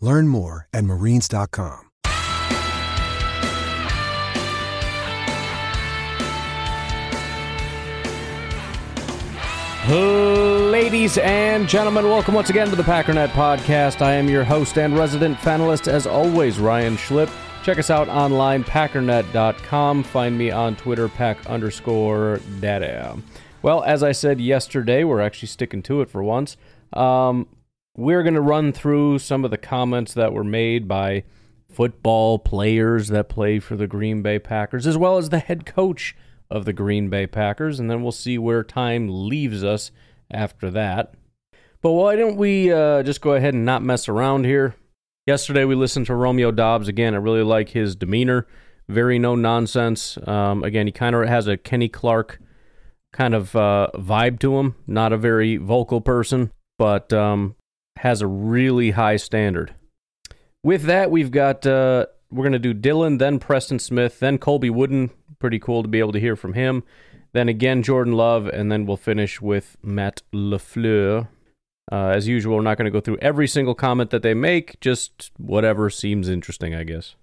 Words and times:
Learn 0.00 0.28
more 0.28 0.68
at 0.72 0.84
marines.com. 0.84 1.88
Ladies 9.88 11.16
and 11.16 11.66
gentlemen, 11.66 12.04
welcome 12.04 12.34
once 12.34 12.50
again 12.50 12.68
to 12.68 12.76
the 12.76 12.82
Packernet 12.82 13.28
Podcast. 13.28 14.02
I 14.02 14.12
am 14.12 14.28
your 14.28 14.44
host 14.44 14.76
and 14.76 14.94
resident 14.98 15.38
panelist, 15.38 15.88
as 15.88 16.06
always, 16.06 16.58
Ryan 16.58 16.96
Schlip. 16.98 17.30
Check 17.64 17.78
us 17.78 17.88
out 17.88 18.06
online, 18.08 18.64
packernet.com. 18.64 20.02
Find 20.02 20.36
me 20.36 20.50
on 20.50 20.76
Twitter, 20.76 21.08
pack 21.08 21.44
underscore 21.46 22.40
daddy. 22.60 23.22
Well, 23.62 23.82
as 23.82 24.02
I 24.02 24.12
said 24.12 24.40
yesterday, 24.42 25.04
we're 25.04 25.22
actually 25.22 25.48
sticking 25.48 25.82
to 25.84 26.02
it 26.02 26.10
for 26.10 26.22
once. 26.22 26.58
Um, 26.92 27.46
we're 27.98 28.22
going 28.22 28.34
to 28.34 28.40
run 28.40 28.72
through 28.72 29.18
some 29.18 29.44
of 29.44 29.50
the 29.50 29.58
comments 29.58 30.14
that 30.14 30.32
were 30.32 30.44
made 30.44 30.86
by 30.86 31.24
football 31.68 32.38
players 32.38 33.08
that 33.08 33.28
play 33.28 33.58
for 33.58 33.74
the 33.74 33.88
Green 33.88 34.22
Bay 34.22 34.38
Packers, 34.38 34.86
as 34.86 34.96
well 34.96 35.18
as 35.18 35.30
the 35.30 35.40
head 35.40 35.66
coach 35.66 36.14
of 36.48 36.64
the 36.64 36.72
Green 36.72 37.10
Bay 37.10 37.26
Packers, 37.26 37.80
and 37.80 37.90
then 37.90 38.00
we'll 38.00 38.12
see 38.12 38.38
where 38.38 38.62
time 38.62 39.08
leaves 39.28 39.64
us 39.64 39.90
after 40.30 40.70
that. 40.70 41.14
But 41.82 41.90
why 41.90 42.14
don't 42.14 42.36
we 42.36 42.72
uh, 42.72 43.02
just 43.02 43.20
go 43.20 43.32
ahead 43.32 43.54
and 43.54 43.64
not 43.64 43.82
mess 43.82 44.08
around 44.08 44.44
here? 44.44 44.76
Yesterday 45.26 45.64
we 45.64 45.74
listened 45.74 46.06
to 46.06 46.14
Romeo 46.14 46.52
Doubs 46.52 46.86
again. 46.86 47.14
I 47.14 47.18
really 47.18 47.42
like 47.42 47.70
his 47.70 47.96
demeanor, 47.96 48.46
very 48.88 49.18
no 49.18 49.34
nonsense. 49.34 50.16
Um, 50.24 50.62
again, 50.62 50.86
he 50.86 50.92
kind 50.92 51.16
of 51.16 51.26
has 51.26 51.48
a 51.48 51.56
Kenny 51.56 51.88
Clark 51.88 52.38
kind 53.12 53.34
of 53.34 53.56
uh, 53.56 53.88
vibe 53.96 54.38
to 54.38 54.56
him. 54.56 54.76
Not 54.86 55.12
a 55.12 55.16
very 55.16 55.56
vocal 55.56 56.00
person, 56.00 56.52
but 56.78 57.12
um, 57.12 57.56
has 57.98 58.22
a 58.22 58.26
really 58.26 58.92
high 58.92 59.16
standard. 59.16 59.74
With 60.62 60.82
that, 60.82 61.10
we've 61.10 61.30
got 61.30 61.66
uh, 61.66 62.06
we're 62.30 62.44
gonna 62.44 62.58
do 62.58 62.74
Dillon, 62.74 63.18
then 63.18 63.38
Preston 63.38 63.78
Smith, 63.78 64.20
then 64.20 64.38
Colby 64.38 64.70
Wooden. 64.70 65.10
Pretty 65.38 65.58
cool 65.58 65.82
to 65.82 65.88
be 65.88 66.00
able 66.00 66.12
to 66.12 66.20
hear 66.20 66.34
from 66.34 66.54
him. 66.54 66.82
Then 67.32 67.48
again, 67.48 67.82
Jordan 67.82 68.14
Love, 68.14 68.46
and 68.48 68.72
then 68.72 68.86
we'll 68.86 68.96
finish 68.96 69.40
with 69.40 69.76
Matt 69.82 70.22
LaFleur. 70.32 71.28
Uh, 71.90 72.08
as 72.08 72.28
usual, 72.28 72.56
we're 72.56 72.62
not 72.62 72.76
going 72.76 72.86
to 72.86 72.90
go 72.90 73.00
through 73.00 73.18
every 73.18 73.46
single 73.46 73.74
comment 73.74 74.10
that 74.10 74.22
they 74.22 74.34
make, 74.34 74.78
just 74.80 75.30
whatever 75.38 75.88
seems 75.88 76.28
interesting, 76.28 76.74
I 76.74 76.84
guess. 76.84 77.14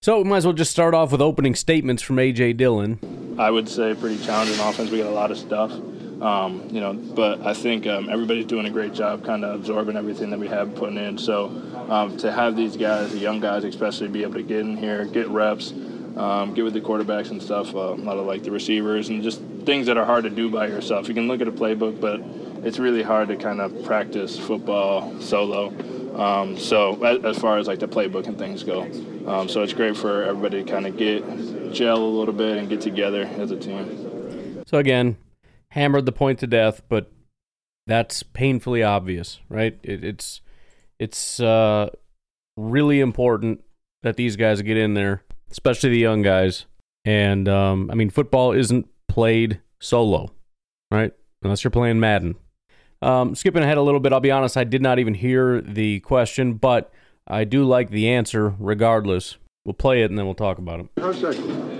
So 0.00 0.18
we 0.18 0.24
might 0.28 0.38
as 0.38 0.44
well 0.46 0.54
just 0.54 0.70
start 0.70 0.94
off 0.94 1.12
with 1.12 1.20
opening 1.20 1.54
statements 1.54 2.02
from 2.02 2.16
AJ 2.16 2.56
Dillon. 2.56 3.36
I 3.38 3.50
would 3.50 3.68
say 3.68 3.94
pretty 3.94 4.22
challenging 4.24 4.58
offense. 4.60 4.90
We 4.90 4.98
got 4.98 5.08
a 5.08 5.10
lot 5.10 5.30
of 5.30 5.38
stuff, 5.38 5.72
um, 6.20 6.68
you 6.70 6.80
know, 6.80 6.94
but 6.94 7.40
I 7.46 7.54
think 7.54 7.86
um, 7.86 8.08
everybody's 8.08 8.46
doing 8.46 8.66
a 8.66 8.70
great 8.70 8.92
job, 8.92 9.24
kind 9.24 9.44
of 9.44 9.54
absorbing 9.54 9.96
everything 9.96 10.30
that 10.30 10.38
we 10.38 10.48
have 10.48 10.74
putting 10.74 10.96
in. 10.96 11.16
So 11.16 11.46
um, 11.88 12.16
to 12.18 12.32
have 12.32 12.56
these 12.56 12.76
guys, 12.76 13.12
the 13.12 13.18
young 13.18 13.40
guys 13.40 13.64
especially, 13.64 14.08
be 14.08 14.22
able 14.22 14.34
to 14.34 14.42
get 14.42 14.60
in 14.60 14.76
here, 14.76 15.04
get 15.04 15.28
reps, 15.28 15.72
um, 16.16 16.54
get 16.54 16.64
with 16.64 16.74
the 16.74 16.80
quarterbacks 16.80 17.30
and 17.30 17.40
stuff, 17.40 17.74
uh, 17.74 17.78
a 17.78 17.94
lot 17.94 18.16
of 18.16 18.26
like 18.26 18.42
the 18.42 18.50
receivers 18.50 19.08
and 19.08 19.22
just 19.22 19.40
things 19.64 19.86
that 19.86 19.96
are 19.96 20.04
hard 20.04 20.24
to 20.24 20.30
do 20.30 20.50
by 20.50 20.66
yourself. 20.66 21.08
You 21.08 21.14
can 21.14 21.28
look 21.28 21.40
at 21.40 21.48
a 21.48 21.52
playbook, 21.52 22.00
but 22.00 22.20
it's 22.66 22.78
really 22.78 23.02
hard 23.02 23.28
to 23.28 23.36
kind 23.36 23.60
of 23.60 23.84
practice 23.84 24.38
football 24.38 25.20
solo. 25.20 25.68
Um, 26.18 26.58
so 26.58 27.00
as, 27.04 27.24
as, 27.24 27.38
far 27.38 27.58
as 27.58 27.68
like 27.68 27.78
the 27.78 27.86
playbook 27.86 28.26
and 28.26 28.36
things 28.36 28.64
go, 28.64 28.82
um, 29.28 29.48
so 29.48 29.62
it's 29.62 29.72
great 29.72 29.96
for 29.96 30.24
everybody 30.24 30.64
to 30.64 30.68
kind 30.68 30.84
of 30.84 30.96
get 30.96 31.22
gel 31.72 31.98
a 31.98 32.02
little 32.02 32.34
bit 32.34 32.56
and 32.56 32.68
get 32.68 32.80
together 32.80 33.22
as 33.38 33.52
a 33.52 33.56
team. 33.56 34.64
So 34.66 34.78
again, 34.78 35.16
hammered 35.70 36.06
the 36.06 36.12
point 36.12 36.38
to 36.40 36.46
death, 36.46 36.82
but 36.88 37.12
that's 37.86 38.22
painfully 38.22 38.82
obvious, 38.82 39.40
right? 39.48 39.78
It, 39.82 40.04
it's 40.04 40.40
it's 40.98 41.40
uh, 41.40 41.90
really 42.56 43.00
important 43.00 43.62
that 44.02 44.16
these 44.16 44.36
guys 44.36 44.62
get 44.62 44.76
in 44.76 44.94
there 44.94 45.22
especially 45.50 45.90
the 45.90 45.98
young 45.98 46.22
guys. 46.22 46.66
And 47.04 47.48
um, 47.48 47.90
I 47.90 47.94
mean, 47.94 48.10
football 48.10 48.52
isn't 48.52 48.88
played 49.08 49.60
solo, 49.80 50.30
right? 50.90 51.12
Unless 51.42 51.64
you're 51.64 51.70
playing 51.70 52.00
Madden. 52.00 52.36
Um, 53.00 53.34
skipping 53.34 53.62
ahead 53.62 53.78
a 53.78 53.82
little 53.82 54.00
bit, 54.00 54.12
I'll 54.12 54.20
be 54.20 54.30
honest, 54.30 54.56
I 54.56 54.64
did 54.64 54.82
not 54.82 54.98
even 54.98 55.14
hear 55.14 55.60
the 55.60 56.00
question, 56.00 56.54
but 56.54 56.92
I 57.28 57.44
do 57.44 57.64
like 57.64 57.90
the 57.90 58.08
answer 58.08 58.54
regardless. 58.58 59.36
We'll 59.68 59.74
play 59.74 60.00
it 60.00 60.08
and 60.08 60.18
then 60.18 60.24
we'll 60.24 60.34
talk 60.34 60.56
about 60.56 60.80
it. 60.80 60.86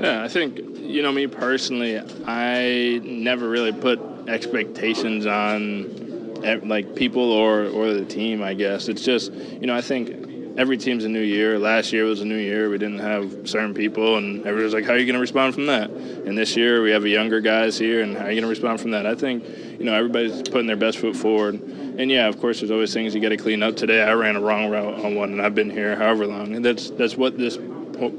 Yeah, 0.03 0.23
I 0.23 0.29
think, 0.29 0.59
you 0.59 1.01
know, 1.01 1.11
me 1.11 1.27
personally, 1.27 1.99
I 2.27 3.01
never 3.03 3.49
really 3.49 3.73
put 3.73 3.99
expectations 4.29 5.25
on 5.25 6.43
eh, 6.45 6.61
like 6.65 6.95
people 6.95 7.33
or, 7.33 7.65
or 7.65 7.95
the 7.95 8.05
team, 8.05 8.43
I 8.43 8.53
guess. 8.53 8.91
It's 8.91 9.03
just, 9.03 9.33
you 9.33 9.67
know, 9.67 9.75
I 9.75 9.81
think 9.81 10.11
every 10.59 10.77
team's 10.77 11.05
a 11.05 11.09
new 11.09 11.23
year. 11.23 11.59
Last 11.59 11.91
year 11.91 12.05
was 12.05 12.21
a 12.21 12.27
new 12.27 12.37
year. 12.37 12.69
We 12.69 12.77
didn't 12.77 12.99
have 12.99 13.49
certain 13.49 13.73
people, 13.73 14.19
and 14.19 14.41
everybody 14.41 14.65
was 14.65 14.75
like, 14.75 14.85
"How 14.85 14.93
are 14.93 14.99
you 14.99 15.07
going 15.07 15.15
to 15.15 15.21
respond 15.21 15.55
from 15.55 15.67
that?" 15.67 15.89
And 15.89 16.37
this 16.37 16.57
year 16.57 16.83
we 16.83 16.91
have 16.91 17.05
a 17.05 17.09
younger 17.09 17.41
guys 17.41 17.79
here, 17.79 18.03
and 18.03 18.17
how 18.17 18.25
are 18.25 18.31
you 18.31 18.41
going 18.41 18.43
to 18.43 18.49
respond 18.49 18.81
from 18.81 18.91
that? 18.91 19.07
I 19.07 19.15
think 19.15 19.45
you 19.79 19.85
know 19.85 19.95
everybody's 19.95 20.43
putting 20.43 20.67
their 20.67 20.77
best 20.77 20.99
foot 20.99 21.17
forward. 21.17 21.55
And 21.55 22.11
yeah, 22.11 22.27
of 22.27 22.39
course, 22.39 22.61
there's 22.61 22.71
always 22.71 22.93
things 22.93 23.15
you 23.15 23.21
got 23.21 23.31
to 23.31 23.37
clean 23.37 23.63
up. 23.63 23.77
Today 23.77 24.03
I 24.03 24.13
ran 24.13 24.37
a 24.37 24.41
wrong 24.41 24.69
route 24.69 25.03
on 25.05 25.15
one, 25.15 25.33
and 25.33 25.41
I've 25.41 25.55
been 25.55 25.71
here 25.71 25.97
however 25.97 26.27
long, 26.27 26.55
and 26.55 26.65
that's 26.65 26.91
that's 26.91 27.17
what 27.17 27.39
this 27.39 27.57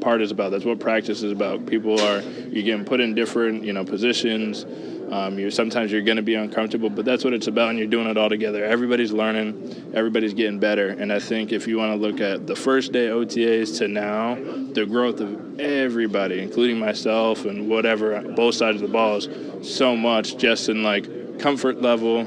part 0.02 0.22
is 0.22 0.32
about. 0.32 0.52
That's 0.52 0.66
what 0.66 0.80
practice 0.80 1.24
is 1.24 1.32
about. 1.32 1.66
People 1.66 2.00
are 2.00 2.22
you're 2.22 2.64
getting 2.64 2.86
put 2.86 3.00
in 3.00 3.16
different 3.16 3.64
you 3.64 3.74
know 3.74 3.84
positions. 3.84 4.66
Um, 5.12 5.40
you're 5.40 5.50
sometimes 5.50 5.92
you're 5.92 6.04
going 6.04 6.18
to 6.18 6.24
be 6.24 6.36
uncomfortable, 6.36 6.90
but 6.90 7.04
that's 7.04 7.24
what 7.24 7.34
it's 7.34 7.48
about, 7.48 7.70
and 7.70 7.80
you're 7.80 7.88
doing 7.88 8.08
it 8.08 8.18
all 8.18 8.30
together. 8.30 8.64
Everybody's 8.64 9.12
learning, 9.12 9.92
everybody's 9.96 10.36
getting 10.36 10.60
better, 10.60 10.90
and 10.90 11.12
I 11.12 11.20
think 11.20 11.52
if 11.52 11.68
you 11.68 11.78
want 11.78 11.94
to 11.94 11.96
look 11.96 12.22
at 12.22 12.46
the 12.46 12.56
first 12.56 12.92
day 12.92 13.08
OTAs 13.08 13.80
to 13.80 13.88
now, 13.88 14.36
the 14.74 14.86
growth 14.86 15.20
of 15.20 15.60
everybody, 15.60 16.40
including 16.40 16.78
myself 16.78 17.46
and 17.46 17.68
whatever, 17.68 18.22
both 18.22 18.54
sides 18.54 18.82
of 18.82 18.88
the 18.88 18.94
ball 18.94 19.16
is 19.16 19.28
so 19.68 19.96
much 19.96 20.38
just 20.38 20.70
in 20.70 20.84
like 20.84 21.40
comfort 21.40 21.82
level, 21.82 22.20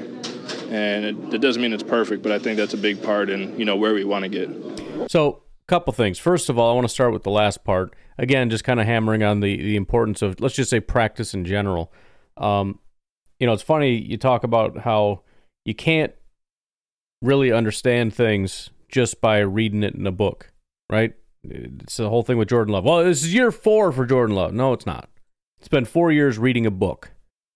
and 0.71 1.05
it, 1.05 1.35
it 1.35 1.41
doesn't 1.41 1.63
mean 1.63 1.73
it's 1.73 1.85
perfect, 1.85 2.23
but 2.25 2.33
I 2.33 2.41
think 2.41 2.57
that's 2.57 2.75
a 2.75 2.79
big 2.79 3.01
part 3.01 3.31
in 3.31 3.57
you 3.57 3.65
know 3.65 3.77
where 3.77 3.95
we 3.95 4.03
want 4.03 4.25
to 4.25 4.29
get. 4.29 5.11
So 5.11 5.43
couple 5.67 5.93
things. 5.93 6.19
First 6.19 6.49
of 6.49 6.59
all, 6.59 6.71
I 6.71 6.75
want 6.75 6.87
to 6.87 6.93
start 6.93 7.13
with 7.13 7.23
the 7.23 7.31
last 7.31 7.65
part. 7.65 7.95
Again, 8.19 8.51
just 8.51 8.65
kind 8.65 8.81
of 8.81 8.87
hammering 8.87 9.23
on 9.23 9.41
the, 9.41 9.57
the 9.57 9.77
importance 9.77 10.23
of, 10.23 10.41
let's 10.41 10.55
just 10.55 10.71
say, 10.71 10.81
practice 10.81 11.35
in 11.35 11.45
general. 11.45 11.93
Um, 12.37 12.79
you 13.39 13.47
know, 13.47 13.53
it's 13.53 13.63
funny 13.63 13.95
you 13.97 14.17
talk 14.17 14.45
about 14.45 14.79
how 14.79 15.23
you 15.65 15.75
can't 15.75 16.13
really 17.21 17.53
understand 17.53 18.15
things 18.15 18.71
just 18.89 19.21
by 19.21 19.39
reading 19.39 19.83
it 19.83 19.95
in 19.95 20.07
a 20.07 20.13
book, 20.13 20.53
right? 20.91 21.15
It's 21.45 21.97
the 21.97 22.09
whole 22.09 22.23
thing 22.23 22.39
with 22.39 22.49
Jordan 22.49 22.73
Love. 22.73 22.85
Well, 22.85 23.05
this 23.05 23.25
is 23.25 23.35
year 23.35 23.51
four 23.51 23.91
for 23.91 24.07
Jordan 24.07 24.37
Love. 24.37 24.53
No, 24.53 24.73
it's 24.73 24.87
not. 24.87 25.09
Spent 25.61 25.89
four 25.89 26.13
years 26.13 26.39
reading 26.39 26.67
a 26.67 26.71
book. 26.71 27.11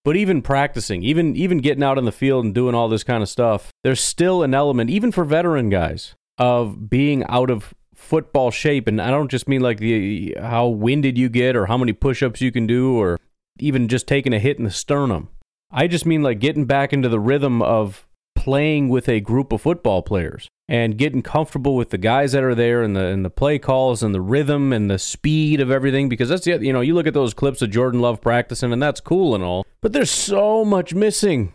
But 0.04 0.16
even 0.16 0.40
practicing, 0.40 1.02
even 1.02 1.34
even 1.34 1.58
getting 1.58 1.82
out 1.82 1.98
in 1.98 2.04
the 2.04 2.12
field 2.12 2.44
and 2.44 2.54
doing 2.54 2.76
all 2.76 2.88
this 2.88 3.02
kind 3.02 3.24
of 3.24 3.28
stuff, 3.28 3.72
there's 3.82 4.00
still 4.00 4.44
an 4.44 4.54
element, 4.54 4.88
even 4.88 5.10
for 5.10 5.24
veteran 5.24 5.68
guys, 5.68 6.14
of 6.38 6.88
being 6.88 7.24
out 7.24 7.50
of 7.50 7.74
football 8.06 8.50
shape. 8.50 8.88
And 8.88 9.00
I 9.00 9.10
don't 9.10 9.30
just 9.30 9.48
mean 9.48 9.60
like 9.60 9.78
the 9.78 10.36
how 10.40 10.68
winded 10.68 11.18
you 11.18 11.28
get 11.28 11.56
or 11.56 11.66
how 11.66 11.76
many 11.76 11.92
push 11.92 12.22
ups 12.22 12.40
you 12.40 12.52
can 12.52 12.66
do 12.66 12.98
or 12.98 13.18
even 13.58 13.88
just 13.88 14.06
taking 14.06 14.32
a 14.32 14.38
hit 14.38 14.58
in 14.58 14.64
the 14.64 14.70
sternum. 14.70 15.28
I 15.70 15.86
just 15.86 16.06
mean 16.06 16.22
like 16.22 16.38
getting 16.38 16.64
back 16.64 16.92
into 16.92 17.08
the 17.08 17.20
rhythm 17.20 17.60
of 17.60 18.06
playing 18.34 18.88
with 18.88 19.08
a 19.08 19.20
group 19.20 19.52
of 19.52 19.62
football 19.62 20.02
players 20.02 20.48
and 20.68 20.98
getting 20.98 21.22
comfortable 21.22 21.74
with 21.74 21.90
the 21.90 21.98
guys 21.98 22.32
that 22.32 22.44
are 22.44 22.54
there 22.54 22.82
and 22.82 22.94
the 22.94 23.06
and 23.06 23.24
the 23.24 23.30
play 23.30 23.58
calls 23.58 24.02
and 24.02 24.14
the 24.14 24.20
rhythm 24.20 24.72
and 24.72 24.90
the 24.90 24.98
speed 24.98 25.60
of 25.60 25.70
everything 25.70 26.08
because 26.08 26.28
that's 26.28 26.44
the 26.44 26.58
you 26.58 26.72
know 26.72 26.80
you 26.80 26.94
look 26.94 27.06
at 27.06 27.14
those 27.14 27.34
clips 27.34 27.62
of 27.62 27.70
Jordan 27.70 28.00
Love 28.00 28.20
practicing 28.20 28.72
and 28.72 28.82
that's 28.82 29.00
cool 29.00 29.34
and 29.34 29.42
all 29.42 29.66
but 29.80 29.92
there's 29.92 30.10
so 30.10 30.64
much 30.64 30.94
missing 30.94 31.52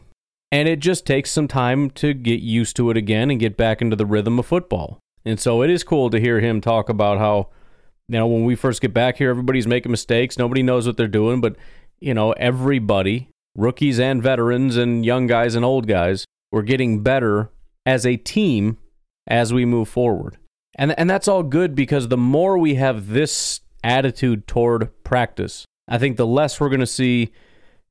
and 0.51 0.67
it 0.67 0.79
just 0.79 1.05
takes 1.05 1.31
some 1.31 1.47
time 1.47 1.89
to 1.91 2.13
get 2.13 2.41
used 2.41 2.75
to 2.75 2.89
it 2.89 2.97
again 2.97 3.31
and 3.31 3.39
get 3.39 3.55
back 3.55 3.81
into 3.81 3.95
the 3.95 4.05
rhythm 4.05 4.39
of 4.39 4.45
football 4.45 4.99
and 5.25 5.39
so 5.39 5.61
it 5.61 5.69
is 5.69 5.83
cool 5.83 6.09
to 6.09 6.19
hear 6.19 6.39
him 6.39 6.61
talk 6.61 6.89
about 6.89 7.17
how 7.17 7.49
you 8.07 8.17
know 8.17 8.27
when 8.27 8.45
we 8.45 8.55
first 8.55 8.81
get 8.81 8.93
back 8.93 9.17
here 9.17 9.29
everybody's 9.29 9.67
making 9.67 9.91
mistakes 9.91 10.37
nobody 10.37 10.63
knows 10.63 10.87
what 10.87 10.97
they're 10.97 11.07
doing 11.07 11.41
but 11.41 11.55
you 11.99 12.13
know 12.13 12.31
everybody 12.33 13.29
rookies 13.55 13.99
and 13.99 14.23
veterans 14.23 14.77
and 14.77 15.05
young 15.05 15.27
guys 15.27 15.55
and 15.55 15.65
old 15.65 15.87
guys 15.87 16.25
we're 16.51 16.61
getting 16.61 17.01
better 17.01 17.49
as 17.85 18.05
a 18.05 18.17
team 18.17 18.77
as 19.27 19.53
we 19.53 19.65
move 19.65 19.87
forward. 19.87 20.37
And, 20.75 20.97
and 20.97 21.09
that's 21.09 21.27
all 21.27 21.43
good 21.43 21.75
because 21.75 22.07
the 22.07 22.17
more 22.17 22.57
we 22.57 22.75
have 22.75 23.09
this 23.09 23.61
attitude 23.83 24.47
toward 24.47 24.91
practice, 25.03 25.65
I 25.87 25.97
think 25.97 26.17
the 26.17 26.27
less 26.27 26.59
we're 26.59 26.69
going 26.69 26.79
to 26.79 26.87
see 26.87 27.31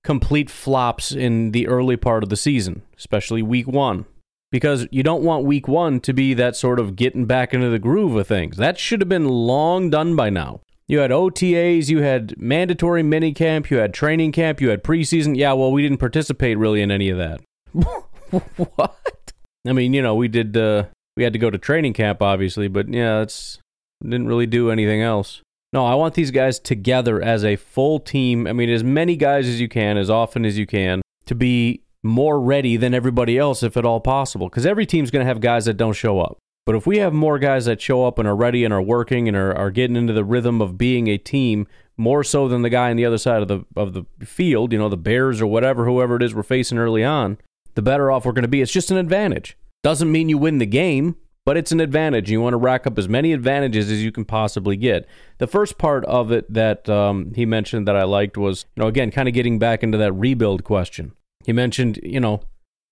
complete 0.03 0.49
flops 0.49 1.13
in 1.13 1.51
the 1.51 1.67
early 1.67 1.97
part 1.97 2.23
of 2.23 2.31
the 2.31 2.37
season, 2.37 2.83
especially 2.97 3.43
week 3.43 3.67
one. 3.67 4.07
Because 4.51 4.87
you 4.91 5.03
don't 5.03 5.23
want 5.23 5.45
week 5.45 5.69
one 5.69 6.01
to 6.01 6.13
be 6.13 6.35
that 6.35 6.57
sort 6.57 6.81
of 6.81 6.97
getting 6.97 7.25
back 7.25 7.55
into 7.55 7.71
the 7.71 7.79
groove 7.79 8.17
of 8.17 8.27
things. 8.27 8.57
That 8.57 8.79
should 8.79 9.01
have 9.01 9.09
been 9.09 9.29
long 9.29 9.91
done 9.91 10.17
by 10.17 10.31
now. 10.31 10.61
You 10.89 10.99
had 10.99 11.13
OTAs, 11.13 11.89
you 11.89 12.03
had 12.03 12.35
mandatory 12.37 13.05
minicamp, 13.05 13.71
you 13.71 13.77
had 13.77 13.95
training 13.95 14.33
camp, 14.33 14.61
you 14.61 14.71
had 14.71 14.83
preseason. 14.83 15.37
Yeah, 15.37 15.53
well, 15.53 15.71
we 15.71 15.83
didn't 15.83 15.99
participate 15.99 16.59
really 16.59 16.83
in 16.83 16.91
any 16.91 17.11
of 17.11 17.19
that. 17.19 17.41
what? 17.73 19.33
I 19.69 19.73
mean, 19.73 19.93
you 19.93 20.03
know, 20.03 20.17
we 20.17 20.27
did. 20.27 20.57
Uh, 20.57 20.87
we 21.17 21.23
had 21.23 21.33
to 21.33 21.39
go 21.39 21.51
to 21.51 21.59
training 21.59 21.93
camp, 21.93 22.23
obviously, 22.23 22.67
but 22.67 22.89
yeah, 22.89 23.21
it's 23.21 23.61
didn't 24.03 24.27
really 24.27 24.47
do 24.47 24.71
anything 24.71 25.03
else. 25.03 25.43
No, 25.73 25.87
I 25.87 25.95
want 25.95 26.15
these 26.15 26.31
guys 26.31 26.59
together 26.59 27.23
as 27.23 27.45
a 27.45 27.57
full 27.57 28.01
team. 28.01 28.47
I 28.47 28.53
mean, 28.53 28.71
as 28.71 28.83
many 28.83 29.15
guys 29.15 29.47
as 29.47 29.61
you 29.61 29.69
can, 29.69 29.97
as 29.97 30.11
often 30.11 30.45
as 30.45 30.59
you 30.59 30.67
can, 30.67 31.03
to 31.27 31.35
be 31.35 31.83
more 32.03 32.41
ready 32.41 32.77
than 32.77 32.95
everybody 32.95 33.39
else, 33.39 33.63
if 33.63 33.77
at 33.77 33.85
all 33.85 34.01
possible. 34.01 34.49
Because 34.49 34.67
every 34.67 34.87
team's 34.87 35.11
going 35.11 35.25
to 35.25 35.29
have 35.29 35.41
guys 35.41 35.67
that 35.67 35.77
don't 35.77 35.93
show 35.93 36.21
up. 36.21 36.39
But 36.67 36.77
if 36.77 36.87
we 36.87 36.99
have 36.99 37.13
more 37.13 37.39
guys 37.39 37.65
that 37.65 37.81
show 37.81 38.07
up 38.07 38.19
and 38.19 38.29
are 38.29 38.37
ready 38.37 38.65
and 38.65 38.73
are 38.73 38.83
working 38.83 39.29
and 39.29 39.37
are, 39.37 39.55
are 39.57 39.71
getting 39.71 39.97
into 39.97 40.13
the 40.13 40.25
rhythm 40.25 40.61
of 40.61 40.79
being 40.79 41.09
a 41.09 41.19
team, 41.19 41.67
more 41.97 42.25
so 42.25 42.49
than 42.49 42.63
the 42.63 42.71
guy 42.71 42.91
on 42.91 42.97
the 42.97 43.05
other 43.05 43.19
side 43.19 43.43
of 43.43 43.49
the 43.49 43.65
of 43.77 43.93
the 43.93 44.05
field, 44.25 44.73
you 44.73 44.79
know, 44.79 44.89
the 44.89 44.97
Bears 44.97 45.41
or 45.41 45.47
whatever, 45.47 45.85
whoever 45.85 46.17
it 46.17 46.23
is 46.23 46.35
we're 46.35 46.43
facing 46.43 46.79
early 46.79 47.05
on, 47.05 47.39
the 47.75 47.83
better 47.83 48.11
off 48.11 48.25
we're 48.25 48.33
going 48.33 48.43
to 48.43 48.49
be. 48.49 48.63
It's 48.63 48.73
just 48.73 48.91
an 48.91 48.97
advantage. 48.97 49.57
Doesn't 49.83 50.11
mean 50.11 50.29
you 50.29 50.39
win 50.39 50.59
the 50.59 50.67
game, 50.67 51.17
but 51.45 51.57
it's 51.57 51.73
an 51.73 51.81
advantage. 51.81 52.31
You 52.31 52.41
want 52.41 52.55
to 52.55 52.59
rack 52.59 52.87
up 52.87 52.99
as 52.99 53.09
many 53.09 53.33
advantages 53.33 53.91
as 53.91 54.03
you 54.03 54.13
can 54.13 54.25
possibly 54.25 54.77
get. 54.77 55.07
The 55.39 55.47
first 55.47 55.79
part 55.79 56.05
of 56.05 56.31
it 56.31 56.53
that 56.53 56.89
um, 56.89 57.33
he 57.35 57.47
mentioned 57.47 57.89
that 57.89 57.97
I 57.97 58.05
liked 58.05 58.37
was, 58.37 58.65
you 58.77 58.83
know, 58.83 58.89
again, 58.89 59.11
kind 59.11 59.29
of 59.29 59.35
getting 59.35 59.59
back 59.59 59.83
into 59.83 59.99
that 59.99 60.13
rebuild 60.13 60.65
question. 60.65 61.13
He 61.45 61.53
mentioned, 61.53 61.99
you 62.03 62.21
know, 62.21 62.43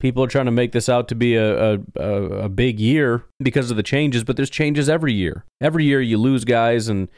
people 0.00 0.22
are 0.22 0.28
trying 0.28 0.46
to 0.46 0.50
make 0.50 0.72
this 0.72 0.88
out 0.88 1.08
to 1.08 1.14
be 1.14 1.36
a, 1.36 1.74
a, 1.74 1.78
a 2.00 2.48
big 2.48 2.80
year 2.80 3.24
because 3.40 3.70
of 3.70 3.76
the 3.76 3.82
changes, 3.82 4.24
but 4.24 4.36
there's 4.36 4.50
changes 4.50 4.88
every 4.88 5.12
year. 5.12 5.44
Every 5.60 5.84
year 5.84 6.00
you 6.00 6.18
lose 6.18 6.44
guys 6.44 6.88
and 6.88 7.08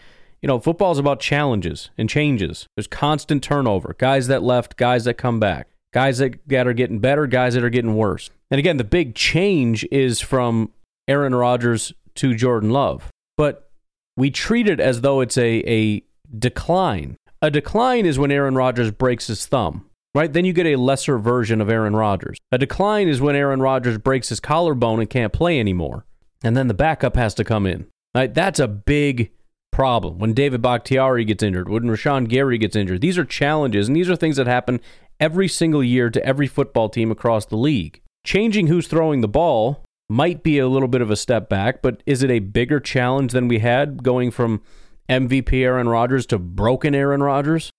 you 0.42 0.46
know, 0.46 0.58
football 0.58 0.92
is 0.92 0.98
about 0.98 1.20
challenges 1.20 1.90
and 1.98 2.08
changes. 2.08 2.66
There's 2.76 2.86
constant 2.86 3.42
turnover. 3.42 3.94
Guys 3.98 4.26
that 4.28 4.42
left, 4.42 4.76
guys 4.76 5.04
that 5.04 5.14
come 5.14 5.38
back. 5.38 5.68
Guys 5.92 6.18
that, 6.18 6.38
that 6.46 6.66
are 6.66 6.72
getting 6.72 6.98
better, 6.98 7.26
guys 7.26 7.54
that 7.54 7.64
are 7.64 7.70
getting 7.70 7.94
worse. 7.94 8.30
And 8.50 8.58
again, 8.58 8.76
the 8.76 8.84
big 8.84 9.14
change 9.14 9.86
is 9.90 10.20
from 10.20 10.70
Aaron 11.08 11.34
Rodgers 11.34 11.92
to 12.16 12.34
Jordan 12.34 12.70
Love. 12.70 13.10
But 13.36 13.70
we 14.16 14.30
treat 14.30 14.68
it 14.68 14.80
as 14.80 15.00
though 15.00 15.20
it's 15.20 15.36
a, 15.36 15.62
a 15.68 16.02
decline. 16.36 17.16
A 17.42 17.50
decline 17.50 18.06
is 18.06 18.18
when 18.18 18.30
Aaron 18.30 18.54
Rodgers 18.54 18.90
breaks 18.90 19.26
his 19.26 19.46
thumb, 19.46 19.89
right? 20.14 20.32
Then 20.32 20.44
you 20.44 20.52
get 20.52 20.66
a 20.66 20.76
lesser 20.76 21.18
version 21.18 21.60
of 21.60 21.70
Aaron 21.70 21.96
Rodgers. 21.96 22.38
A 22.52 22.58
decline 22.58 23.08
is 23.08 23.20
when 23.20 23.36
Aaron 23.36 23.60
Rodgers 23.60 23.98
breaks 23.98 24.28
his 24.28 24.40
collarbone 24.40 25.00
and 25.00 25.10
can't 25.10 25.32
play 25.32 25.60
anymore. 25.60 26.04
And 26.42 26.56
then 26.56 26.68
the 26.68 26.74
backup 26.74 27.16
has 27.16 27.34
to 27.34 27.44
come 27.44 27.66
in. 27.66 27.86
Right? 28.14 28.32
That's 28.32 28.58
a 28.58 28.68
big 28.68 29.30
problem. 29.70 30.18
When 30.18 30.34
David 30.34 30.62
Bakhtiari 30.62 31.24
gets 31.24 31.42
injured, 31.42 31.68
when 31.68 31.84
Rashan 31.84 32.28
Gary 32.28 32.58
gets 32.58 32.76
injured, 32.76 33.00
these 33.00 33.18
are 33.18 33.24
challenges, 33.24 33.88
and 33.88 33.96
these 33.96 34.10
are 34.10 34.16
things 34.16 34.36
that 34.36 34.46
happen 34.46 34.80
every 35.20 35.48
single 35.48 35.84
year 35.84 36.10
to 36.10 36.24
every 36.24 36.46
football 36.46 36.88
team 36.88 37.10
across 37.10 37.46
the 37.46 37.56
league. 37.56 38.00
Changing 38.24 38.66
who's 38.66 38.88
throwing 38.88 39.20
the 39.20 39.28
ball 39.28 39.84
might 40.08 40.42
be 40.42 40.58
a 40.58 40.68
little 40.68 40.88
bit 40.88 41.00
of 41.00 41.10
a 41.10 41.16
step 41.16 41.48
back, 41.48 41.82
but 41.82 42.02
is 42.04 42.22
it 42.22 42.30
a 42.30 42.40
bigger 42.40 42.80
challenge 42.80 43.32
than 43.32 43.46
we 43.48 43.60
had 43.60 44.02
going 44.02 44.30
from 44.30 44.60
MVP 45.08 45.62
Aaron 45.62 45.88
Rodgers 45.88 46.26
to 46.26 46.38
broken 46.38 46.94
Aaron 46.94 47.22
Rodgers? 47.22 47.70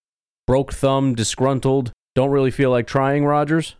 Broke 0.48 0.74
thumb, 0.74 1.14
disgruntled, 1.14 1.92
don't 2.16 2.32
really 2.32 2.52
feel 2.52 2.70
like 2.70 2.88
trying 2.88 3.26
Rodgers? 3.26 3.76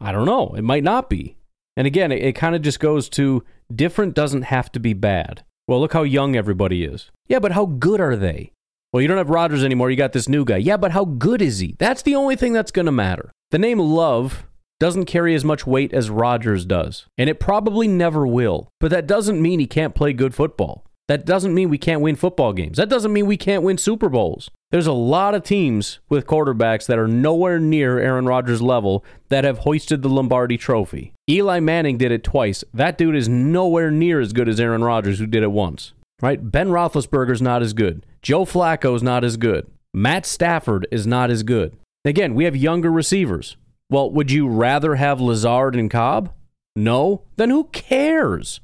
I 0.00 0.12
don't 0.12 0.26
know. 0.26 0.54
It 0.56 0.62
might 0.62 0.84
not 0.84 1.08
be. 1.08 1.36
And 1.76 1.86
again, 1.86 2.12
it, 2.12 2.22
it 2.22 2.32
kind 2.34 2.54
of 2.54 2.62
just 2.62 2.80
goes 2.80 3.08
to 3.10 3.44
different 3.74 4.14
doesn't 4.14 4.42
have 4.42 4.70
to 4.72 4.80
be 4.80 4.92
bad. 4.92 5.44
Well, 5.66 5.80
look 5.80 5.92
how 5.92 6.02
young 6.02 6.36
everybody 6.36 6.84
is. 6.84 7.10
Yeah, 7.26 7.38
but 7.38 7.52
how 7.52 7.66
good 7.66 8.00
are 8.00 8.16
they? 8.16 8.52
Well, 8.92 9.00
you 9.00 9.08
don't 9.08 9.18
have 9.18 9.30
Rodgers 9.30 9.64
anymore. 9.64 9.90
You 9.90 9.96
got 9.96 10.12
this 10.12 10.28
new 10.28 10.44
guy. 10.44 10.58
Yeah, 10.58 10.76
but 10.76 10.92
how 10.92 11.04
good 11.04 11.42
is 11.42 11.58
he? 11.58 11.74
That's 11.78 12.02
the 12.02 12.14
only 12.14 12.36
thing 12.36 12.52
that's 12.52 12.70
going 12.70 12.86
to 12.86 12.92
matter. 12.92 13.32
The 13.50 13.58
name 13.58 13.78
Love 13.78 14.46
doesn't 14.78 15.06
carry 15.06 15.34
as 15.34 15.44
much 15.44 15.66
weight 15.66 15.92
as 15.92 16.10
Rodgers 16.10 16.64
does, 16.64 17.06
and 17.16 17.30
it 17.30 17.40
probably 17.40 17.88
never 17.88 18.26
will. 18.26 18.68
But 18.80 18.90
that 18.90 19.06
doesn't 19.06 19.40
mean 19.40 19.58
he 19.58 19.66
can't 19.66 19.94
play 19.94 20.12
good 20.12 20.34
football. 20.34 20.84
That 21.06 21.26
doesn't 21.26 21.54
mean 21.54 21.68
we 21.68 21.78
can't 21.78 22.00
win 22.00 22.16
football 22.16 22.52
games. 22.52 22.78
That 22.78 22.88
doesn't 22.88 23.12
mean 23.12 23.26
we 23.26 23.36
can't 23.36 23.62
win 23.62 23.76
Super 23.76 24.08
Bowls. 24.08 24.50
There's 24.70 24.86
a 24.86 24.92
lot 24.92 25.34
of 25.34 25.42
teams 25.42 26.00
with 26.08 26.26
quarterbacks 26.26 26.86
that 26.86 26.98
are 26.98 27.06
nowhere 27.06 27.58
near 27.58 27.98
Aaron 27.98 28.26
Rodgers' 28.26 28.62
level 28.62 29.04
that 29.28 29.44
have 29.44 29.58
hoisted 29.58 30.02
the 30.02 30.08
Lombardi 30.08 30.56
trophy. 30.56 31.12
Eli 31.28 31.60
Manning 31.60 31.98
did 31.98 32.10
it 32.10 32.24
twice. 32.24 32.64
That 32.72 32.96
dude 32.96 33.16
is 33.16 33.28
nowhere 33.28 33.90
near 33.90 34.20
as 34.20 34.32
good 34.32 34.48
as 34.48 34.58
Aaron 34.58 34.82
Rodgers, 34.82 35.18
who 35.18 35.26
did 35.26 35.42
it 35.42 35.52
once 35.52 35.92
right? 36.24 36.50
Ben 36.50 36.68
Roethlisberger's 36.68 37.42
not 37.42 37.62
as 37.62 37.74
good. 37.74 38.06
Joe 38.22 38.46
Flacco's 38.46 39.02
not 39.02 39.24
as 39.24 39.36
good. 39.36 39.66
Matt 39.92 40.24
Stafford 40.24 40.86
is 40.90 41.06
not 41.06 41.30
as 41.30 41.42
good. 41.42 41.76
Again, 42.04 42.34
we 42.34 42.44
have 42.44 42.56
younger 42.56 42.90
receivers. 42.90 43.56
Well, 43.90 44.10
would 44.10 44.30
you 44.30 44.48
rather 44.48 44.94
have 44.94 45.20
Lazard 45.20 45.76
and 45.76 45.90
Cobb? 45.90 46.32
No? 46.74 47.22
Then 47.36 47.50
who 47.50 47.64
cares? 47.64 48.60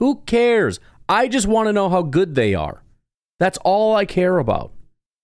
Who 0.00 0.22
cares? 0.26 0.80
I 1.08 1.28
just 1.28 1.46
want 1.46 1.68
to 1.68 1.72
know 1.72 1.88
how 1.88 2.02
good 2.02 2.34
they 2.34 2.54
are. 2.54 2.82
That's 3.38 3.58
all 3.58 3.94
I 3.94 4.04
care 4.04 4.38
about. 4.38 4.72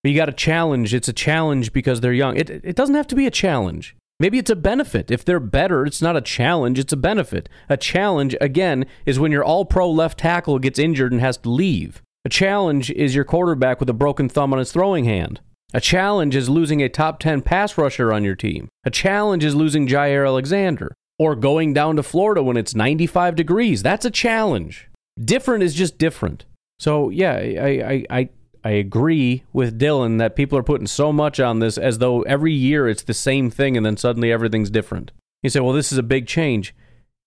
But 0.03 0.11
you 0.11 0.17
got 0.17 0.29
a 0.29 0.33
challenge. 0.33 0.93
It's 0.93 1.07
a 1.07 1.13
challenge 1.13 1.73
because 1.73 2.01
they're 2.01 2.13
young. 2.13 2.37
It, 2.37 2.49
it 2.49 2.75
doesn't 2.75 2.95
have 2.95 3.07
to 3.07 3.15
be 3.15 3.25
a 3.25 3.31
challenge. 3.31 3.95
Maybe 4.19 4.37
it's 4.37 4.51
a 4.51 4.55
benefit. 4.55 5.09
If 5.09 5.25
they're 5.25 5.39
better, 5.39 5.83
it's 5.83 6.01
not 6.01 6.15
a 6.15 6.21
challenge, 6.21 6.77
it's 6.77 6.93
a 6.93 6.97
benefit. 6.97 7.49
A 7.69 7.75
challenge, 7.75 8.35
again, 8.39 8.85
is 9.03 9.17
when 9.17 9.31
your 9.31 9.43
all 9.43 9.65
pro 9.65 9.89
left 9.89 10.19
tackle 10.19 10.59
gets 10.59 10.77
injured 10.77 11.11
and 11.11 11.21
has 11.21 11.37
to 11.37 11.49
leave. 11.49 12.03
A 12.23 12.29
challenge 12.29 12.91
is 12.91 13.15
your 13.15 13.23
quarterback 13.23 13.79
with 13.79 13.89
a 13.89 13.93
broken 13.93 14.29
thumb 14.29 14.53
on 14.53 14.59
his 14.59 14.71
throwing 14.71 15.05
hand. 15.05 15.41
A 15.73 15.81
challenge 15.81 16.35
is 16.35 16.49
losing 16.49 16.83
a 16.83 16.89
top 16.89 17.19
10 17.19 17.41
pass 17.41 17.79
rusher 17.79 18.13
on 18.13 18.23
your 18.23 18.35
team. 18.35 18.69
A 18.83 18.91
challenge 18.91 19.43
is 19.43 19.55
losing 19.55 19.87
Jaire 19.87 20.27
Alexander. 20.27 20.93
Or 21.17 21.35
going 21.35 21.73
down 21.73 21.95
to 21.95 22.03
Florida 22.03 22.43
when 22.43 22.57
it's 22.57 22.75
95 22.75 23.35
degrees. 23.35 23.81
That's 23.81 24.05
a 24.05 24.11
challenge. 24.11 24.90
Different 25.23 25.63
is 25.63 25.73
just 25.73 25.97
different. 25.97 26.45
So, 26.79 27.09
yeah, 27.09 27.33
I, 27.33 28.05
I, 28.11 28.19
I, 28.19 28.29
I 28.63 28.69
agree 28.71 29.43
with 29.53 29.77
Dillon 29.77 30.17
that 30.17 30.35
people 30.35 30.57
are 30.57 30.63
putting 30.63 30.87
so 30.87 31.11
much 31.11 31.39
on 31.39 31.59
this 31.59 31.77
as 31.77 31.97
though 31.97 32.21
every 32.23 32.53
year 32.53 32.87
it's 32.87 33.03
the 33.03 33.13
same 33.13 33.49
thing 33.49 33.75
and 33.75 33.85
then 33.85 33.97
suddenly 33.97 34.31
everything's 34.31 34.69
different. 34.69 35.11
You 35.43 35.49
say, 35.49 35.59
well, 35.59 35.73
this 35.73 35.91
is 35.91 35.97
a 35.97 36.03
big 36.03 36.27
change. 36.27 36.75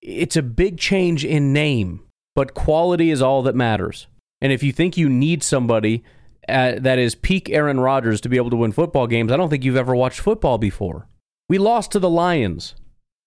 It's 0.00 0.36
a 0.36 0.42
big 0.42 0.78
change 0.78 1.24
in 1.24 1.52
name, 1.52 2.02
but 2.34 2.54
quality 2.54 3.10
is 3.10 3.22
all 3.22 3.42
that 3.42 3.54
matters. 3.54 4.06
And 4.40 4.52
if 4.52 4.62
you 4.62 4.72
think 4.72 4.96
you 4.96 5.08
need 5.08 5.42
somebody 5.42 6.04
uh, 6.48 6.74
that 6.78 6.98
is 6.98 7.14
peak 7.14 7.48
Aaron 7.50 7.80
Rodgers 7.80 8.20
to 8.20 8.28
be 8.28 8.36
able 8.36 8.50
to 8.50 8.56
win 8.56 8.72
football 8.72 9.06
games, 9.06 9.32
I 9.32 9.36
don't 9.36 9.48
think 9.48 9.64
you've 9.64 9.76
ever 9.76 9.96
watched 9.96 10.20
football 10.20 10.58
before. 10.58 11.08
We 11.48 11.58
lost 11.58 11.92
to 11.92 11.98
the 11.98 12.10
Lions. 12.10 12.74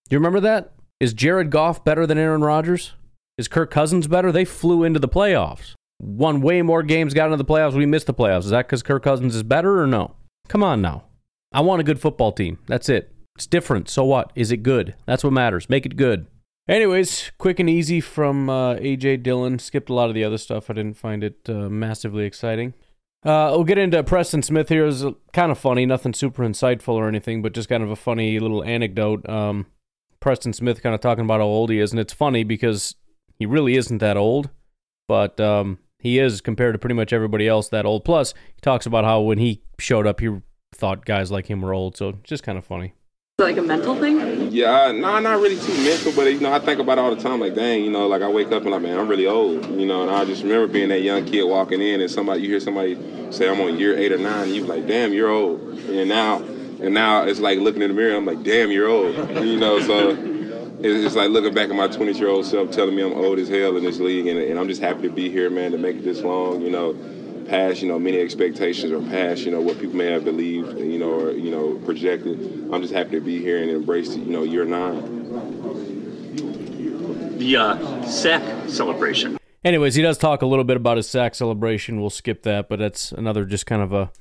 Do 0.10 0.16
you 0.16 0.20
remember 0.20 0.40
that? 0.42 0.74
Is 1.00 1.14
Jared 1.14 1.50
Goff 1.50 1.84
better 1.84 2.08
than 2.08 2.18
Aaron 2.18 2.42
Rodgers? 2.42 2.94
Is 3.38 3.48
Kirk 3.48 3.72
Cousins 3.72 4.08
better? 4.08 4.32
They 4.32 4.46
flew 4.46 4.84
into 4.84 5.00
the 5.00 5.08
playoffs 5.08 5.75
won 6.00 6.41
way 6.41 6.62
more 6.62 6.84
games, 6.84 7.13
got 7.13 7.25
into 7.25 7.38
the 7.38 7.46
playoffs. 7.46 7.74
We 7.74 7.86
missed 7.86 8.08
the 8.08 8.13
playoffs. 8.13 8.46
Is 8.46 8.50
that 8.50 8.67
because 8.67 8.84
Kirk 8.84 9.03
Cousins 9.03 9.36
is 9.36 9.44
better 9.44 9.82
or 9.82 9.88
no? 9.88 10.15
Come 10.48 10.63
on 10.63 10.82
now. 10.82 11.03
I 11.51 11.62
want 11.62 11.82
a 11.82 11.84
good 11.84 12.00
football 12.00 12.32
team. 12.32 12.60
That's 12.67 12.89
it. 12.89 13.13
It's 13.36 13.48
different. 13.48 13.89
So 13.89 14.03
what? 14.03 14.32
Is 14.36 14.51
it 14.51 14.58
good? 14.58 14.96
That's 15.06 15.24
what 15.24 15.34
matters. 15.34 15.70
Make 15.70 15.86
it 15.86 15.96
good. 15.96 16.27
Anyways, 16.67 17.32
quick 17.38 17.60
and 17.60 17.70
easy 17.70 18.01
from 18.01 18.50
uh, 18.50 18.75
AJ 18.75 19.24
Dillon. 19.24 19.58
Skipped 19.60 19.89
a 19.89 19.94
lot 19.94 20.10
of 20.10 20.15
the 20.15 20.24
other 20.24 20.38
stuff. 20.38 20.70
I 20.70 20.74
didn't 20.74 20.98
find 20.98 21.24
it 21.24 21.38
uh, 21.48 21.70
massively 21.70 22.25
exciting. 22.25 22.74
Uh, 23.24 23.50
we'll 23.51 23.63
get 23.63 23.77
into 23.77 24.01
Preston 24.03 24.41
Smith 24.41 24.70
here. 24.70 24.86
Is 24.86 25.06
kind 25.34 25.51
of 25.51 25.58
funny, 25.58 25.86
nothing 25.86 26.13
super 26.13 26.44
insightful 26.44 26.94
or 26.94 27.08
anything, 27.08 27.41
but 27.41 27.53
just 27.53 27.70
kind 27.70 27.84
of 27.84 27.89
a 27.89 27.96
funny 27.96 28.39
little 28.39 28.63
anecdote. 28.63 29.27
Um, 29.29 29.67
Preston 30.20 30.53
Smith 30.53 30.84
kind 30.84 30.94
of 30.94 31.01
talking 31.01 31.24
about 31.24 31.39
how 31.39 31.46
old 31.46 31.70
he 31.70 31.79
is, 31.79 31.91
and 31.91 32.00
it's 32.00 32.13
funny 32.13 32.44
because 32.44 32.96
he 33.38 33.46
really 33.46 33.75
isn't 33.75 34.00
that 34.00 34.17
old, 34.17 34.50
but 35.08 35.39
um, 35.39 35.79
he 36.00 36.20
is 36.20 36.41
compared 36.41 36.74
to 36.74 36.79
pretty 36.79 36.96
much 36.96 37.13
everybody 37.13 37.48
else 37.48 37.70
that 37.70 37.86
old. 37.86 38.03
Plus, 38.06 38.34
he 38.56 38.62
talks 38.62 38.86
about 38.86 39.06
how 39.06 39.22
when 39.22 39.38
he 39.38 39.62
showed 39.79 40.08
up, 40.08 40.20
he 40.20 40.29
thought 40.74 41.06
guys 41.06 41.32
like 41.32 41.48
him 41.48 41.62
were 41.62 41.74
old, 41.74 41.98
so 41.98 42.13
just 42.24 42.44
kind 42.44 42.58
of 42.58 42.65
funny. 42.65 42.94
like 43.39 43.58
a 43.58 43.62
mental 43.62 43.96
thing? 43.96 44.51
Yeah, 44.51 44.91
no, 44.91 45.00
nah, 45.00 45.20
not 45.20 45.39
really 45.39 45.58
too 45.60 45.74
mental, 45.84 46.12
but 46.15 46.25
you 46.32 46.39
know, 46.39 46.51
I 46.51 46.60
think 46.60 46.79
about 46.79 46.98
it 46.98 47.01
all 47.01 47.15
the 47.15 47.22
time. 47.22 47.39
Like, 47.39 47.56
dang, 47.56 47.84
you 47.84 47.91
know, 47.91 48.08
like 48.08 48.22
I 48.22 48.27
wake 48.29 48.51
up 48.51 48.63
and 48.63 48.72
like, 48.72 48.82
man, 48.82 48.98
I'm 49.00 49.08
really 49.08 49.27
old, 49.27 49.65
you 49.79 49.86
know. 49.86 50.01
And 50.01 50.12
I 50.12 50.25
just 50.25 50.44
remember 50.44 50.67
being 50.67 50.89
that 50.89 51.01
young 51.01 51.25
kid 51.25 51.44
walking 51.44 51.82
in, 51.82 52.01
and 52.01 52.10
somebody, 52.10 52.41
you 52.41 52.50
hear 52.50 52.60
somebody 52.60 52.96
say, 53.32 53.50
I'm 53.50 53.62
on 53.62 53.77
year 53.77 53.98
eight 53.98 54.12
or 54.12 54.17
nine, 54.17 54.44
and 54.48 54.56
you're 54.56 54.65
like, 54.65 54.88
damn, 54.88 55.13
you're 55.13 55.29
old. 55.29 55.62
And 55.62 56.10
now, 56.10 56.38
and 56.38 56.94
now 56.94 57.24
it's 57.24 57.39
like 57.39 57.60
looking 57.60 57.82
in 57.82 57.89
the 57.89 57.94
mirror, 57.94 58.15
I'm 58.15 58.25
like, 58.25 58.44
damn, 58.44 58.72
you're 58.72 58.88
old, 58.88 59.15
you 59.46 59.60
know. 59.60 59.79
So 59.82 60.15
it's 60.80 61.16
like 61.16 61.30
looking 61.30 61.54
back 61.54 61.70
at 61.70 61.76
my 61.76 61.88
20 61.88 62.14
year 62.14 62.30
old 62.30 62.46
self, 62.46 62.72
telling 62.72 62.96
me 62.96 63.04
I'm 63.04 63.14
old 63.14 63.40
as 63.40 63.50
hell 63.50 63.78
in 63.78 63.84
this 63.84 64.00
league, 64.00 64.28
and, 64.28 64.40
and 64.40 64.60
I'm 64.60 64.68
just 64.68 64.82
happy 64.82 65.04
to 65.04 65.10
be 65.10 65.30
here, 65.30 65.50
man, 65.50 65.72
to 65.72 65.78
make 65.78 65.98
it 65.98 66.04
this 66.04 66.22
long, 66.22 66.62
you 66.62 66.70
know 66.70 66.96
past 67.48 67.82
you 67.82 67.88
know 67.88 67.98
many 67.98 68.20
expectations 68.20 68.92
or 68.92 69.02
past 69.10 69.44
you 69.44 69.52
know 69.52 69.62
what 69.62 69.80
people 69.80 69.96
may 69.96 70.12
have 70.12 70.26
believed 70.26 70.78
you 70.78 71.00
know 71.00 71.12
or 71.12 71.32
you 71.32 71.50
know 71.50 71.76
projected. 71.86 72.38
I'm 72.72 72.82
just 72.82 72.94
happy 72.94 73.12
to 73.12 73.22
be 73.22 73.40
here 73.40 73.62
and 73.62 73.72
embrace 73.72 74.16
you 74.16 74.26
know 74.26 74.44
year 74.44 74.66
nine. 74.66 75.16
The 77.38 77.56
uh, 77.56 78.04
sack 78.04 78.70
celebration. 78.70 79.38
Anyways 79.64 79.96
he 79.96 80.02
does 80.02 80.18
talk 80.18 80.42
a 80.42 80.46
little 80.46 80.66
bit 80.66 80.78
about 80.78 80.98
his 80.98 81.10
sack 81.10 81.36
celebration. 81.36 82.00
We'll 82.02 82.10
skip 82.10 82.44
that 82.44 82.70
but 82.70 82.80
that's 82.80 83.12
another 83.12 83.46
just 83.46 83.66
kind 83.66 83.82
of 83.82 83.94
a 83.94 84.12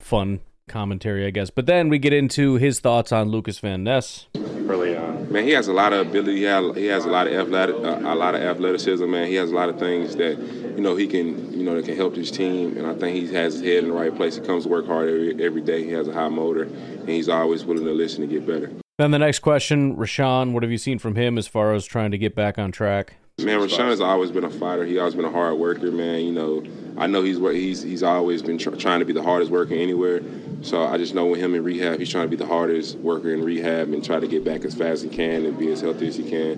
fun 0.00 0.40
commentary 0.68 1.26
i 1.26 1.30
guess. 1.30 1.48
But 1.50 1.66
then 1.66 1.88
we 1.88 1.98
get 1.98 2.12
into 2.12 2.56
his 2.56 2.80
thoughts 2.80 3.10
on 3.10 3.28
Lukas 3.28 3.58
Van 3.58 3.82
Ness. 3.84 4.26
Early 4.36 4.96
on 4.96 4.97
man 5.30 5.44
he 5.44 5.50
has 5.50 5.68
a 5.68 5.72
lot 5.72 5.92
of 5.92 6.06
ability. 6.08 6.36
He 6.36 6.42
has, 6.86 7.04
a 7.04 7.08
lot 7.08 7.26
of 7.26 7.32
athletic 7.32 7.76
uh, 7.76 8.00
a 8.02 8.14
lot 8.14 8.34
of 8.34 8.42
athleticism 8.42 9.08
man. 9.10 9.26
He 9.26 9.34
has 9.34 9.50
a 9.50 9.54
lot 9.54 9.68
of 9.68 9.78
things 9.78 10.16
that 10.16 10.38
you 10.38 10.80
know 10.80 10.96
he 10.96 11.06
can 11.06 11.52
you 11.52 11.64
know 11.64 11.74
that 11.74 11.84
can 11.84 11.96
help 11.96 12.14
his 12.14 12.30
team. 12.30 12.76
And 12.76 12.86
i 12.86 12.94
think 12.94 13.16
he 13.16 13.32
has 13.34 13.54
his 13.54 13.62
head 13.62 13.84
in 13.84 13.88
the 13.88 13.94
right 13.94 14.14
place. 14.14 14.36
He 14.36 14.42
comes 14.42 14.64
to 14.64 14.68
work 14.68 14.86
hard 14.86 15.08
every, 15.08 15.44
every 15.44 15.62
day. 15.62 15.84
He 15.84 15.90
has 15.90 16.08
a 16.08 16.12
high 16.12 16.28
motor 16.28 16.62
and 16.62 17.08
he's 17.08 17.28
always 17.28 17.64
willing 17.64 17.84
to 17.84 17.92
listen 17.92 18.20
to 18.22 18.26
get 18.26 18.46
better. 18.46 18.70
Then 18.98 19.10
the 19.10 19.18
next 19.18 19.40
question 19.40 19.96
Rashan 19.96 20.52
what 20.52 20.62
have 20.62 20.72
you 20.72 20.78
seen 20.78 20.98
from 20.98 21.14
him 21.14 21.38
as 21.38 21.46
far 21.46 21.74
as 21.74 21.84
trying 21.84 22.10
to 22.10 22.18
get 22.18 22.34
back 22.34 22.58
on 22.58 22.72
track 22.72 23.16
Man, 23.40 23.60
Rashan 23.60 23.86
has 23.86 24.00
always 24.00 24.32
been 24.32 24.42
a 24.42 24.50
fighter. 24.50 24.84
He 24.84 24.98
always 24.98 25.14
been 25.14 25.24
a 25.24 25.30
hard 25.30 25.58
worker, 25.58 25.92
man. 25.92 26.22
You 26.22 26.32
know, 26.32 26.64
I 26.96 27.06
know 27.06 27.22
he's 27.22 27.38
he's 27.38 27.82
he's 27.82 28.02
always 28.02 28.42
been 28.42 28.58
tr- 28.58 28.74
trying 28.74 28.98
to 28.98 29.04
be 29.04 29.12
the 29.12 29.22
hardest 29.22 29.52
worker 29.52 29.74
anywhere. 29.74 30.22
So 30.62 30.84
I 30.84 30.98
just 30.98 31.14
know 31.14 31.26
with 31.26 31.38
him 31.38 31.54
in 31.54 31.62
rehab, 31.62 32.00
he's 32.00 32.10
trying 32.10 32.24
to 32.24 32.28
be 32.28 32.34
the 32.34 32.46
hardest 32.46 32.98
worker 32.98 33.32
in 33.32 33.44
rehab 33.44 33.92
and 33.92 34.04
try 34.04 34.18
to 34.18 34.26
get 34.26 34.44
back 34.44 34.64
as 34.64 34.74
fast 34.74 34.90
as 34.90 35.02
he 35.02 35.08
can 35.08 35.46
and 35.46 35.56
be 35.56 35.70
as 35.70 35.80
healthy 35.80 36.08
as 36.08 36.16
he 36.16 36.28
can, 36.28 36.52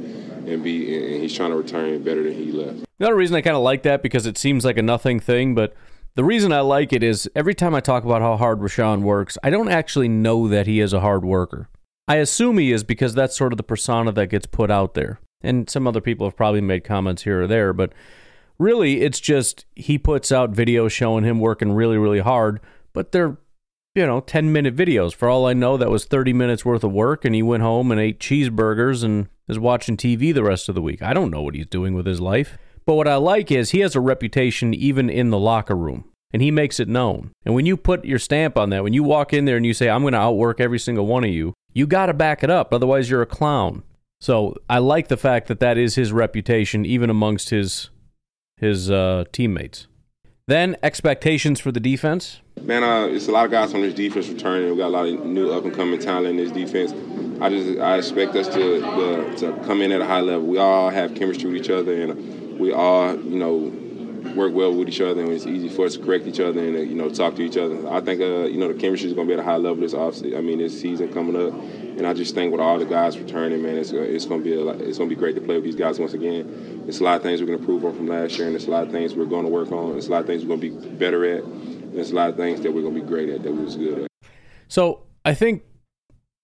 and 0.47 0.65
be 0.65 1.13
and 1.13 1.23
he's 1.23 1.35
trying 1.35 1.51
to 1.51 1.57
return 1.57 2.03
better 2.03 2.23
than 2.23 2.33
he 2.33 2.51
left. 2.51 2.87
Another 2.99 3.15
reason 3.15 3.37
I 3.37 3.43
kind 3.43 3.57
of 3.57 3.63
like 3.63 3.83
that 3.83 4.03
because 4.03 4.25
it 4.25 4.39
seems 4.39 4.65
like 4.65 4.79
a 4.79 4.83
nothing 4.83 5.21
thing, 5.21 5.55
but 5.55 5.75
the 6.15 6.25
reason 6.25 6.51
I 6.51 6.61
like 6.61 6.95
it 6.95 7.03
is 7.03 7.29
every 7.37 7.55
time 7.55 7.75
I 7.75 7.81
talk 7.81 8.05
about 8.05 8.23
how 8.23 8.39
hard 8.39 8.59
Rashan 8.59 9.03
works, 9.03 9.37
I 9.43 9.51
don't 9.51 9.69
actually 9.69 10.09
know 10.09 10.49
that 10.49 10.67
he 10.67 10.81
is 10.81 10.95
a 10.95 11.01
hard 11.01 11.27
worker. 11.27 11.69
I 12.09 12.17
assume 12.17 12.57
he 12.57 12.73
is 12.73 12.85
because 12.85 13.15
that's 13.15 13.37
sort 13.37 13.53
of 13.53 13.59
the 13.59 13.63
persona 13.63 14.13
that 14.13 14.29
gets 14.29 14.47
put 14.47 14.71
out 14.71 14.95
there 14.95 15.21
and 15.43 15.69
some 15.69 15.87
other 15.87 16.01
people 16.01 16.27
have 16.27 16.37
probably 16.37 16.61
made 16.61 16.85
comments 16.85 17.23
here 17.23 17.43
or 17.43 17.47
there, 17.47 17.73
but 17.73 17.93
really 18.59 19.01
it's 19.01 19.21
just 19.21 19.65
he 19.75 19.99
puts 19.99 20.31
out 20.31 20.53
videos 20.53 20.91
showing 20.91 21.25
him 21.25 21.41
working 21.41 21.73
really, 21.73 21.97
really 21.97 22.21
hard, 22.21 22.61
but 22.93 23.13
they're, 23.13 23.39
you 23.95 24.07
know, 24.07 24.21
10 24.21 24.53
minute 24.53 24.77
videos. 24.77 25.15
For 25.15 25.29
all 25.29 25.47
I 25.47 25.53
know, 25.53 25.77
that 25.77 25.91
was 25.91 26.05
30 26.05 26.33
minutes 26.33 26.65
worth 26.65 26.85
of 26.85 26.93
work, 26.93 27.25
and 27.25 27.35
he 27.35 27.43
went 27.43 27.63
home 27.63 27.91
and 27.91 28.01
ate 28.01 28.21
cheeseburgers 28.21 29.03
and 29.03 29.29
is 29.49 29.59
watching 29.59 29.97
TV 29.97 30.33
the 30.33 30.45
rest 30.45 30.69
of 30.69 30.75
the 30.75 30.83
week. 30.83 31.03
I 31.03 31.13
don't 31.13 31.31
know 31.31 31.43
what 31.43 31.55
he's 31.55 31.67
doing 31.67 31.95
with 31.95 32.07
his 32.07 32.21
life. 32.21 32.57
But 32.87 32.95
what 32.95 33.09
I 33.09 33.17
like 33.17 33.51
is 33.51 33.71
he 33.71 33.81
has 33.81 33.95
a 33.95 34.01
reputation 34.01 34.75
even 34.75 35.11
in 35.11 35.31
the 35.31 35.39
locker 35.39 35.77
room 35.77 36.05
and 36.33 36.43
he 36.43 36.51
makes 36.51 36.81
it 36.81 36.89
known. 36.89 37.33
And 37.45 37.55
when 37.55 37.67
you 37.67 37.77
put 37.77 38.05
your 38.05 38.19
stamp 38.19 38.57
on 38.57 38.71
that, 38.71 38.83
when 38.83 38.93
you 38.93 39.03
walk 39.03 39.33
in 39.33 39.45
there 39.45 39.57
and 39.57 39.67
you 39.67 39.75
say, 39.75 39.89
I'm 39.89 40.03
going 40.03 40.13
to 40.13 40.19
outwork 40.19 40.61
every 40.61 40.79
single 40.79 41.07
one 41.07 41.25
of 41.25 41.31
you, 41.31 41.55
you 41.73 41.87
got 41.87 42.07
to 42.07 42.15
back 42.15 42.43
it 42.43 42.51
up. 42.51 42.73
Otherwise, 42.73 43.11
you're 43.11 43.23
a 43.23 43.27
clown. 43.27 43.83
So 44.21 44.55
I 44.69 44.79
like 44.79 45.09
the 45.09 45.17
fact 45.17 45.49
that 45.49 45.61
that 45.61 45.79
is 45.79 45.95
his 45.95 46.13
reputation, 46.13 46.85
even 46.85 47.09
amongst 47.11 47.51
his 47.51 47.91
his 48.57 48.91
uh, 48.91 49.25
teammates. 49.33 49.87
Then 50.47 50.77
expectations 50.83 51.61
for 51.61 51.73
the 51.73 51.81
defense. 51.81 52.41
Man, 52.61 52.83
uh, 52.83 53.07
it's 53.07 53.29
a 53.29 53.31
lot 53.31 53.47
of 53.47 53.51
guys 53.51 53.73
on 53.73 53.81
this 53.81 53.95
defense 53.95 54.29
returning. 54.29 54.71
We 54.71 54.77
got 54.77 54.89
a 54.89 54.89
lot 54.89 55.07
of 55.07 55.25
new 55.25 55.51
up 55.51 55.65
and 55.65 55.73
coming 55.73 55.99
talent 55.99 56.27
in 56.27 56.37
this 56.37 56.51
defense. 56.51 56.93
I 57.41 57.49
just 57.49 57.79
I 57.81 57.97
expect 57.97 58.37
us 58.37 58.49
to, 58.49 58.81
to 58.81 59.37
to 59.37 59.65
come 59.65 59.81
in 59.81 59.93
at 59.93 60.03
a 60.03 60.07
high 60.07 60.21
level. 60.21 60.47
We 60.47 60.59
all 60.59 60.91
have 60.91 61.15
chemistry 61.15 61.51
with 61.51 61.63
each 61.63 61.71
other, 61.71 61.95
and 61.95 62.59
we 62.59 62.73
all 62.73 63.17
you 63.17 63.39
know 63.39 63.73
work 64.35 64.53
well 64.55 64.73
with 64.75 64.89
each 64.89 65.01
other, 65.01 65.21
and 65.23 65.33
it's 65.33 65.47
easy 65.47 65.69
for 65.69 65.87
us 65.87 65.95
to 65.95 66.03
correct 66.03 66.27
each 66.27 66.41
other 66.41 66.61
and 66.61 66.77
uh, 66.77 66.81
you 66.81 66.95
know 66.95 67.09
talk 67.09 67.37
to 67.37 67.43
each 67.43 67.57
other. 67.57 67.89
I 67.89 68.01
think 68.01 68.21
uh, 68.21 68.45
you 68.45 68.59
know 68.59 68.69
the 68.69 68.75
chemistry 68.75 69.09
is 69.09 69.15
going 69.15 69.29
to 69.29 69.35
be 69.35 69.39
at 69.39 69.45
a 69.45 69.49
high 69.49 69.57
level 69.57 69.77
this 69.77 69.95
off. 69.95 70.23
I 70.25 70.41
mean 70.41 70.59
this 70.59 70.81
season 70.81 71.13
coming 71.13 71.37
up, 71.37 71.53
and 71.53 72.07
I 72.07 72.15
just 72.15 72.35
think 72.35 72.53
with 72.53 72.61
all 72.61 72.79
the 72.79 72.85
guys 72.85 73.19
returning, 73.19 73.63
man, 73.63 73.77
it's 73.77 73.91
it's 73.91 74.27
going 74.27 74.43
to 74.43 74.45
be 74.45 74.55
a, 74.55 74.69
it's 74.89 74.99
going 74.99 75.11
to 75.11 75.15
be 75.15 75.19
great 75.19 75.35
to 75.35 75.41
play 75.41 75.57
with 75.57 75.65
these 75.65 75.77
guys 75.77 75.99
once 75.99 76.15
again. 76.15 76.85
It's 76.87 77.01
a 77.01 77.05
lot 77.05 77.17
of 77.17 77.23
things 77.23 77.41
we're 77.41 77.47
going 77.47 77.59
to 77.59 77.63
improve 77.63 77.85
on 77.85 77.97
from 77.97 78.07
last 78.07 78.39
year, 78.39 78.47
and 78.47 78.57
it's 78.57 78.67
a 78.67 78.71
lot 78.71 78.85
of 78.85 78.91
things 78.91 79.15
we're 79.15 79.27
going 79.27 79.45
to 79.45 79.51
work 79.51 79.73
on. 79.73 79.97
It's 79.97 80.09
a 80.09 80.11
lot 80.11 80.21
of 80.21 80.27
things 80.27 80.45
we're 80.45 80.57
going 80.57 80.61
to 80.61 80.81
be 80.81 80.89
better 80.97 81.25
at, 81.25 81.45
and 81.45 81.95
it's 81.95 82.11
a 82.11 82.15
lot 82.15 82.31
of 82.31 82.37
things 82.37 82.61
that 82.63 82.73
we're 82.73 82.83
going 82.83 82.95
to 82.95 83.01
be 83.01 83.07
great 83.07 83.29
at 83.29 83.43
that 83.43 83.53
we 83.53 83.65
was 83.65 83.77
good 83.77 84.05
at. 84.05 84.11
So 84.69 85.03
I 85.25 85.35
think. 85.35 85.65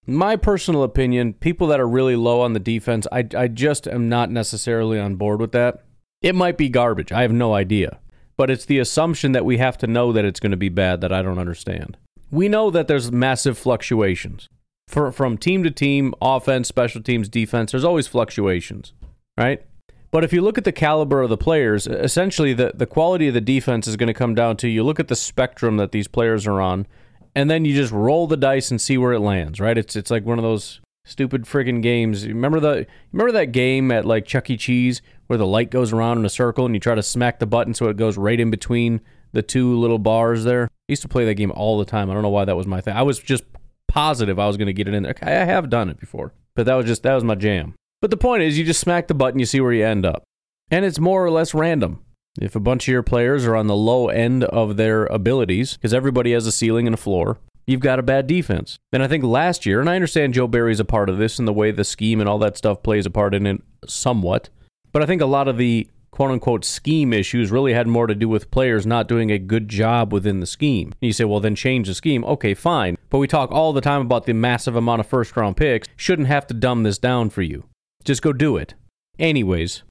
My 0.08 0.36
personal 0.36 0.84
opinion, 0.84 1.32
people 1.34 1.66
that 1.66 1.80
are 1.80 1.88
really 1.88 2.14
low 2.14 2.40
on 2.40 2.52
the 2.52 2.60
defense, 2.60 3.08
I, 3.10 3.26
I 3.36 3.48
just 3.48 3.88
am 3.88 4.08
not 4.08 4.30
necessarily 4.30 5.00
on 5.00 5.16
board 5.16 5.40
with 5.40 5.50
that. 5.50 5.82
It 6.22 6.34
might 6.34 6.56
be 6.56 6.68
garbage. 6.68 7.12
I 7.12 7.22
have 7.22 7.32
no 7.32 7.54
idea. 7.54 7.98
But 8.36 8.50
it's 8.50 8.64
the 8.64 8.78
assumption 8.78 9.32
that 9.32 9.44
we 9.44 9.58
have 9.58 9.78
to 9.78 9.86
know 9.86 10.12
that 10.12 10.24
it's 10.24 10.40
going 10.40 10.50
to 10.50 10.56
be 10.56 10.68
bad 10.68 11.00
that 11.00 11.12
I 11.12 11.22
don't 11.22 11.38
understand. 11.38 11.96
We 12.30 12.48
know 12.48 12.70
that 12.70 12.88
there's 12.88 13.10
massive 13.10 13.56
fluctuations. 13.56 14.48
For, 14.88 15.10
from 15.10 15.38
team 15.38 15.62
to 15.64 15.70
team, 15.70 16.14
offense, 16.20 16.68
special 16.68 17.02
teams, 17.02 17.28
defense, 17.28 17.72
there's 17.72 17.84
always 17.84 18.06
fluctuations, 18.06 18.92
right? 19.36 19.64
But 20.10 20.22
if 20.22 20.32
you 20.32 20.40
look 20.40 20.58
at 20.58 20.64
the 20.64 20.72
caliber 20.72 21.22
of 21.22 21.30
the 21.30 21.36
players, 21.36 21.86
essentially 21.86 22.52
the, 22.52 22.72
the 22.74 22.86
quality 22.86 23.28
of 23.28 23.34
the 23.34 23.40
defense 23.40 23.88
is 23.88 23.96
going 23.96 24.06
to 24.06 24.14
come 24.14 24.34
down 24.34 24.56
to 24.58 24.68
you 24.68 24.84
look 24.84 25.00
at 25.00 25.08
the 25.08 25.16
spectrum 25.16 25.76
that 25.78 25.92
these 25.92 26.08
players 26.08 26.46
are 26.46 26.60
on, 26.60 26.86
and 27.34 27.50
then 27.50 27.64
you 27.64 27.74
just 27.74 27.92
roll 27.92 28.26
the 28.26 28.36
dice 28.36 28.70
and 28.70 28.80
see 28.80 28.96
where 28.96 29.12
it 29.12 29.20
lands, 29.20 29.60
right? 29.60 29.76
It's 29.76 29.96
it's 29.96 30.10
like 30.10 30.24
one 30.24 30.38
of 30.38 30.42
those 30.42 30.80
stupid 31.06 31.44
friggin' 31.44 31.82
games. 31.82 32.26
Remember 32.26 32.60
the 32.60 32.86
remember 33.12 33.32
that 33.32 33.52
game 33.52 33.90
at 33.90 34.04
like 34.04 34.26
Chuck 34.26 34.50
E. 34.50 34.56
Cheese 34.58 35.00
where 35.28 35.38
the 35.38 35.46
light 35.46 35.70
goes 35.70 35.92
around 35.92 36.18
in 36.18 36.24
a 36.24 36.30
circle 36.30 36.66
and 36.66 36.74
you 36.74 36.80
try 36.80 36.94
to 36.94 37.02
smack 37.02 37.38
the 37.38 37.46
button 37.46 37.72
so 37.72 37.88
it 37.88 37.96
goes 37.96 38.18
right 38.18 38.38
in 38.38 38.50
between 38.50 39.00
the 39.32 39.42
two 39.42 39.76
little 39.76 39.98
bars 39.98 40.44
there. 40.44 40.64
I 40.64 40.92
used 40.92 41.02
to 41.02 41.08
play 41.08 41.24
that 41.24 41.34
game 41.34 41.50
all 41.52 41.78
the 41.78 41.84
time. 41.84 42.10
I 42.10 42.14
don't 42.14 42.22
know 42.22 42.28
why 42.28 42.44
that 42.44 42.56
was 42.56 42.66
my 42.66 42.80
thing. 42.80 42.94
I 42.94 43.02
was 43.02 43.18
just 43.18 43.44
positive 43.88 44.38
I 44.38 44.46
was 44.46 44.56
going 44.56 44.66
to 44.66 44.72
get 44.72 44.88
it 44.88 44.94
in 44.94 45.02
there. 45.02 45.14
I 45.22 45.30
have 45.30 45.70
done 45.70 45.88
it 45.88 45.98
before, 45.98 46.32
but 46.54 46.66
that 46.66 46.74
was 46.74 46.86
just 46.86 47.02
that 47.02 47.14
was 47.14 47.24
my 47.24 47.34
jam. 47.34 47.74
But 48.02 48.10
the 48.10 48.16
point 48.16 48.42
is, 48.42 48.58
you 48.58 48.64
just 48.64 48.80
smack 48.80 49.08
the 49.08 49.14
button, 49.14 49.40
you 49.40 49.46
see 49.46 49.60
where 49.60 49.72
you 49.72 49.84
end 49.84 50.04
up, 50.04 50.22
and 50.70 50.84
it's 50.84 50.98
more 50.98 51.24
or 51.24 51.30
less 51.30 51.54
random. 51.54 52.02
If 52.38 52.54
a 52.54 52.60
bunch 52.60 52.86
of 52.86 52.92
your 52.92 53.02
players 53.02 53.46
are 53.46 53.56
on 53.56 53.66
the 53.66 53.74
low 53.74 54.08
end 54.08 54.44
of 54.44 54.76
their 54.76 55.06
abilities, 55.06 55.74
because 55.74 55.94
everybody 55.94 56.32
has 56.32 56.46
a 56.46 56.52
ceiling 56.52 56.86
and 56.86 56.92
a 56.92 56.98
floor, 56.98 57.38
you've 57.66 57.80
got 57.80 57.98
a 57.98 58.02
bad 58.02 58.26
defense. 58.26 58.78
And 58.92 59.02
I 59.02 59.08
think 59.08 59.24
last 59.24 59.66
year, 59.66 59.80
and 59.80 59.90
I 59.90 59.94
understand 59.94 60.34
Joe 60.34 60.46
Barry's 60.46 60.80
a 60.80 60.84
part 60.84 61.08
of 61.08 61.18
this 61.18 61.38
and 61.38 61.46
the 61.46 61.52
way 61.52 61.70
the 61.70 61.84
scheme 61.84 62.20
and 62.20 62.28
all 62.28 62.38
that 62.38 62.56
stuff 62.56 62.82
plays 62.82 63.06
a 63.06 63.10
part 63.10 63.34
in 63.34 63.46
it 63.46 63.62
somewhat. 63.86 64.48
But 64.92 65.02
I 65.02 65.06
think 65.06 65.20
a 65.20 65.26
lot 65.26 65.48
of 65.48 65.58
the 65.58 65.88
quote 66.10 66.30
unquote 66.30 66.64
scheme 66.64 67.12
issues 67.12 67.50
really 67.50 67.74
had 67.74 67.86
more 67.86 68.06
to 68.06 68.14
do 68.14 68.28
with 68.28 68.50
players 68.50 68.86
not 68.86 69.08
doing 69.08 69.30
a 69.30 69.38
good 69.38 69.68
job 69.68 70.12
within 70.12 70.40
the 70.40 70.46
scheme. 70.46 70.88
And 70.88 71.06
you 71.06 71.12
say, 71.12 71.24
well, 71.24 71.40
then 71.40 71.54
change 71.54 71.88
the 71.88 71.94
scheme. 71.94 72.24
Okay, 72.24 72.54
fine. 72.54 72.96
But 73.10 73.18
we 73.18 73.26
talk 73.26 73.52
all 73.52 73.72
the 73.72 73.82
time 73.82 74.00
about 74.00 74.24
the 74.24 74.32
massive 74.32 74.76
amount 74.76 75.00
of 75.00 75.06
first 75.06 75.36
round 75.36 75.56
picks. 75.56 75.88
Shouldn't 75.96 76.28
have 76.28 76.46
to 76.46 76.54
dumb 76.54 76.84
this 76.84 76.98
down 76.98 77.30
for 77.30 77.42
you. 77.42 77.64
Just 78.04 78.22
go 78.22 78.32
do 78.32 78.56
it. 78.56 78.74
Anyways, 79.18 79.82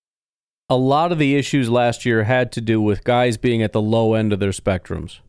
a 0.67 0.77
lot 0.77 1.11
of 1.11 1.19
the 1.19 1.35
issues 1.35 1.69
last 1.69 2.05
year 2.05 2.23
had 2.23 2.51
to 2.53 2.61
do 2.61 2.81
with 2.81 3.03
guys 3.03 3.37
being 3.37 3.61
at 3.61 3.71
the 3.71 3.81
low 3.81 4.15
end 4.15 4.33
of 4.33 4.39
their 4.39 4.49
spectrums. 4.49 5.19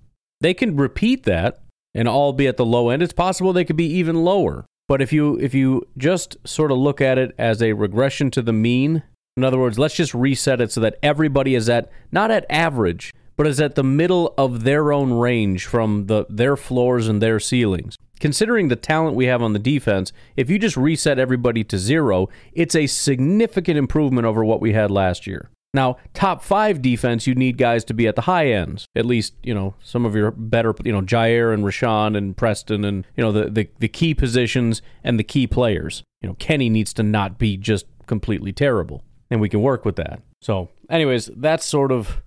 They 0.41 0.55
can 0.55 0.76
repeat 0.76 1.25
that 1.25 1.59
and 1.97 2.07
all 2.07 2.33
be 2.33 2.47
at 2.47 2.57
the 2.57 2.65
low 2.65 2.91
end. 2.91 3.03
It's 3.03 3.12
possible 3.12 3.53
they 3.53 3.65
could 3.65 3.76
be 3.76 3.93
even 3.95 4.23
lower. 4.23 4.65
But 4.87 5.03
if 5.03 5.12
you 5.12 5.37
if 5.41 5.55
you 5.55 5.88
just 5.97 6.37
sort 6.47 6.71
of 6.71 6.79
look 6.79 7.00
at 7.00 7.19
it 7.19 7.35
as 7.38 7.61
a 7.61 7.73
regression 7.73 8.31
to 8.33 8.43
the 8.43 8.53
mean 8.53 9.03
in 9.37 9.45
other 9.45 9.59
words, 9.59 9.79
let's 9.79 9.95
just 9.95 10.15
reset 10.15 10.62
it 10.62 10.73
so 10.73 10.81
that 10.81 10.99
everybody 11.03 11.55
is 11.55 11.69
at 11.69 11.91
not 12.11 12.31
at 12.31 12.47
average, 12.49 13.12
but 13.37 13.47
is 13.47 13.61
at 13.61 13.75
the 13.75 13.85
middle 13.85 14.33
of 14.38 14.65
their 14.65 14.93
own 14.93 15.12
range 15.12 15.67
from 15.67 16.07
the 16.07 16.25
their 16.31 16.57
floors 16.57 17.07
and 17.07 17.21
their 17.21 17.38
ceilings. 17.38 17.97
Considering 18.19 18.69
the 18.69 18.76
talent 18.76 19.15
we 19.15 19.26
have 19.26 19.43
on 19.43 19.53
the 19.53 19.59
defense, 19.59 20.11
if 20.37 20.49
you 20.49 20.59
just 20.59 20.76
reset 20.76 21.19
everybody 21.19 21.62
to 21.65 21.76
zero, 21.76 22.31
it's 22.55 22.75
a 22.75 22.87
significant 22.87 23.76
improvement 23.76 24.26
over 24.26 24.43
what 24.43 24.62
we 24.62 24.73
had 24.73 24.91
last 24.91 25.26
year. 25.26 25.50
Now, 25.75 25.99
top 26.15 26.43
five 26.43 26.81
defense, 26.81 27.27
you 27.27 27.35
need 27.35 27.59
guys 27.59 27.85
to 27.85 27.95
be 27.95 28.07
at 28.07 28.17
the 28.17 28.23
high 28.23 28.49
ends. 28.49 28.87
At 28.97 29.05
least, 29.05 29.35
you 29.43 29.55
know, 29.55 29.75
some 29.83 30.07
of 30.07 30.15
your 30.15 30.31
better, 30.31 30.75
you 30.85 30.93
know, 30.93 31.03
Jaire 31.03 31.53
and 31.53 31.65
Rashan 31.65 32.17
and 32.17 32.37
Preston 32.37 32.85
and, 32.85 33.07
you 33.17 33.23
know, 33.23 33.33
the, 33.33 33.51
the, 33.51 33.69
the 33.79 33.89
key 33.89 34.15
positions 34.15 34.81
and 35.05 35.19
the 35.19 35.25
key 35.25 35.47
players. 35.47 36.03
You 36.23 36.31
know, 36.31 36.37
Kenny 36.39 36.71
needs 36.71 36.95
to 36.95 37.03
not 37.03 37.39
be 37.39 37.57
just 37.57 37.87
completely 38.07 38.53
terrible. 38.53 39.05
And 39.31 39.41
we 39.41 39.49
can 39.49 39.61
work 39.61 39.85
with 39.85 39.97
that. 39.97 40.23
So, 40.41 40.71
anyways, 40.89 41.27
that's 41.37 41.67
sort 41.67 41.93
of 41.93 42.23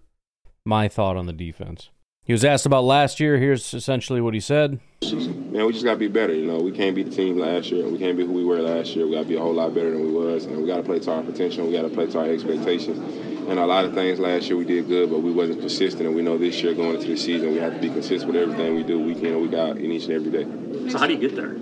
my 0.65 0.88
thought 0.88 1.17
on 1.17 1.25
the 1.25 1.34
defense. 1.34 1.89
He 2.29 2.33
was 2.33 2.45
asked 2.45 2.67
about 2.67 2.83
last 2.83 3.19
year. 3.19 3.39
Here's 3.39 3.74
essentially 3.74 4.21
what 4.21 4.36
he 4.36 4.39
said. 4.39 4.79
Man, 5.01 5.65
we 5.65 5.74
just 5.74 5.83
got 5.83 5.93
to 5.93 5.98
be 5.98 6.07
better. 6.07 6.31
You 6.31 6.45
know, 6.45 6.59
we 6.59 6.71
can't 6.71 6.95
be 6.95 7.01
the 7.01 7.09
team 7.09 7.39
last 7.39 7.71
year. 7.71 7.89
We 7.89 7.98
can't 7.98 8.15
be 8.15 8.24
who 8.24 8.33
we 8.33 8.45
were 8.45 8.62
last 8.62 8.95
year. 8.95 9.07
We 9.07 9.15
got 9.15 9.24
to 9.24 9.27
be 9.27 9.36
a 9.36 9.39
whole 9.39 9.55
lot 9.55 9.74
better 9.74 9.89
than 9.89 10.05
we 10.05 10.12
was, 10.12 10.45
and 10.45 10.55
we 10.62 10.67
got 10.67 10.77
to 10.77 10.83
play 10.83 11.00
to 11.00 11.12
our 11.12 11.24
potential. 11.24 11.65
We 11.65 11.74
got 11.74 11.81
to 11.81 11.89
play 11.89 12.05
to 12.05 12.19
our 12.19 12.27
expectations. 12.27 13.00
And 13.50 13.57
a 13.57 13.65
lot 13.65 13.83
of 13.86 13.95
things 13.95 14.19
last 14.19 14.48
year 14.48 14.57
we 14.57 14.65
did 14.65 14.88
good, 14.88 15.09
but 15.09 15.24
we 15.24 15.31
wasn't 15.31 15.62
consistent. 15.62 16.05
And 16.05 16.15
we 16.15 16.21
know 16.21 16.38
this 16.38 16.62
year 16.62 16.75
going 16.75 16.93
into 16.98 17.07
the 17.07 17.17
season, 17.17 17.51
we 17.51 17.57
have 17.57 17.74
to 17.74 17.79
be 17.79 17.89
consistent 17.89 18.31
with 18.31 18.39
everything 18.39 18.75
we 18.75 18.83
do, 18.83 19.00
week 19.00 19.24
in 19.24 19.33
and 19.33 19.41
week 19.41 19.55
out, 19.55 19.77
in 19.77 19.91
each 19.91 20.03
and 20.03 20.13
every 20.13 20.29
day. 20.29 20.91
So 20.91 21.00
how 21.00 21.07
do 21.07 21.13
you 21.13 21.19
get 21.19 21.36
there? 21.36 21.55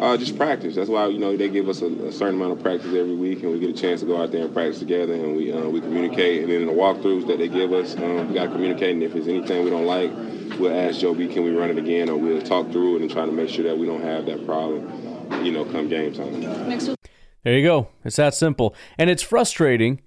Uh, 0.00 0.16
just 0.16 0.34
practice. 0.38 0.74
That's 0.74 0.88
why 0.88 1.08
you 1.08 1.18
know 1.18 1.36
they 1.36 1.50
give 1.50 1.68
us 1.68 1.82
a, 1.82 1.86
a, 2.06 2.10
certain 2.10 2.36
amount 2.36 2.52
of 2.52 2.62
practice 2.62 2.86
every 2.86 3.14
week, 3.14 3.42
and 3.42 3.52
we 3.52 3.60
get 3.60 3.68
a 3.68 3.78
chance 3.78 4.00
to 4.00 4.06
go 4.06 4.22
out 4.22 4.32
there 4.32 4.46
and 4.46 4.54
practice 4.54 4.78
together, 4.78 5.12
and 5.12 5.36
we 5.36 5.52
uh, 5.52 5.68
we 5.68 5.78
communicate. 5.78 6.42
And 6.42 6.50
then 6.50 6.62
in 6.62 6.66
the 6.68 6.72
walkthroughs 6.72 7.26
that 7.26 7.36
they 7.36 7.48
give 7.48 7.74
us, 7.74 7.96
um, 7.96 8.28
we 8.28 8.34
got 8.34 8.46
to 8.46 8.50
communicate. 8.50 8.94
And 8.94 9.02
if 9.02 9.12
there's 9.12 9.28
anything 9.28 9.62
we 9.62 9.68
don't 9.68 9.84
like, 9.84 10.10
we'll 10.58 10.74
ask 10.74 11.00
Joe 11.00 11.12
B, 11.12 11.28
can 11.28 11.44
we 11.44 11.50
run 11.50 11.68
it 11.68 11.76
again, 11.76 12.08
or 12.08 12.16
we'll 12.16 12.40
talk 12.40 12.70
through 12.72 12.96
it 12.96 13.02
and 13.02 13.10
try 13.10 13.26
to 13.26 13.32
make 13.32 13.50
sure 13.50 13.64
that 13.64 13.76
we 13.76 13.84
don't 13.84 14.02
have 14.02 14.24
that 14.24 14.46
problem. 14.46 15.44
You 15.44 15.52
know, 15.52 15.66
come 15.66 15.88
game 15.90 16.14
time. 16.14 16.96
There 17.44 17.58
you 17.58 17.62
go. 17.62 17.88
It's 18.02 18.16
that 18.16 18.34
simple, 18.34 18.74
and 18.96 19.10
it's 19.10 19.22
frustrating 19.22 20.00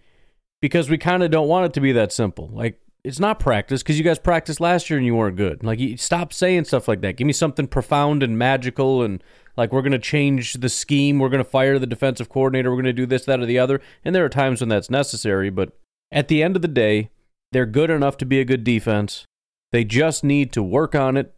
because 0.59 0.89
we 0.89 0.97
kind 0.97 1.21
of 1.21 1.29
don't 1.29 1.47
want 1.47 1.67
it 1.67 1.73
to 1.73 1.81
be 1.81 1.91
that 1.91 2.11
simple. 2.11 2.49
Like 2.51 2.79
it's 3.03 3.19
not 3.19 3.39
practice 3.39 3.83
because 3.83 3.97
you 3.97 4.03
guys 4.03 4.17
practiced 4.17 4.61
last 4.61 4.89
year 4.89 4.97
and 4.97 5.05
you 5.05 5.15
weren't 5.15 5.35
good. 5.35 5.63
Like, 5.63 5.79
you 5.79 5.97
stop 5.97 6.31
saying 6.31 6.65
stuff 6.65 6.87
like 6.87 7.01
that. 7.01 7.17
Give 7.17 7.27
me 7.27 7.33
something 7.33 7.67
profound 7.67 8.23
and 8.23 8.37
magical 8.37 9.03
and 9.03 9.21
like 9.55 9.71
we're 9.71 9.81
going 9.81 9.91
to 9.91 9.99
change 9.99 10.53
the 10.53 10.69
scheme. 10.69 11.19
We're 11.19 11.29
going 11.29 11.43
to 11.43 11.49
fire 11.49 11.79
the 11.79 11.87
defensive 11.87 12.29
coordinator. 12.29 12.69
We're 12.69 12.77
going 12.77 12.85
to 12.85 12.93
do 12.93 13.05
this, 13.05 13.25
that, 13.25 13.39
or 13.39 13.45
the 13.45 13.59
other. 13.59 13.81
And 14.03 14.15
there 14.15 14.25
are 14.25 14.29
times 14.29 14.61
when 14.61 14.69
that's 14.69 14.89
necessary. 14.89 15.49
But 15.49 15.77
at 16.11 16.27
the 16.27 16.43
end 16.43 16.55
of 16.55 16.61
the 16.61 16.67
day, 16.67 17.09
they're 17.51 17.65
good 17.65 17.89
enough 17.89 18.17
to 18.17 18.25
be 18.25 18.39
a 18.39 18.45
good 18.45 18.63
defense. 18.63 19.25
They 19.71 19.83
just 19.83 20.23
need 20.23 20.51
to 20.53 20.63
work 20.63 20.95
on 20.95 21.17
it, 21.17 21.33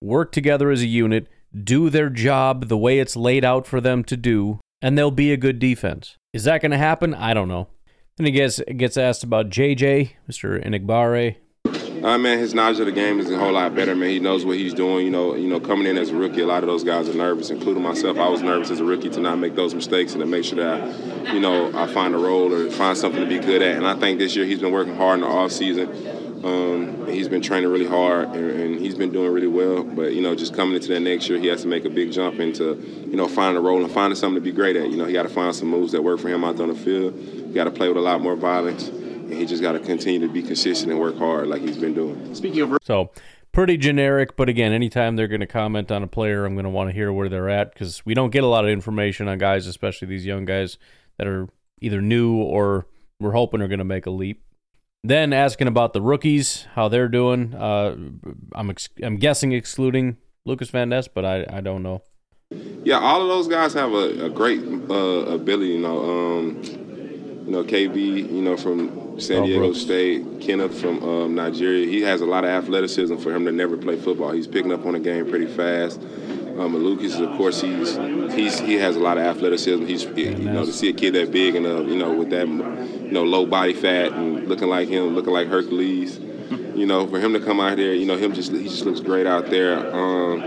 work 0.00 0.32
together 0.32 0.70
as 0.70 0.82
a 0.82 0.86
unit, 0.86 1.28
do 1.52 1.90
their 1.90 2.08
job 2.08 2.68
the 2.68 2.78
way 2.78 2.98
it's 2.98 3.16
laid 3.16 3.44
out 3.44 3.66
for 3.66 3.80
them 3.80 4.04
to 4.04 4.16
do, 4.16 4.60
and 4.80 4.96
they'll 4.96 5.10
be 5.10 5.32
a 5.32 5.36
good 5.36 5.58
defense. 5.58 6.16
Is 6.32 6.44
that 6.44 6.62
going 6.62 6.70
to 6.70 6.78
happen? 6.78 7.14
I 7.14 7.34
don't 7.34 7.48
know. 7.48 7.68
Then 8.16 8.26
he 8.26 8.32
gets 8.32 8.60
gets 8.76 8.96
asked 8.96 9.24
about 9.24 9.50
JJ, 9.50 10.10
Mr. 10.28 10.64
Enagbare. 10.64 11.36
Uh, 12.02 12.16
man, 12.16 12.38
his 12.38 12.54
knowledge 12.54 12.80
of 12.80 12.86
the 12.86 12.92
game 12.92 13.20
is 13.20 13.30
a 13.30 13.38
whole 13.38 13.52
lot 13.52 13.74
better, 13.74 13.94
man. 13.94 14.08
He 14.08 14.20
knows 14.20 14.44
what 14.44 14.56
he's 14.56 14.72
doing. 14.72 15.04
You 15.04 15.10
know, 15.10 15.34
you 15.34 15.48
know, 15.48 15.60
coming 15.60 15.86
in 15.86 15.98
as 15.98 16.08
a 16.08 16.16
rookie, 16.16 16.40
a 16.40 16.46
lot 16.46 16.62
of 16.62 16.66
those 16.68 16.82
guys 16.82 17.08
are 17.10 17.14
nervous, 17.14 17.50
including 17.50 17.82
myself. 17.82 18.18
I 18.18 18.28
was 18.28 18.40
nervous 18.40 18.70
as 18.70 18.80
a 18.80 18.84
rookie 18.84 19.10
to 19.10 19.20
not 19.20 19.38
make 19.38 19.54
those 19.54 19.74
mistakes 19.74 20.12
and 20.12 20.20
to 20.20 20.26
make 20.26 20.44
sure 20.44 20.56
that, 20.56 20.80
I, 20.80 21.32
you 21.32 21.40
know, 21.40 21.70
I 21.76 21.86
find 21.92 22.14
a 22.14 22.18
role 22.18 22.54
or 22.54 22.70
find 22.70 22.96
something 22.96 23.20
to 23.20 23.26
be 23.26 23.38
good 23.38 23.60
at. 23.60 23.76
And 23.76 23.86
I 23.86 23.94
think 23.96 24.18
this 24.18 24.34
year 24.34 24.46
he's 24.46 24.60
been 24.60 24.72
working 24.72 24.96
hard 24.96 25.16
in 25.16 25.20
the 25.20 25.26
off 25.26 25.52
season. 25.52 25.88
Um, 26.42 27.06
he's 27.06 27.28
been 27.28 27.42
training 27.42 27.68
really 27.68 27.86
hard 27.86 28.30
and, 28.30 28.50
and, 28.50 28.80
he's 28.80 28.94
been 28.94 29.12
doing 29.12 29.30
really 29.30 29.46
well. 29.46 29.82
But 29.82 30.14
you 30.14 30.22
know, 30.22 30.34
just 30.34 30.54
coming 30.54 30.74
into 30.74 30.88
that 30.88 31.00
next 31.00 31.28
year, 31.28 31.38
he 31.38 31.48
has 31.48 31.60
to 31.62 31.68
make 31.68 31.84
a 31.84 31.90
big 31.90 32.12
jump 32.12 32.40
into 32.40 32.76
you 33.10 33.16
know 33.16 33.28
finding 33.28 33.58
a 33.58 33.60
role 33.60 33.84
and 33.84 33.92
finding 33.92 34.16
something 34.16 34.36
to 34.36 34.40
be 34.40 34.52
great 34.52 34.74
at. 34.74 34.88
You 34.88 34.96
know, 34.96 35.04
he 35.04 35.12
got 35.12 35.24
to 35.24 35.28
find 35.28 35.54
some 35.54 35.68
moves 35.68 35.92
that 35.92 36.02
work 36.02 36.18
for 36.18 36.30
him 36.30 36.42
out 36.42 36.58
on 36.58 36.68
the 36.68 36.74
field. 36.74 37.14
He 37.14 37.52
got 37.52 37.64
to 37.64 37.70
play 37.70 37.88
with 37.88 37.98
a 37.98 38.00
lot 38.00 38.22
more 38.22 38.36
violence, 38.36 38.88
and 39.30 39.40
he 39.40 39.46
just 39.46 39.62
got 39.62 39.72
to 39.72 39.80
continue 39.80 40.20
to 40.20 40.28
be 40.28 40.42
consistent 40.42 40.90
and 40.90 41.00
work 41.00 41.16
hard 41.18 41.48
like 41.48 41.62
he's 41.62 41.78
been 41.78 41.94
doing. 41.94 42.34
Speaking 42.34 42.60
of 42.62 42.78
so. 42.82 43.10
Pretty 43.52 43.76
generic, 43.76 44.36
but 44.36 44.48
again, 44.48 44.72
anytime 44.72 45.16
they're 45.16 45.26
going 45.26 45.40
to 45.40 45.46
comment 45.46 45.90
on 45.90 46.04
a 46.04 46.06
player, 46.06 46.46
I'm 46.46 46.54
going 46.54 46.66
to 46.66 46.70
want 46.70 46.88
to 46.88 46.94
hear 46.94 47.12
where 47.12 47.28
they're 47.28 47.48
at 47.48 47.72
because 47.72 48.06
we 48.06 48.14
don't 48.14 48.30
get 48.30 48.44
a 48.44 48.46
lot 48.46 48.64
of 48.64 48.70
information 48.70 49.26
on 49.26 49.38
guys, 49.38 49.66
especially 49.66 50.06
these 50.06 50.24
young 50.24 50.44
guys 50.44 50.78
that 51.18 51.26
are 51.26 51.48
either 51.80 52.00
new 52.00 52.36
or 52.36 52.86
we're 53.18 53.32
hoping 53.32 53.60
are 53.60 53.66
going 53.66 53.80
to 53.80 53.84
make 53.84 54.06
a 54.06 54.10
leap. 54.10 54.44
Then 55.02 55.32
asking 55.32 55.66
about 55.66 55.94
the 55.94 56.00
rookies, 56.00 56.68
how 56.74 56.86
they're 56.86 57.08
doing. 57.08 57.52
Uh, 57.52 57.96
I'm 58.54 58.70
ex- 58.70 58.88
I'm 59.02 59.16
guessing 59.16 59.50
excluding 59.50 60.18
Lukas 60.44 60.70
Van 60.70 60.90
Ness, 60.90 61.08
but 61.08 61.24
I, 61.24 61.44
I 61.50 61.60
don't 61.60 61.82
know. 61.82 62.02
Yeah, 62.84 62.98
all 63.00 63.22
of 63.22 63.28
those 63.28 63.48
guys 63.48 63.74
have 63.74 63.92
a, 63.92 64.26
a 64.26 64.30
great 64.30 64.60
uh, 64.62 64.94
ability. 65.34 65.72
You 65.72 65.80
know, 65.80 66.38
um, 66.38 66.62
you 67.44 67.52
know 67.52 67.64
KB, 67.64 67.96
you 67.96 68.42
know 68.42 68.56
from 68.56 69.20
San 69.20 69.44
Diego 69.44 69.60
Brooks. 69.60 69.80
State, 69.80 70.40
Kenneth 70.40 70.80
from 70.80 71.02
um, 71.02 71.34
Nigeria. 71.34 71.86
He 71.86 72.02
has 72.02 72.20
a 72.20 72.26
lot 72.26 72.44
of 72.44 72.50
athleticism 72.50 73.16
for 73.16 73.34
him 73.34 73.44
to 73.44 73.52
never 73.52 73.76
play 73.76 73.96
football. 73.96 74.32
He's 74.32 74.46
picking 74.46 74.72
up 74.72 74.86
on 74.86 74.92
the 74.92 75.00
game 75.00 75.28
pretty 75.28 75.46
fast. 75.46 76.00
Um, 76.58 76.76
Lukas, 76.76 77.18
of 77.18 77.30
course, 77.36 77.60
he's 77.60 77.96
he's 78.34 78.58
he 78.58 78.74
has 78.74 78.96
a 78.96 79.00
lot 79.00 79.16
of 79.16 79.24
athleticism. 79.24 79.86
He's 79.86 80.04
you 80.04 80.36
know 80.36 80.64
to 80.64 80.72
see 80.72 80.90
a 80.90 80.92
kid 80.92 81.14
that 81.14 81.32
big 81.32 81.54
and 81.54 81.66
uh, 81.66 81.82
you 81.82 81.96
know 81.96 82.12
with 82.12 82.30
that 82.30 82.46
you 82.46 83.10
know 83.10 83.24
low 83.24 83.46
body 83.46 83.72
fat 83.72 84.12
and 84.12 84.46
looking 84.48 84.68
like 84.68 84.88
him, 84.88 85.14
looking 85.14 85.32
like 85.32 85.48
Hercules. 85.48 86.18
You 86.74 86.86
know, 86.86 87.06
for 87.06 87.18
him 87.18 87.32
to 87.34 87.40
come 87.40 87.60
out 87.60 87.76
there, 87.76 87.92
you 87.94 88.06
know, 88.06 88.16
him 88.16 88.32
just 88.32 88.52
he 88.52 88.64
just 88.64 88.84
looks 88.84 89.00
great 89.00 89.26
out 89.26 89.50
there. 89.50 89.78
Um, 89.94 90.42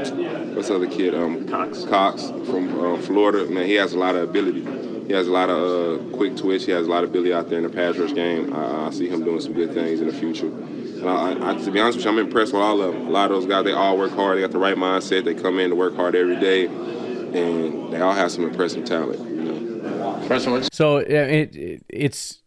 what's 0.55 0.67
the 0.67 0.75
other 0.75 0.87
kid? 0.87 1.13
Um, 1.15 1.47
Cox. 1.47 1.85
Cox 1.85 2.27
from 2.49 2.79
uh, 2.79 2.97
Florida. 3.01 3.45
Man, 3.45 3.65
he 3.65 3.73
has 3.75 3.93
a 3.93 3.99
lot 3.99 4.15
of 4.15 4.29
ability. 4.29 4.92
He 5.07 5.13
has 5.13 5.27
a 5.27 5.31
lot 5.31 5.49
of 5.49 6.13
uh, 6.13 6.15
quick 6.15 6.37
twitch. 6.37 6.65
He 6.65 6.71
has 6.71 6.87
a 6.87 6.89
lot 6.89 7.03
of 7.03 7.09
ability 7.09 7.33
out 7.33 7.49
there 7.49 7.59
in 7.59 7.63
the 7.63 7.69
pass 7.69 7.97
rush 7.97 8.13
game. 8.13 8.53
I, 8.53 8.87
I 8.87 8.89
see 8.91 9.09
him 9.09 9.23
doing 9.23 9.41
some 9.41 9.53
good 9.53 9.73
things 9.73 9.99
in 9.99 10.07
the 10.07 10.13
future. 10.13 10.47
And 10.47 11.09
I, 11.09 11.51
I, 11.51 11.55
to 11.55 11.71
be 11.71 11.79
honest 11.79 11.97
with 11.97 12.05
you, 12.05 12.11
I'm 12.11 12.19
impressed 12.19 12.53
with 12.53 12.61
all 12.61 12.81
of 12.81 12.93
them. 12.93 13.07
A 13.07 13.09
lot 13.09 13.29
of 13.29 13.37
those 13.37 13.45
guys, 13.45 13.65
they 13.65 13.73
all 13.73 13.97
work 13.97 14.11
hard. 14.11 14.37
They 14.37 14.41
got 14.41 14.51
the 14.51 14.59
right 14.59 14.77
mindset. 14.77 15.25
They 15.25 15.33
come 15.35 15.59
in 15.59 15.69
to 15.71 15.75
work 15.75 15.95
hard 15.95 16.15
every 16.15 16.39
day, 16.39 16.67
and 16.67 17.91
they 17.91 17.99
all 17.99 18.13
have 18.13 18.31
some 18.31 18.45
impressive 18.45 18.85
talent. 18.85 19.19
You 19.19 19.43
know. 19.43 20.27
So 20.71 20.97
it, 20.97 21.55
it 21.55 21.85
it's 21.89 22.41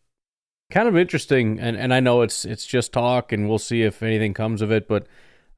kind 0.71 0.89
of 0.89 0.97
interesting, 0.97 1.61
and, 1.61 1.77
and 1.77 1.93
I 1.93 2.01
know 2.01 2.23
it's 2.23 2.45
it's 2.45 2.67
just 2.67 2.93
talk, 2.93 3.33
and 3.33 3.49
we'll 3.49 3.59
see 3.59 3.83
if 3.83 4.03
anything 4.03 4.33
comes 4.33 4.63
of 4.63 4.73
it. 4.73 4.89
But 4.89 5.07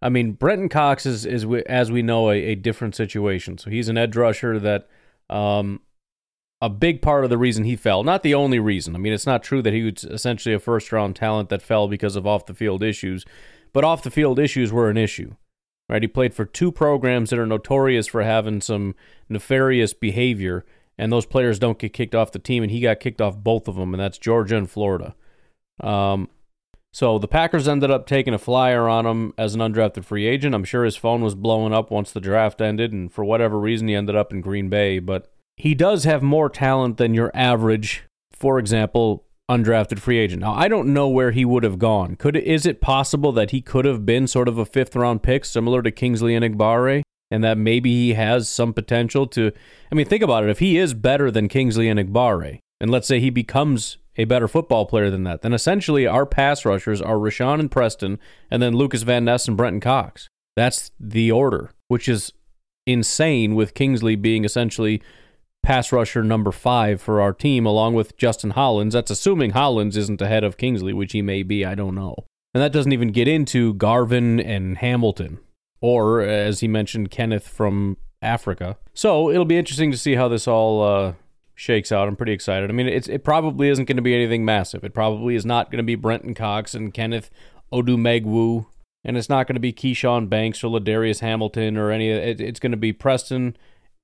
I 0.03 0.09
mean, 0.09 0.33
Brenton 0.33 0.69
Cox 0.69 1.07
is 1.07 1.25
is 1.25 1.47
as 1.67 1.93
we 1.93 2.03
know 2.03 2.31
a, 2.31 2.37
a 2.37 2.55
different 2.57 2.97
situation. 2.97 3.59
So 3.59 3.71
he's 3.71 3.89
an 3.89 3.97
edge 3.97 4.17
rusher 4.17 4.59
that 4.59 4.89
um, 5.31 5.81
a 6.61 6.69
big 6.69 7.01
part 7.01 7.25
of 7.25 7.31
the 7.31 7.39
reason 7.39 7.65
he 7.65 7.77
fell. 7.77 8.03
Not 8.03 8.23
the 8.23 8.35
only 8.35 8.59
reason. 8.59 8.95
I 8.95 8.99
mean, 8.99 9.13
it's 9.13 9.27
not 9.27 9.43
true 9.43 9.63
that 9.63 9.73
he 9.73 9.83
was 9.83 10.05
essentially 10.05 10.55
a 10.55 10.59
first 10.59 10.91
round 10.91 11.17
talent 11.17 11.49
that 11.51 11.63
fell 11.63 11.89
because 11.89 12.17
of 12.17 12.27
off 12.27 12.47
the 12.47 12.55
field 12.55 12.83
issues, 12.83 13.25
but 13.73 13.85
off 13.85 14.03
the 14.03 14.11
field 14.11 14.39
issues 14.39 14.73
were 14.73 14.91
an 14.91 14.97
issue. 14.97 15.35
Right? 15.89 16.03
He 16.03 16.09
played 16.09 16.35
for 16.35 16.45
two 16.45 16.71
programs 16.71 17.31
that 17.31 17.39
are 17.39 17.47
notorious 17.47 18.09
for 18.09 18.23
having 18.23 18.61
some 18.61 18.95
nefarious 19.29 19.95
behavior, 19.95 20.67
and 20.99 21.11
those 21.11 21.25
players 21.25 21.59
don't 21.59 21.79
get 21.79 21.95
kicked 21.95 22.15
off 22.15 22.33
the 22.33 22.39
team, 22.39 22.63
and 22.63 22.71
he 22.71 22.81
got 22.81 23.01
kicked 23.01 23.23
off 23.23 23.39
both 23.39 23.69
of 23.69 23.77
them, 23.77 23.95
and 23.95 24.01
that's 24.01 24.19
Georgia 24.19 24.57
and 24.57 24.69
Florida. 24.69 25.15
Um, 25.81 26.29
so 26.93 27.19
the 27.19 27.29
Packers 27.29 27.69
ended 27.69 27.91
up 27.91 28.07
taking 28.07 28.35
a 28.35 28.39
flyer 28.39 28.87
on 28.89 29.07
him 29.07 29.33
as 29.39 29.55
an 29.55 29.61
undrafted 29.61 30.05
free 30.05 30.27
agent. 30.27 30.55
I'm 30.55 30.65
sure 30.65 30.85
his 30.85 30.97
phone 30.97 31.23
was 31.23 31.35
blowing 31.35 31.73
up 31.73 31.91
once 31.91 32.11
the 32.11 32.21
draft 32.21 32.61
ended, 32.61 32.93
and 32.93 33.11
for 33.11 33.25
whatever 33.25 33.59
reason, 33.59 33.89
he 33.89 33.95
ended 33.95 34.17
up 34.17 34.31
in 34.33 34.43
Green 34.43 34.69
Bay, 34.69 34.99
but 34.99 35.33
he 35.59 35.75
does 35.75 36.05
have 36.05 36.23
more 36.23 36.49
talent 36.49 36.99
than 36.99 37.15
your 37.15 37.33
average, 37.35 38.05
for 38.31 38.61
example, 38.61 39.25
undrafted 39.51 39.99
free 39.99 40.19
agent. 40.19 40.41
Now, 40.41 40.55
I 40.55 40.69
don't 40.69 40.93
know 40.95 41.09
where 41.09 41.33
he 41.33 41.45
would 41.45 41.65
have 41.65 41.81
gone. 41.81 42.15
Could 42.15 42.37
is 42.37 42.65
it 42.65 42.81
possible 42.81 43.33
that 43.33 43.51
he 43.51 43.61
could 43.61 43.85
have 43.85 44.07
been 44.07 44.29
sort 44.29 44.47
of 44.47 44.57
a 44.57 44.65
fifth 44.65 44.95
round 44.95 45.25
pick, 45.25 45.45
similar 45.45 45.83
to 45.83 45.91
Kingsley 45.91 46.35
Enagbare, 46.35 47.03
and 47.31 47.43
that 47.43 47.59
maybe 47.59 47.91
he 47.91 48.15
has 48.15 48.49
some 48.49 48.73
potential 48.73 49.27
to? 49.29 49.51
I 49.91 49.97
mean, 49.97 50.07
think 50.07 50.23
about 50.23 50.45
it. 50.45 50.51
If 50.51 50.61
he 50.61 50.79
is 50.79 50.95
better 50.95 51.29
than 51.29 51.49
Kingsley 51.49 51.87
Enagbare, 51.87 52.61
and 52.81 52.91
let's 52.91 53.09
say 53.09 53.19
he 53.19 53.31
becomes 53.31 53.99
a 54.17 54.27
better 54.27 54.47
football 54.47 54.87
player 54.87 55.11
than 55.11 55.25
that, 55.25 55.43
then 55.43 55.53
essentially 55.53 56.07
our 56.07 56.25
pass 56.25 56.65
rushers 56.65 57.03
are 57.03 57.17
Rashan 57.17 57.59
and 57.59 57.71
Preston, 57.71 58.21
and 58.49 58.63
then 58.63 58.77
Lukas 58.77 59.03
Van 59.03 59.25
Ness 59.25 59.49
and 59.49 59.57
Brenton 59.57 59.81
Cox. 59.81 60.29
That's 60.55 60.93
the 61.01 61.33
order, 61.33 61.73
which 61.89 62.09
is 62.09 62.33
insane. 62.87 63.57
With 63.57 63.75
Kingsley 63.75 64.15
being 64.15 64.45
essentially 64.45 65.03
pass 65.63 65.93
rusher 65.93 66.23
number 66.23 66.53
five 66.53 67.01
for 67.01 67.21
our 67.21 67.33
team, 67.33 67.67
along 67.67 67.95
with 67.95 68.17
Justin 68.17 68.51
Hollins. 68.51 68.95
That's 68.95 69.11
assuming 69.11 69.51
Hollins 69.51 69.97
isn't 69.97 70.23
ahead 70.23 70.45
of 70.45 70.57
Kingsley, 70.57 70.93
which 70.93 71.13
he 71.13 71.23
may 71.23 71.43
be. 71.43 71.65
I 71.65 71.75
don't 71.75 71.95
know. 71.95 72.25
And 72.55 72.63
that 72.63 72.73
doesn't 72.73 72.93
even 72.93 73.13
get 73.13 73.29
into 73.29 73.75
Garvin 73.75 74.41
and 74.41 74.79
Hamilton, 74.79 75.39
or 75.81 76.21
as 76.21 76.61
he 76.61 76.69
mentioned, 76.69 77.11
Kenneth 77.11 77.47
from 77.47 77.99
Africa. 78.23 78.79
So 78.95 79.31
it'll 79.31 79.45
be 79.45 79.59
interesting 79.59 79.91
to 79.91 79.99
see 79.99 80.15
how 80.15 80.29
this 80.29 80.49
all 80.49 80.83
uh, 80.83 81.13
shakes 81.55 81.93
out. 81.93 82.09
I'm 82.09 82.17
pretty 82.17 82.33
excited. 82.33 82.71
I 82.71 82.73
mean, 82.73 82.89
it's, 82.89 83.09
it 83.09 83.23
probably 83.23 83.69
isn't 83.69 83.85
going 83.85 83.97
to 83.97 84.03
be 84.03 84.15
anything 84.15 84.45
massive. 84.45 84.85
It 84.85 84.95
probably 84.95 85.35
is 85.35 85.45
not 85.45 85.71
going 85.71 85.79
to 85.79 85.85
be 85.85 85.95
Brenton 85.95 86.35
Cox 86.35 86.75
and 86.75 86.95
Kenneth 86.95 87.31
Odumegwu, 87.73 88.67
and 89.05 89.17
it's 89.17 89.29
not 89.29 89.47
going 89.47 89.55
to 89.55 89.61
be 89.61 89.73
Keshawn 89.73 90.29
Banks 90.29 90.65
or 90.65 90.69
Ladarius 90.69 91.21
Hamilton 91.21 91.77
or 91.77 91.91
any. 91.91 92.11
It, 92.11 92.41
it's 92.41 92.61
going 92.61 92.73
to 92.73 92.79
be 92.79 92.93
Preston 92.93 93.57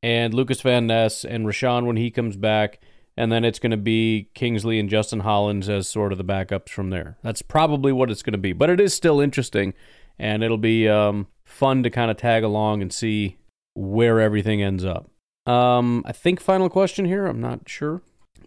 and 0.05 0.35
Lukas 0.35 0.61
Van 0.61 0.87
Ness 0.87 1.25
and 1.25 1.47
Rashan 1.47 1.87
when 1.87 1.97
he 1.97 2.11
comes 2.11 2.37
back, 2.37 2.79
and 3.17 3.33
then 3.33 3.43
it's 3.43 3.59
going 3.59 3.71
to 3.71 3.79
be 3.79 4.29
Kingsley 4.35 4.79
and 4.79 4.91
Justin 4.91 5.21
Hollins 5.21 5.67
as 5.67 5.89
sort 5.89 6.13
of 6.13 6.19
the 6.19 6.25
backups 6.25 6.69
from 6.69 6.91
there. 6.91 7.17
That's 7.23 7.41
probably 7.41 7.91
what 7.91 8.11
it's 8.11 8.23
going 8.23 8.33
to 8.33 8.39
be, 8.39 8.53
but 8.53 8.69
it 8.69 8.81
is 8.81 8.93
still 8.93 9.19
interesting, 9.19 9.73
and 10.19 10.45
it'll 10.45 10.59
be 10.59 10.87
um, 10.91 11.29
fun 11.47 11.83
to 11.85 11.91
kind 11.91 12.11
of 12.11 12.19
tag 12.19 12.45
along 12.45 12.83
and 12.83 12.93
see 12.93 13.39
where 13.73 14.21
everything 14.21 14.63
ends 14.63 14.85
up. 14.85 15.09
Um, 15.47 16.05
I 16.07 16.13
think 16.13 16.39
final 16.39 16.69
question 16.69 17.07
here. 17.07 17.25
I'm 17.25 17.41
not 17.41 17.67
sure, 17.67 18.03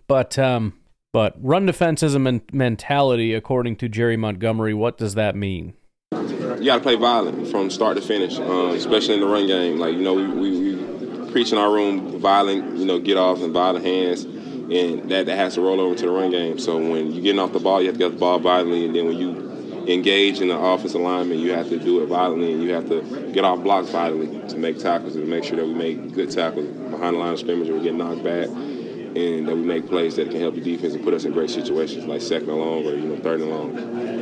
but 0.07 0.37
um, 0.37 0.73
but 1.11 1.33
run 1.41 1.65
defense 1.65 2.03
as 2.03 2.13
a 2.13 2.19
men- 2.19 2.43
mentality, 2.53 3.33
according 3.33 3.77
to 3.77 3.89
Jerry 3.89 4.15
Montgomery. 4.15 4.75
What 4.75 4.99
does 4.99 5.15
that 5.15 5.35
mean? 5.35 5.73
You 6.11 6.65
got 6.65 6.75
to 6.75 6.81
play 6.81 6.95
violent 6.95 7.47
from 7.47 7.71
start 7.71 7.97
to 7.97 8.03
finish, 8.03 8.37
uh, 8.37 8.73
especially 8.73 9.15
in 9.15 9.21
the 9.21 9.27
run 9.27 9.47
game. 9.47 9.79
Like 9.79 9.95
you 9.95 10.03
know, 10.03 10.13
we, 10.13 10.27
we, 10.27 10.59
we 10.59 10.76
preach 11.37 11.51
in 11.51 11.59
our 11.59 11.71
room 11.71 12.19
violent, 12.19 12.79
you 12.79 12.83
know, 12.83 12.97
get 12.97 13.15
off 13.15 13.43
and 13.43 13.53
violent 13.53 13.85
hands 13.85 14.23
and 14.23 15.07
that, 15.11 15.27
that 15.27 15.35
has 15.35 15.53
to 15.53 15.61
roll 15.61 15.79
over 15.79 15.93
to 15.93 16.07
the 16.07 16.11
run 16.11 16.31
game. 16.31 16.57
So 16.57 16.77
when 16.77 17.11
you're 17.11 17.21
getting 17.21 17.37
off 17.37 17.53
the 17.53 17.59
ball, 17.59 17.79
you 17.79 17.89
have 17.89 17.95
to 17.95 17.99
get 17.99 18.13
the 18.13 18.17
ball 18.17 18.39
violently, 18.39 18.87
and 18.87 18.95
then 18.95 19.05
when 19.05 19.17
you 19.19 19.85
engage 19.87 20.41
in 20.41 20.47
the 20.47 20.57
offensive 20.57 20.99
alignment, 20.99 21.39
you 21.39 21.53
have 21.53 21.69
to 21.69 21.77
do 21.77 22.01
it 22.01 22.07
violently, 22.07 22.53
and 22.53 22.63
you 22.63 22.73
have 22.73 22.89
to 22.89 23.31
get 23.33 23.45
off 23.45 23.61
blocks 23.61 23.89
violently 23.89 24.49
to 24.49 24.57
make 24.57 24.79
tackles 24.79 25.15
and 25.15 25.27
make 25.27 25.43
sure 25.43 25.57
that 25.57 25.65
we 25.67 25.75
make 25.75 26.11
good 26.11 26.31
tackles 26.31 26.65
behind 26.89 27.15
the 27.15 27.19
line 27.19 27.33
of 27.33 27.39
scrimmage 27.39 27.67
and 27.67 27.77
we 27.77 27.83
get 27.83 27.93
knocked 27.93 28.23
back, 28.23 28.47
and 28.47 29.47
that 29.47 29.55
we 29.55 29.61
make 29.61 29.87
plays 29.87 30.15
that 30.15 30.31
can 30.31 30.39
help 30.39 30.55
the 30.55 30.61
defense 30.61 30.95
and 30.95 31.03
put 31.03 31.13
us 31.13 31.23
in 31.23 31.33
great 31.33 31.51
situations 31.51 32.05
like 32.05 32.19
second 32.19 32.49
and 32.49 32.57
long 32.57 32.83
or 32.83 32.95
you 32.95 33.09
know 33.09 33.17
third 33.21 33.41
and 33.41 33.51
long. 33.51 33.77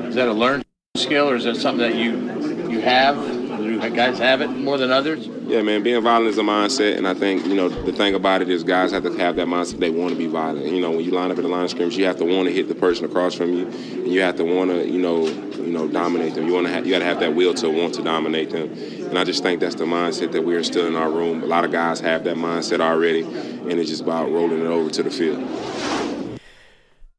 Is 0.08 0.15
that 0.15 0.28
a 0.28 0.34
learned 0.34 0.65
skill, 0.97 1.30
or 1.30 1.38
is 1.38 1.45
that 1.45 1.56
something 1.56 1.80
that 1.80 1.95
you 1.95 2.69
you 2.69 2.82
have? 2.82 3.44
Do 3.82 3.90
guys 3.96 4.18
have 4.20 4.42
it 4.42 4.48
more 4.48 4.78
than 4.78 4.92
others? 4.92 5.28
Yeah, 5.28 5.62
man, 5.62 5.84
being 5.84 6.02
violent 6.02 6.30
is 6.30 6.38
a 6.38 6.42
mindset, 6.42 6.98
and 6.98 7.08
I 7.08 7.14
think 7.14 7.46
you 7.46 7.56
know 7.56 7.70
the 7.70 7.92
thing 7.92 8.16
about 8.16 8.42
it 8.42 8.50
is 8.50 8.64
guys 8.64 8.92
have 8.92 9.04
to 9.04 9.14
have 9.18 9.36
that 9.36 9.48
mindset. 9.48 9.80
They 9.80 9.90
want 9.90 10.12
to 10.12 10.18
be 10.18 10.28
violent. 10.28 10.66
You 10.66 10.82
know, 10.82 10.92
when 10.92 11.02
you 11.02 11.12
line 11.12 11.32
up 11.32 11.38
at 11.38 11.44
the 11.44 11.50
line 11.50 11.66
of 11.66 11.70
scrimmage, 11.70 11.98
you 11.98 12.06
have 12.06 12.18
to 12.18 12.26
want 12.26 12.48
to 12.48 12.54
hit 12.54 12.68
the 12.68 12.76
person 12.76 13.06
across 13.06 13.34
from 13.36 13.54
you, 13.54 13.68
and 13.68 14.08
you 14.08 14.22
have 14.22 14.36
to 14.38 14.44
want 14.44 14.72
to, 14.72 14.88
you 14.88 15.00
know, 15.00 15.28
you 15.28 15.72
know, 15.72 15.88
dominate 15.88 16.36
them. 16.36 16.48
You 16.48 16.54
want 16.54 16.68
to, 16.68 16.74
ha- 16.74 16.80
you 16.80 16.92
got 16.92 17.00
to 17.00 17.06
have 17.06 17.20
that 17.20 17.36
will 17.36 17.54
to 17.56 17.70
want 17.70 17.94
to 17.96 18.04
dominate 18.04 18.52
them. 18.52 18.72
And 19.10 19.18
I 19.18 19.24
just 19.24 19.44
think 19.44 19.60
that's 19.60 19.76
the 19.76 19.86
mindset 19.86 20.32
that 20.32 20.44
we 20.44 20.56
are 20.56 20.64
still 20.64 20.88
in 20.88 20.96
our 20.96 21.12
room. 21.12 21.44
A 21.44 21.48
lot 21.48 21.66
of 21.66 21.72
guys 21.72 22.00
have 22.00 22.24
that 22.24 22.38
mindset 22.38 22.80
already, 22.80 23.22
and 23.22 23.74
it's 23.74 23.90
just 23.90 24.02
about 24.02 24.32
rolling 24.32 24.62
it 24.62 24.68
over 24.68 24.90
to 24.90 25.04
the 25.04 25.12
field. 25.12 25.44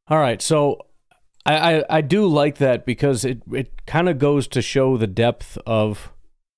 All 0.09 0.19
right, 0.19 0.41
so 0.41 0.87
I, 1.45 1.77
I, 1.77 1.85
I 1.91 2.01
do 2.01 2.27
like 2.27 2.59
that 2.59 2.87
because 2.87 3.25
it, 3.25 3.43
it 3.53 3.87
kind 3.87 4.09
of 4.09 4.19
goes 4.19 4.49
to 4.49 4.63
show 4.63 4.97
the 4.97 5.07
depth 5.07 5.59
of 5.67 6.13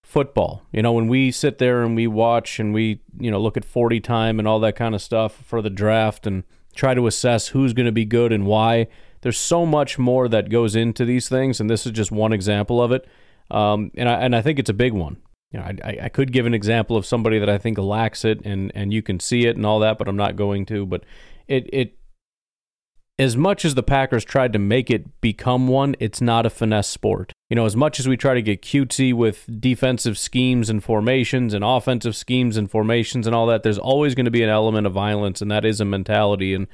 football. 0.09 0.63
You 0.73 0.81
know, 0.81 0.93
when 0.93 1.07
we 1.07 1.31
sit 1.31 1.59
there 1.59 1.83
and 1.83 1.95
we 1.95 2.07
watch 2.07 2.59
and 2.59 2.73
we, 2.73 3.03
you 3.21 3.31
know, 3.31 3.39
look 3.39 3.59
at 3.59 3.65
40 3.65 4.01
time 4.01 4.39
and 4.39 4.49
all 4.49 4.59
that 4.61 4.75
kind 4.75 4.95
of 4.95 5.03
stuff 5.03 5.35
for 5.45 5.61
the 5.61 5.69
draft 5.69 6.27
and 6.27 6.45
try 6.75 6.95
to 6.95 7.07
assess 7.07 7.49
who's 7.49 7.75
going 7.75 7.85
to 7.85 7.93
be 7.93 8.07
good 8.07 8.33
and 8.33 8.47
why, 8.47 8.87
there's 9.21 9.39
so 9.39 9.67
much 9.67 9.99
more 9.99 10.27
that 10.27 10.49
goes 10.49 10.75
into 10.75 11.05
these 11.05 11.29
things, 11.29 11.61
and 11.61 11.69
this 11.69 11.85
is 11.85 11.93
just 11.93 12.11
one 12.11 12.33
example 12.33 12.83
of 12.83 12.91
it. 12.91 13.07
Um, 13.51 13.91
and 13.97 14.09
I 14.09 14.15
and 14.15 14.35
I 14.35 14.41
think 14.41 14.59
it's 14.59 14.71
a 14.71 14.75
big 14.75 14.95
one. 14.95 15.19
You 15.53 15.61
know, 15.61 15.67
I, 15.85 15.99
I 16.05 16.09
could 16.09 16.33
give 16.33 16.47
an 16.47 16.55
example 16.55 16.97
of 16.97 17.05
somebody 17.05 17.39
that 17.39 17.51
I 17.51 17.59
think 17.59 17.77
lacks 17.77 18.25
it, 18.25 18.41
and 18.45 18.73
and 18.75 18.93
you 18.93 19.03
can 19.03 19.21
see 19.21 19.47
it 19.47 19.57
and 19.57 19.67
all 19.67 19.81
that, 19.81 19.99
but 19.99 20.09
I'm 20.09 20.17
not 20.17 20.37
going 20.37 20.65
to. 20.67 20.87
But 20.87 21.05
it 21.49 21.69
it 21.73 21.99
as 23.19 23.37
much 23.37 23.65
as 23.65 23.75
the 23.75 23.83
Packers 23.83 24.25
tried 24.25 24.53
to 24.55 24.59
make 24.59 24.91
it 24.91 25.21
become 25.21 25.69
one, 25.69 25.97
it's 25.99 26.21
not 26.21 26.47
a 26.47 26.51
finesse 26.51 26.89
sport. 26.89 27.33
You 27.51 27.57
know, 27.57 27.65
as 27.65 27.77
much 27.77 27.99
as 27.99 28.07
we 28.07 28.17
try 28.17 28.35
to 28.35 28.43
get 28.43 28.61
cutesy 28.61 29.15
with 29.15 29.61
defensive 29.61 30.19
schemes 30.19 30.69
and 30.69 30.85
formations 30.85 31.55
and 31.55 31.65
offensive 31.65 32.15
schemes 32.15 32.59
and 32.59 32.71
formations 32.71 33.27
and 33.27 33.35
all 33.35 33.47
that, 33.47 33.63
there's 33.63 33.79
always 33.79 34.15
going 34.15 34.27
to 34.27 34.31
be 34.31 34.43
an 34.43 34.51
element 34.51 34.87
of 34.87 34.93
violence, 34.93 35.41
and 35.41 35.51
that 35.51 35.65
is 35.65 35.81
a 35.81 35.87
mentality. 35.87 36.53
And 36.53 36.67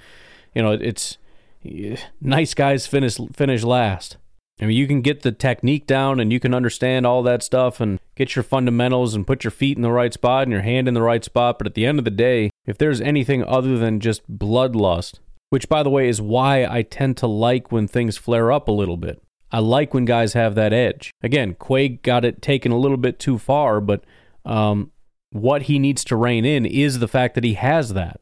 you 0.53 0.63
know, 0.63 0.73
it's 0.73 1.19
eh, 1.65 1.97
nice 2.21 2.55
guys 2.55 2.87
finish 2.87 3.19
finish 3.35 3.63
last. 3.63 4.17
I 4.61 4.67
mean, 4.67 4.77
you 4.77 4.87
can 4.87 5.01
get 5.01 5.23
the 5.23 5.33
technique 5.33 5.87
down 5.87 6.21
and 6.21 6.33
you 6.33 6.39
can 6.39 6.55
understand 6.55 7.07
all 7.07 7.25
that 7.25 7.43
stuff 7.43 7.81
and 7.81 7.99
get 8.15 8.37
your 8.37 8.45
fundamentals 8.45 9.15
and 9.15 9.27
put 9.27 9.43
your 9.43 9.51
feet 9.51 9.77
in 9.77 9.83
the 9.83 9.91
right 9.91 10.15
spot 10.15 10.45
and 10.45 10.53
your 10.53 10.63
hand 10.63 10.87
in 10.87 10.95
the 10.95 11.03
right 11.03 11.25
spot. 11.25 11.59
But 11.59 11.67
at 11.67 11.75
the 11.75 11.85
end 11.85 11.99
of 11.99 12.05
the 12.05 12.11
day, 12.13 12.51
if 12.65 12.79
there's 12.79 13.01
anything 13.01 13.43
other 13.43 13.77
than 13.77 13.99
just 13.99 14.31
bloodlust, 14.31 15.19
which 15.51 15.69
by 15.69 15.83
the 15.83 15.91
way 15.91 16.09
is 16.09 16.21
why 16.21 16.67
I 16.67 16.83
tend 16.83 17.17
to 17.19 17.27
like 17.27 17.73
when 17.73 17.89
things 17.89 18.17
flare 18.17 18.53
up 18.53 18.69
a 18.69 18.73
little 18.73 18.97
bit. 18.97 19.21
I 19.55 19.61
like 19.61 19.95
when 19.95 20.05
guys 20.05 20.33
have 20.33 20.57
that 20.57 20.73
edge. 20.73 21.13
Again, 21.23 21.55
Quay 21.65 21.89
got 21.91 22.25
it 22.25 22.43
taken 22.43 22.73
a 22.73 22.77
little 22.77 22.97
bit 22.97 23.21
too 23.21 23.39
far, 23.39 23.81
but 23.81 24.03
um, 24.45 24.91
what 25.31 25.63
he 25.63 25.79
needs 25.79 26.03
to 26.07 26.17
rein 26.17 26.45
in 26.45 26.67
is 26.67 26.99
the 26.99 27.07
fact 27.07 27.37
that 27.37 27.45
he 27.45 27.55
has 27.55 27.93
that. 27.93 28.21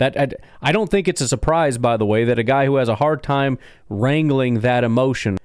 That 0.00 0.18
I, 0.18 0.28
I 0.60 0.72
don't 0.72 0.90
think 0.90 1.06
it's 1.06 1.20
a 1.20 1.28
surprise, 1.28 1.78
by 1.78 1.96
the 1.96 2.04
way, 2.04 2.24
that 2.24 2.40
a 2.40 2.42
guy 2.42 2.64
who 2.66 2.76
has 2.76 2.88
a 2.88 2.96
hard 2.96 3.22
time 3.22 3.60
wrangling 3.88 4.58
that 4.58 4.82
emotion 4.82 5.38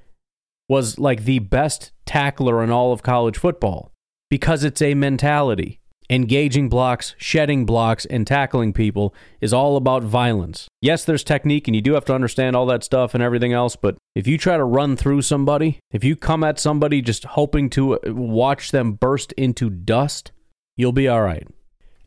was 0.67 0.97
like 0.97 1.25
the 1.25 1.37
best 1.37 1.91
tackler 2.07 2.63
in 2.63 2.71
all 2.71 2.91
of 2.91 3.03
college 3.03 3.37
football 3.37 3.91
because 4.31 4.63
it's 4.63 4.81
a 4.81 4.95
mentality 4.95 5.79
engaging 6.09 6.69
blocks, 6.69 7.15
shedding 7.17 7.65
blocks, 7.65 8.05
and 8.05 8.25
tackling 8.27 8.73
people 8.73 9.13
is 9.41 9.53
all 9.53 9.77
about 9.77 10.03
violence. 10.03 10.67
Yes, 10.81 11.05
there's 11.05 11.23
technique 11.23 11.67
and 11.67 11.75
you 11.75 11.81
do 11.81 11.93
have 11.93 12.05
to 12.05 12.13
understand 12.13 12.55
all 12.55 12.65
that 12.67 12.83
stuff 12.83 13.13
and 13.13 13.23
everything 13.23 13.53
else, 13.53 13.75
but 13.75 13.97
if 14.13 14.27
you 14.27 14.37
try 14.37 14.57
to 14.57 14.63
run 14.63 14.95
through 14.95 15.21
somebody, 15.21 15.79
if 15.91 16.03
you 16.03 16.15
come 16.15 16.43
at 16.43 16.59
somebody 16.59 17.01
just 17.01 17.25
hoping 17.25 17.69
to 17.71 17.95
uh, 17.95 18.13
watch 18.13 18.71
them 18.71 18.93
burst 18.93 19.31
into 19.33 19.69
dust, 19.69 20.31
you'll 20.77 20.91
be 20.91 21.07
all 21.07 21.21
right. 21.21 21.47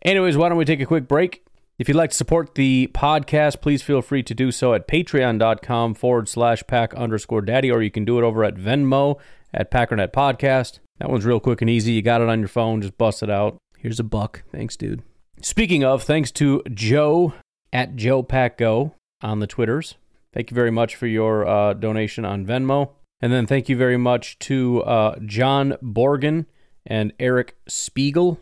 Anyways, 0.05 0.37
why 0.37 0.49
don't 0.49 0.59
we 0.59 0.65
take 0.65 0.81
a 0.81 0.87
quick 0.87 1.09
break? 1.09 1.43
If 1.79 1.87
you'd 1.87 1.97
like 1.97 2.11
to 2.11 2.17
support 2.17 2.57
the 2.57 2.91
podcast, 2.93 3.61
please 3.61 3.83
feel 3.83 4.03
free 4.03 4.25
to 4.25 4.35
do 4.35 4.51
so 4.51 4.75
at 4.75 4.89
patreon.com 4.89 5.95
forward 5.95 6.29
slash 6.29 6.65
pack 6.67 6.93
underscore 6.95 7.43
daddy, 7.43 7.71
or 7.71 7.83
you 7.83 7.91
can 7.91 8.05
do 8.05 8.19
it 8.19 8.25
over 8.25 8.43
at 8.43 8.57
Venmo 8.57 9.19
at 9.55 9.71
Packernet 9.71 10.13
Podcast. 10.13 10.81
That 10.99 11.09
one's 11.09 11.25
real 11.25 11.39
quick 11.39 11.61
and 11.61 11.71
easy. 11.71 11.93
You 11.93 12.03
got 12.03 12.21
it 12.21 12.29
on 12.29 12.41
your 12.41 12.49
phone, 12.49 12.83
just 12.83 12.99
bust 12.99 13.23
it 13.23 13.31
out. 13.31 13.59
Here's 13.79 14.01
a 14.01 14.05
buck. 14.05 14.43
Thanks, 14.51 14.77
dude. 14.77 15.03
Speaking 15.41 15.85
of, 15.85 16.03
thanks 16.03 16.33
to 16.33 16.63
Joe 16.75 17.33
at 17.73 17.95
Joe 17.95 18.25
Pack 18.25 18.59
Go 18.59 18.95
on 19.23 19.39
the 19.39 19.47
Twitters. 19.47 19.95
Thank 20.35 20.51
you 20.51 20.55
very 20.55 20.73
much 20.73 20.97
for 20.97 21.07
your 21.07 21.47
uh, 21.47 21.75
donation 21.75 22.25
on 22.25 22.45
Venmo. 22.45 22.91
And 23.21 23.33
then 23.33 23.47
thank 23.47 23.69
you 23.69 23.77
very 23.77 23.97
much 23.97 24.39
to 24.41 24.83
uh, 24.83 25.19
John 25.25 25.75
Borgen 25.83 26.47
and 26.85 27.13
Eric 27.21 27.57
Spiegel 27.69 28.41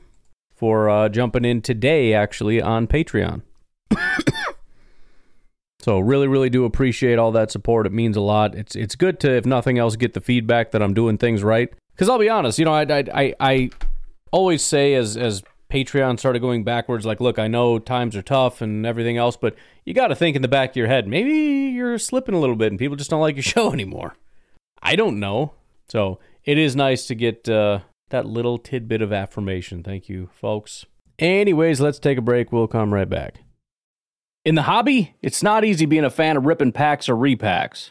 for 0.55 0.89
uh, 0.89 1.09
jumping 1.11 1.45
in 1.45 1.61
today, 1.61 2.15
actually, 2.15 2.63
on 2.63 2.87
Patreon. 2.87 3.43
so 5.81 5.99
really, 5.99 6.29
really 6.29 6.51
do 6.51 6.65
appreciate 6.65 7.19
all 7.19 7.33
that 7.33 7.51
support. 7.51 7.87
It 7.87 7.93
means 7.93 8.17
a 8.17 8.23
lot. 8.23 8.55
It's 8.55 8.75
it's 8.75 8.95
good 8.95 9.21
to, 9.21 9.37
if 9.37 9.45
nothing 9.45 9.79
else, 9.79 9.97
get 9.97 10.15
the 10.15 10.21
feedback 10.23 10.73
that 10.73 10.83
I'm 10.83 10.95
doing 10.95 11.19
things 11.19 11.43
right. 11.43 11.71
Because 11.93 12.09
I'll 12.09 12.19
be 12.19 12.29
honest, 12.29 12.59
you 12.59 12.65
know, 12.65 12.75
I, 12.75 12.83
I, 12.83 13.05
I, 13.15 13.35
I 13.41 13.71
always 14.37 14.63
say 14.63 14.95
as 14.95 15.17
as 15.17 15.43
Patreon 15.71 16.19
started 16.19 16.41
going 16.41 16.63
backwards, 16.63 17.05
like, 17.05 17.21
look, 17.21 17.39
I 17.39 17.49
know 17.49 17.79
times 17.79 18.15
are 18.15 18.23
tough 18.23 18.61
and 18.61 18.87
everything 18.87 19.17
else, 19.17 19.37
but 19.37 19.57
you 19.85 19.95
got 19.95 20.09
to 20.09 20.15
think 20.15 20.37
in 20.37 20.43
the 20.43 20.49
back 20.49 20.71
of 20.71 20.77
your 20.77 20.87
head, 20.87 21.09
maybe 21.09 21.33
you're 21.75 21.99
slipping 21.99 22.35
a 22.35 22.39
little 22.39 22.55
bit 22.55 22.71
and 22.71 22.79
people 22.79 22.97
just 22.97 23.11
don't 23.11 23.21
like 23.21 23.35
your 23.35 23.43
show 23.55 23.73
anymore. 23.73 24.17
I 24.83 24.95
don't 24.95 25.19
know. 25.19 25.55
So 25.89 26.21
it 26.45 26.59
is 26.59 26.77
nice 26.77 27.07
to 27.07 27.15
get 27.15 27.49
uh, 27.49 27.81
that 28.11 28.27
little 28.27 28.59
tidbit 28.59 29.03
of 29.03 29.13
affirmation. 29.13 29.83
Thank 29.83 30.09
you, 30.09 30.31
folks. 30.33 30.85
Anyways, 31.19 31.81
let's 31.81 31.99
take 31.99 32.19
a 32.19 32.23
break. 32.23 32.53
We'll 32.53 32.69
come 32.69 32.93
right 32.93 33.09
back. 33.09 33.41
In 34.45 34.55
the 34.55 34.63
hobby, 34.63 35.17
it's 35.23 35.43
not 35.43 35.65
easy 35.65 35.87
being 35.87 36.05
a 36.05 36.11
fan 36.11 36.37
of 36.37 36.47
ripping 36.47 36.73
packs 36.73 37.09
or 37.09 37.17
repacks. 37.17 37.91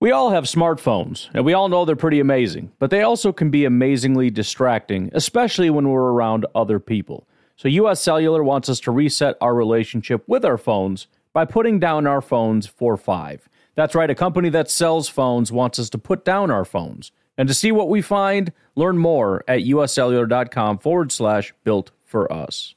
We 0.00 0.12
all 0.12 0.30
have 0.30 0.44
smartphones, 0.44 1.28
and 1.34 1.44
we 1.44 1.54
all 1.54 1.68
know 1.68 1.84
they're 1.84 1.96
pretty 1.96 2.20
amazing, 2.20 2.70
but 2.78 2.90
they 2.90 3.02
also 3.02 3.32
can 3.32 3.50
be 3.50 3.64
amazingly 3.64 4.30
distracting, 4.30 5.10
especially 5.12 5.70
when 5.70 5.88
we're 5.88 6.12
around 6.12 6.46
other 6.54 6.78
people. 6.78 7.26
So, 7.56 7.66
US 7.68 8.00
Cellular 8.00 8.44
wants 8.44 8.68
us 8.68 8.78
to 8.80 8.92
reset 8.92 9.36
our 9.40 9.56
relationship 9.56 10.22
with 10.28 10.44
our 10.44 10.56
phones 10.56 11.08
by 11.32 11.44
putting 11.44 11.80
down 11.80 12.06
our 12.06 12.20
phones 12.20 12.66
for 12.68 12.96
five. 12.96 13.48
That's 13.74 13.96
right, 13.96 14.08
a 14.08 14.14
company 14.14 14.50
that 14.50 14.70
sells 14.70 15.08
phones 15.08 15.50
wants 15.50 15.80
us 15.80 15.90
to 15.90 15.98
put 15.98 16.24
down 16.24 16.50
our 16.50 16.64
phones. 16.64 17.10
And 17.36 17.48
to 17.48 17.54
see 17.54 17.72
what 17.72 17.88
we 17.88 18.00
find, 18.00 18.52
learn 18.76 18.98
more 18.98 19.42
at 19.48 19.60
uscellular.com 19.60 20.78
forward 20.78 21.10
slash 21.10 21.52
built 21.64 21.90
for 22.04 22.32
us. 22.32 22.74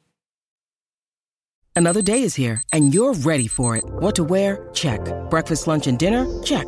Another 1.75 2.01
day 2.01 2.23
is 2.23 2.36
here, 2.36 2.62
and 2.73 2.93
you're 2.93 3.13
ready 3.13 3.47
for 3.47 3.75
it. 3.75 3.84
What 3.86 4.15
to 4.15 4.23
wear? 4.23 4.69
Check. 4.73 5.01
Breakfast, 5.29 5.67
lunch, 5.67 5.88
and 5.88 5.97
dinner? 5.97 6.27
Check. 6.43 6.67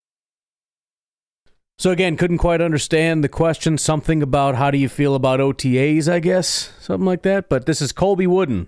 So 1.81 1.89
again, 1.89 2.15
couldn't 2.15 2.37
quite 2.37 2.61
understand 2.61 3.23
the 3.23 3.27
question. 3.27 3.75
Something 3.75 4.21
about 4.21 4.53
how 4.53 4.69
do 4.69 4.77
you 4.77 4.87
feel 4.87 5.15
about 5.15 5.39
OTAs, 5.39 6.07
I 6.07 6.19
guess. 6.19 6.71
Something 6.79 7.07
like 7.07 7.23
that. 7.23 7.49
But 7.49 7.65
this 7.65 7.81
is 7.81 7.91
Colby 7.91 8.27
Wooden. 8.27 8.67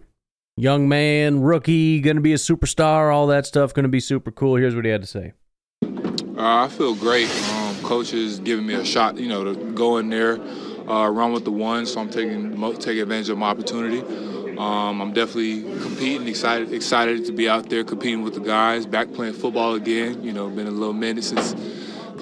Young 0.58 0.90
man, 0.90 1.44
rookie, 1.44 2.00
going 2.00 2.16
to 2.16 2.24
be 2.24 2.34
a 2.34 2.38
superstar, 2.38 3.14
all 3.14 3.28
that 3.28 3.46
stuff, 3.46 3.72
going 3.72 3.84
to 3.84 3.90
be 3.90 4.00
super 4.00 4.32
cool. 4.32 4.56
Here's 4.56 4.74
what 4.74 4.84
he 4.84 4.90
had 4.90 5.02
to 5.02 5.08
say. 5.08 5.34
Uh, 5.84 6.64
I 6.64 6.70
feel 6.70 6.96
great. 6.96 7.30
Um, 7.52 7.80
coach 7.84 8.14
is 8.14 8.40
giving 8.40 8.66
me 8.66 8.74
a 8.74 8.84
shot, 8.84 9.20
you 9.20 9.30
know, 9.30 9.44
to 9.44 9.74
go 9.74 9.98
in 9.98 10.10
there, 10.10 10.40
uh, 10.90 11.08
run 11.08 11.34
with 11.34 11.46
the 11.46 11.52
ones. 11.52 11.94
So 11.94 12.02
I'm 12.02 12.10
taking 12.10 12.60
taking 12.80 13.04
advantage 13.04 13.30
of 13.30 13.38
my 13.38 13.50
opportunity. 13.50 14.00
Um, 14.58 15.02
I'm 15.02 15.14
definitely 15.14 15.62
competing, 15.82 16.28
excited 16.28 16.74
excited 16.74 17.26
to 17.26 17.32
be 17.32 17.48
out 17.48 17.70
there 17.70 17.84
competing 17.84 18.24
with 18.24 18.34
the 18.34 18.40
guys, 18.40 18.88
back 18.88 19.14
playing 19.14 19.34
football 19.34 19.76
again. 19.76 20.24
You 20.24 20.34
know, 20.34 20.50
been 20.50 20.66
a 20.66 20.72
little 20.72 20.94
minute 20.94 21.24
since 21.24 21.54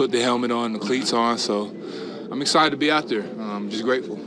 put 0.02 0.12
the 0.12 0.20
helmet 0.20 0.50
on, 0.50 0.74
the 0.74 0.80
cleats 0.80 1.14
on. 1.14 1.38
So 1.38 1.66
I'm 2.32 2.42
excited 2.42 2.72
to 2.72 2.78
be 2.78 2.90
out 2.90 3.08
there. 3.08 3.22
I'm 3.22 3.70
just 3.70 3.84
grateful. 3.84 4.20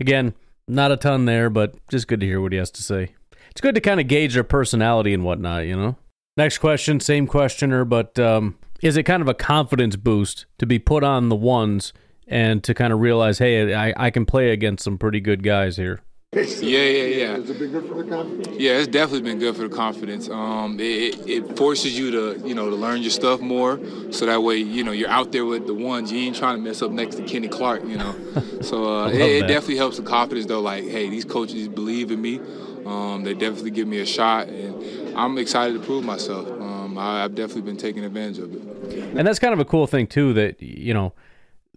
Again, 0.00 0.32
not 0.66 0.90
a 0.90 0.96
ton 0.96 1.26
there, 1.26 1.50
but 1.50 1.74
just 1.88 2.08
good 2.08 2.20
to 2.20 2.26
hear 2.26 2.40
what 2.40 2.52
he 2.52 2.56
has 2.56 2.70
to 2.70 2.82
say. 2.82 3.10
It's 3.50 3.60
good 3.60 3.74
to 3.74 3.82
kind 3.82 4.00
of 4.00 4.08
gauge 4.08 4.32
their 4.32 4.42
personality 4.42 5.12
and 5.12 5.22
whatnot, 5.22 5.66
you 5.66 5.76
know. 5.76 5.96
Next 6.38 6.58
question, 6.58 6.98
same 6.98 7.26
questioner, 7.26 7.84
but 7.84 8.18
um, 8.18 8.56
is 8.80 8.96
it 8.96 9.02
kind 9.02 9.20
of 9.20 9.28
a 9.28 9.34
confidence 9.34 9.96
boost 9.96 10.46
to 10.56 10.64
be 10.64 10.78
put 10.78 11.04
on 11.04 11.28
the 11.28 11.36
ones 11.36 11.92
and 12.26 12.64
to 12.64 12.72
kind 12.72 12.90
of 12.90 13.00
realize, 13.00 13.38
hey, 13.38 13.74
I, 13.74 13.92
I 13.98 14.10
can 14.10 14.24
play 14.24 14.50
against 14.50 14.82
some 14.82 14.96
pretty 14.96 15.20
good 15.20 15.42
guys 15.42 15.76
here? 15.76 16.00
Yeah, 16.32 16.42
yeah, 16.42 17.02
yeah. 17.04 17.36
Has 17.36 17.48
it 17.48 17.58
been 17.58 17.70
good 17.70 17.88
for 17.88 18.02
the 18.02 18.10
confidence? 18.10 18.56
Yeah, 18.58 18.72
it's 18.72 18.88
definitely 18.88 19.22
been 19.22 19.38
good 19.38 19.56
for 19.56 19.62
the 19.62 19.74
confidence. 19.74 20.28
Um, 20.28 20.78
it, 20.78 21.26
it 21.26 21.56
forces 21.56 21.98
you 21.98 22.10
to, 22.10 22.46
you 22.46 22.54
know, 22.54 22.68
to 22.68 22.76
learn 22.76 23.00
your 23.00 23.10
stuff 23.10 23.40
more, 23.40 23.80
so 24.10 24.26
that 24.26 24.42
way, 24.42 24.56
you 24.56 24.84
know, 24.84 24.92
you're 24.92 25.08
out 25.08 25.32
there 25.32 25.46
with 25.46 25.66
the 25.66 25.72
ones. 25.72 26.12
You 26.12 26.18
ain't 26.18 26.36
trying 26.36 26.56
to 26.56 26.62
mess 26.62 26.82
up 26.82 26.90
next 26.90 27.16
to 27.16 27.22
Kenny 27.22 27.48
Clark, 27.48 27.84
you 27.84 27.96
know. 27.96 28.14
So 28.62 28.84
uh, 28.84 29.08
it, 29.10 29.20
it, 29.20 29.40
definitely 29.46 29.76
helps 29.76 29.96
the 29.96 30.02
confidence, 30.02 30.46
though. 30.46 30.60
Like, 30.60 30.84
hey, 30.84 31.08
these 31.08 31.24
coaches 31.24 31.68
believe 31.68 32.10
in 32.10 32.20
me. 32.20 32.40
Um, 32.84 33.22
they 33.22 33.32
definitely 33.32 33.70
give 33.70 33.86
me 33.86 34.00
a 34.00 34.06
shot, 34.06 34.48
and 34.48 35.16
I'm 35.16 35.38
excited 35.38 35.74
to 35.74 35.86
prove 35.86 36.04
myself. 36.04 36.48
Um, 36.48 36.98
I, 36.98 37.22
I've 37.22 37.34
definitely 37.34 37.62
been 37.62 37.76
taking 37.76 38.04
advantage 38.04 38.38
of 38.38 38.52
it. 38.54 39.16
And 39.16 39.26
that's 39.26 39.38
kind 39.38 39.52
of 39.54 39.60
a 39.60 39.64
cool 39.64 39.86
thing 39.86 40.06
too. 40.06 40.32
That 40.32 40.60
you 40.60 40.94
know, 40.94 41.12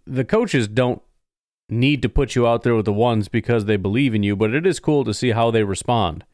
the 0.06 0.24
coaches 0.24 0.66
don't 0.66 1.00
need 1.70 2.02
to 2.02 2.08
put 2.08 2.34
you 2.34 2.46
out 2.46 2.62
there 2.62 2.74
with 2.74 2.84
the 2.84 2.92
ones 2.92 3.28
because 3.28 3.64
they 3.64 3.76
believe 3.76 4.14
in 4.14 4.22
you, 4.22 4.36
but 4.36 4.54
it 4.54 4.66
is 4.66 4.80
cool 4.80 5.04
to 5.04 5.14
see 5.14 5.30
how 5.30 5.50
they 5.50 5.64
respond. 5.64 6.24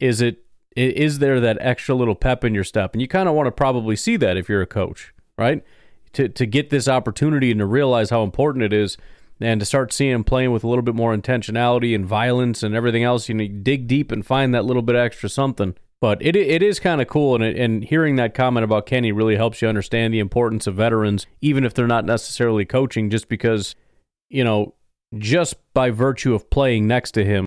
Is 0.00 0.20
it 0.20 0.42
is 0.76 1.20
there 1.20 1.40
that 1.40 1.56
extra 1.60 1.94
little 1.94 2.14
pep 2.14 2.44
in 2.44 2.54
your 2.54 2.64
step? 2.64 2.92
And 2.92 3.00
you 3.00 3.08
kind 3.08 3.28
of 3.28 3.34
want 3.34 3.46
to 3.46 3.52
probably 3.52 3.96
see 3.96 4.16
that 4.18 4.36
if 4.36 4.48
you're 4.48 4.62
a 4.62 4.66
coach, 4.66 5.14
right? 5.38 5.64
To 6.14 6.28
to 6.28 6.46
get 6.46 6.70
this 6.70 6.88
opportunity 6.88 7.50
and 7.50 7.60
to 7.60 7.66
realize 7.66 8.10
how 8.10 8.22
important 8.22 8.64
it 8.64 8.72
is 8.72 8.96
and 9.40 9.60
to 9.60 9.66
start 9.66 9.92
seeing 9.92 10.24
playing 10.24 10.52
with 10.52 10.64
a 10.64 10.68
little 10.68 10.82
bit 10.82 10.94
more 10.94 11.16
intentionality 11.16 11.94
and 11.94 12.06
violence 12.06 12.62
and 12.62 12.74
everything 12.74 13.04
else, 13.04 13.28
you 13.28 13.34
know, 13.34 13.42
you 13.42 13.48
dig 13.50 13.86
deep 13.86 14.10
and 14.10 14.24
find 14.24 14.54
that 14.54 14.64
little 14.64 14.82
bit 14.82 14.96
extra 14.96 15.28
something. 15.28 15.74
But 16.00 16.20
it 16.20 16.36
it 16.36 16.62
is 16.62 16.78
kind 16.78 17.00
of 17.00 17.08
cool, 17.08 17.34
and 17.34 17.42
it, 17.42 17.56
and 17.56 17.82
hearing 17.82 18.16
that 18.16 18.34
comment 18.34 18.64
about 18.64 18.84
Kenny 18.84 19.12
really 19.12 19.36
helps 19.36 19.62
you 19.62 19.68
understand 19.68 20.12
the 20.12 20.18
importance 20.18 20.66
of 20.66 20.74
veterans, 20.74 21.26
even 21.40 21.64
if 21.64 21.72
they're 21.72 21.86
not 21.86 22.04
necessarily 22.04 22.66
coaching, 22.66 23.08
just 23.08 23.28
because 23.28 23.74
you 24.28 24.44
know, 24.44 24.74
just 25.16 25.56
by 25.72 25.90
virtue 25.90 26.34
of 26.34 26.50
playing 26.50 26.86
next 26.86 27.12
to 27.12 27.24
him, 27.24 27.46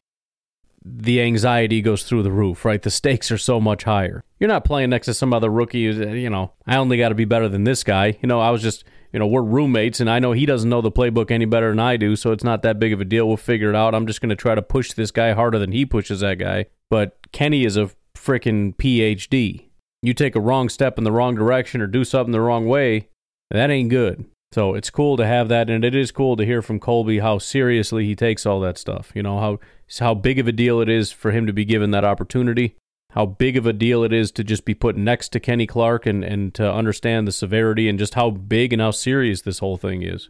the 0.84 1.22
anxiety 1.22 1.82
goes 1.82 2.04
through 2.04 2.24
the 2.24 2.32
roof, 2.32 2.64
right? 2.64 2.82
The 2.82 2.90
stakes 2.90 3.32
are 3.32 3.38
so 3.38 3.60
much 3.60 3.84
higher. 3.84 4.24
You're 4.40 4.48
not 4.48 4.66
playing 4.66 4.90
next 4.90 5.06
to 5.06 5.14
some 5.14 5.34
other 5.34 5.50
rookie, 5.50 5.90
uh, 5.90 6.14
you 6.14 6.30
know, 6.30 6.54
I 6.66 6.78
only 6.78 6.98
got 6.98 7.10
to 7.10 7.16
be 7.16 7.26
better 7.26 7.50
than 7.50 7.66
this 7.66 7.84
guy. 7.84 8.18
You 8.22 8.28
know, 8.28 8.40
I 8.40 8.50
was 8.52 8.62
just, 8.62 8.86
you 9.12 9.20
know, 9.20 9.28
we're 9.28 9.42
roommates 9.44 10.00
and 10.00 10.10
I 10.10 10.20
know 10.20 10.32
he 10.32 10.46
doesn't 10.46 10.70
know 10.70 10.82
the 10.82 10.92
playbook 10.92 11.32
any 11.32 11.46
better 11.46 11.70
than 11.70 11.80
I 11.80 11.98
do, 11.98 12.16
so 12.16 12.32
it's 12.32 12.44
not 12.44 12.62
that 12.62 12.80
big 12.80 12.94
of 12.94 13.02
a 13.02 13.06
deal. 13.06 13.28
We'll 13.28 13.38
figure 13.38 13.70
it 13.70 13.76
out. 13.76 13.94
I'm 13.94 14.08
just 14.08 14.22
going 14.22 14.30
to 14.30 14.36
try 14.36 14.56
to 14.56 14.62
push 14.62 14.94
this 14.94 15.12
guy 15.12 15.34
harder 15.34 15.60
than 15.60 15.74
he 15.74 15.86
pushes 15.86 16.22
that 16.22 16.36
guy. 16.36 16.68
But 16.90 17.18
Kenny 17.32 17.66
is 17.66 17.76
a 17.76 17.92
freaking 18.16 18.76
PhD. 18.76 19.66
You 20.02 20.14
take 20.14 20.36
a 20.36 20.42
wrong 20.42 20.70
step 20.70 20.98
in 20.98 21.04
the 21.04 21.12
wrong 21.12 21.36
direction 21.36 21.82
or 21.82 21.88
do 21.88 22.06
something 22.06 22.32
the 22.32 22.42
wrong 22.42 22.66
way, 22.68 23.10
that 23.52 23.70
ain't 23.70 23.90
good. 23.90 24.26
So 24.52 24.74
it's 24.74 24.90
cool 24.90 25.16
to 25.18 25.28
have 25.28 25.48
that, 25.50 25.70
and 25.70 25.86
it 25.86 25.94
is 25.94 26.12
cool 26.12 26.36
to 26.36 26.46
hear 26.46 26.62
from 26.62 26.80
Colby 26.80 27.20
how 27.20 27.38
seriously 27.38 28.06
he 28.06 28.16
takes 28.16 28.46
all 28.46 28.60
that 28.62 28.78
stuff. 28.78 29.12
You 29.14 29.22
know 29.22 29.40
how 29.40 29.60
how 30.00 30.14
big 30.14 30.40
of 30.40 30.48
a 30.48 30.52
deal 30.52 30.82
it 30.82 30.90
is 30.90 31.12
for 31.12 31.32
him 31.32 31.46
to 31.46 31.54
be 31.54 31.66
given 31.66 31.92
that 31.92 32.06
opportunity. 32.06 32.76
How 33.14 33.26
big 33.26 33.58
of 33.58 33.66
a 33.66 33.74
deal 33.74 34.04
it 34.04 34.14
is 34.14 34.32
to 34.34 34.44
just 34.44 34.66
be 34.66 34.76
put 34.76 34.96
next 34.96 35.30
to 35.30 35.40
Kenny 35.40 35.66
Clark 35.66 36.06
and, 36.06 36.24
and 36.24 36.54
to 36.54 36.72
understand 36.72 37.28
the 37.28 37.32
severity 37.32 37.90
and 37.90 37.98
just 37.98 38.14
how 38.14 38.30
big 38.30 38.72
and 38.72 38.80
how 38.80 38.92
serious 38.92 39.42
this 39.42 39.60
whole 39.60 39.78
thing 39.78 40.04
is. 40.04 40.30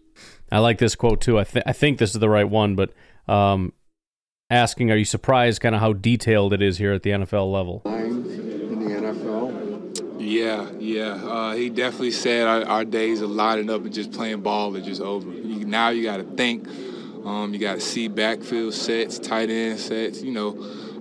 I 0.49 0.59
like 0.59 0.77
this 0.77 0.95
quote 0.95 1.19
too. 1.19 1.37
I, 1.37 1.43
th- 1.43 1.65
I 1.67 1.73
think 1.73 1.97
this 1.97 2.13
is 2.13 2.19
the 2.21 2.29
right 2.29 2.49
one, 2.49 2.75
but 2.77 2.93
um, 3.27 3.73
asking, 4.49 4.91
are 4.91 4.95
you 4.95 5.03
surprised 5.03 5.61
kind 5.61 5.75
of 5.75 5.81
how 5.81 5.91
detailed 5.91 6.53
it 6.53 6.61
is 6.61 6.77
here 6.77 6.93
at 6.93 7.03
the 7.03 7.09
NFL 7.09 7.51
level? 7.51 7.81
Yeah, 10.29 10.69
yeah. 10.77 11.13
Uh, 11.15 11.55
he 11.55 11.71
definitely 11.71 12.11
said 12.11 12.45
our, 12.45 12.63
our, 12.63 12.85
days 12.85 13.21
of 13.21 13.31
lining 13.31 13.67
up 13.71 13.81
and 13.81 13.91
just 13.91 14.11
playing 14.11 14.41
ball 14.41 14.77
are 14.77 14.81
just 14.81 15.01
over. 15.01 15.31
You, 15.31 15.65
now 15.65 15.89
you 15.89 16.03
got 16.03 16.17
to 16.17 16.23
think. 16.23 16.67
Um, 17.25 17.51
you 17.51 17.59
got 17.59 17.73
to 17.73 17.81
see 17.81 18.07
backfield 18.07 18.75
sets, 18.75 19.17
tight 19.17 19.49
end 19.49 19.79
sets. 19.79 20.21
You 20.21 20.31
know, 20.31 20.51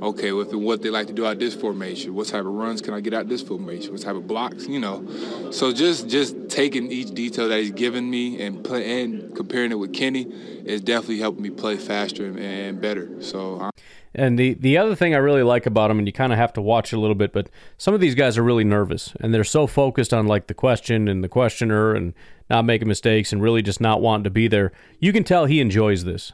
okay, 0.03 0.33
with 0.33 0.53
what 0.55 0.83
they 0.83 0.91
like 0.91 1.07
to 1.09 1.13
do 1.13 1.27
out 1.27 1.39
this 1.39 1.55
formation. 1.55 2.15
What 2.15 2.29
type 2.29 2.41
of 2.41 2.53
runs 2.53 2.81
can 2.81 2.95
I 2.95 3.01
get 3.01 3.15
out 3.15 3.29
this 3.29 3.43
formation? 3.43 3.93
What 3.93 4.03
type 4.03 4.17
of 4.17 4.27
blocks? 4.27 4.67
You 4.67 4.81
know, 4.81 5.51
so 5.51 5.73
just 5.73 6.09
just 6.09 6.49
taking 6.49 6.91
each 6.91 7.11
detail 7.11 7.49
that 7.49 7.61
he's 7.61 7.73
given 7.73 8.11
me 8.11 8.41
and 8.43 8.65
play, 8.65 9.03
and 9.03 9.35
comparing 9.35 9.73
it 9.73 9.79
with 9.79 9.93
Kenny 9.93 10.23
is 10.65 10.81
definitely 10.81 11.19
helping 11.19 11.43
me 11.43 11.51
play 11.51 11.77
faster 11.77 12.27
and, 12.27 12.39
and 12.39 12.81
better. 12.81 13.23
So. 13.23 13.61
I'm 13.61 13.71
and 14.15 14.39
the 14.39 14.55
the 14.55 14.79
other 14.79 14.95
thing 14.95 15.15
I 15.15 15.19
really 15.19 15.43
like 15.43 15.67
about 15.67 15.89
them, 15.89 15.99
and 15.99 16.07
you 16.09 16.13
kind 16.13 16.33
of 16.33 16.39
have 16.39 16.53
to 16.55 16.63
watch 16.63 16.93
a 16.93 16.99
little 16.99 17.15
bit, 17.15 17.33
but 17.33 17.51
some 17.77 17.95
of 17.95 18.01
these 18.01 18.15
guys 18.15 18.39
are 18.39 18.43
really 18.43 18.65
nervous, 18.65 19.15
and 19.21 19.33
they're 19.33 19.45
so 19.45 19.67
focused 19.67 20.15
on 20.15 20.27
like 20.27 20.47
the 20.47 20.55
question 20.55 21.09
and 21.09 21.23
the 21.23 21.29
questioner, 21.29 21.95
and 21.95 22.15
not 22.49 22.65
making 22.65 22.89
mistakes, 22.89 23.33
and 23.33 23.43
really 23.43 23.63
just 23.63 23.81
not 23.81 24.01
wanting 24.01 24.25
to 24.25 24.31
be 24.31 24.49
there. 24.49 24.73
You 24.99 25.13
can 25.13 25.25
tell 25.25 25.45
he 25.45 25.61
enjoys 25.61 26.05
this, 26.05 26.33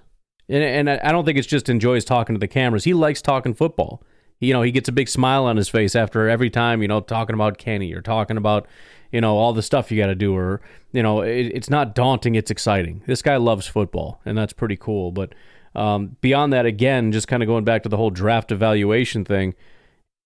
and, 0.48 0.88
and 0.88 0.90
I 0.90 1.12
don't 1.12 1.24
think 1.24 1.38
it's 1.38 1.46
just 1.46 1.68
enjoys 1.68 2.04
talking 2.04 2.34
to 2.34 2.38
the 2.38 2.48
cameras. 2.48 2.84
He 2.84 2.94
likes 2.94 3.22
talking 3.22 3.54
football. 3.54 4.02
You 4.40 4.52
know, 4.52 4.62
he 4.62 4.72
gets 4.72 4.88
a 4.88 4.92
big 4.92 5.08
smile 5.08 5.44
on 5.44 5.56
his 5.56 5.68
face 5.68 5.94
after 5.94 6.28
every 6.28 6.50
time, 6.50 6.82
you 6.82 6.88
know, 6.88 7.00
talking 7.00 7.34
about 7.34 7.56
Kenny 7.56 7.92
or 7.94 8.02
talking 8.02 8.36
about, 8.36 8.66
you 9.12 9.20
know, 9.20 9.36
all 9.36 9.52
the 9.52 9.62
stuff 9.62 9.90
you 9.90 9.98
got 9.98 10.08
to 10.08 10.14
do, 10.14 10.36
or 10.36 10.60
you 10.92 11.02
know, 11.02 11.22
it, 11.22 11.46
it's 11.46 11.70
not 11.70 11.94
daunting. 11.94 12.34
It's 12.34 12.50
exciting. 12.50 13.02
This 13.06 13.22
guy 13.22 13.36
loves 13.36 13.66
football, 13.66 14.20
and 14.26 14.36
that's 14.36 14.52
pretty 14.52 14.76
cool. 14.76 15.12
But 15.12 15.34
um, 15.74 16.16
beyond 16.20 16.52
that, 16.52 16.66
again, 16.66 17.12
just 17.12 17.28
kind 17.28 17.42
of 17.42 17.46
going 17.46 17.64
back 17.64 17.82
to 17.84 17.88
the 17.88 17.96
whole 17.96 18.10
draft 18.10 18.52
evaluation 18.52 19.24
thing, 19.24 19.54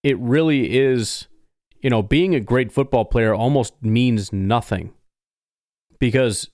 it 0.03 0.19
really 0.19 0.77
is, 0.77 1.27
you 1.81 1.91
know, 1.91 2.03
being 2.03 2.35
a 2.35 2.41
great 2.41 2.73
football 2.73 3.05
player 3.05 3.35
almost 3.35 3.75
means 3.83 4.33
nothing 4.33 4.93
because 5.99 6.51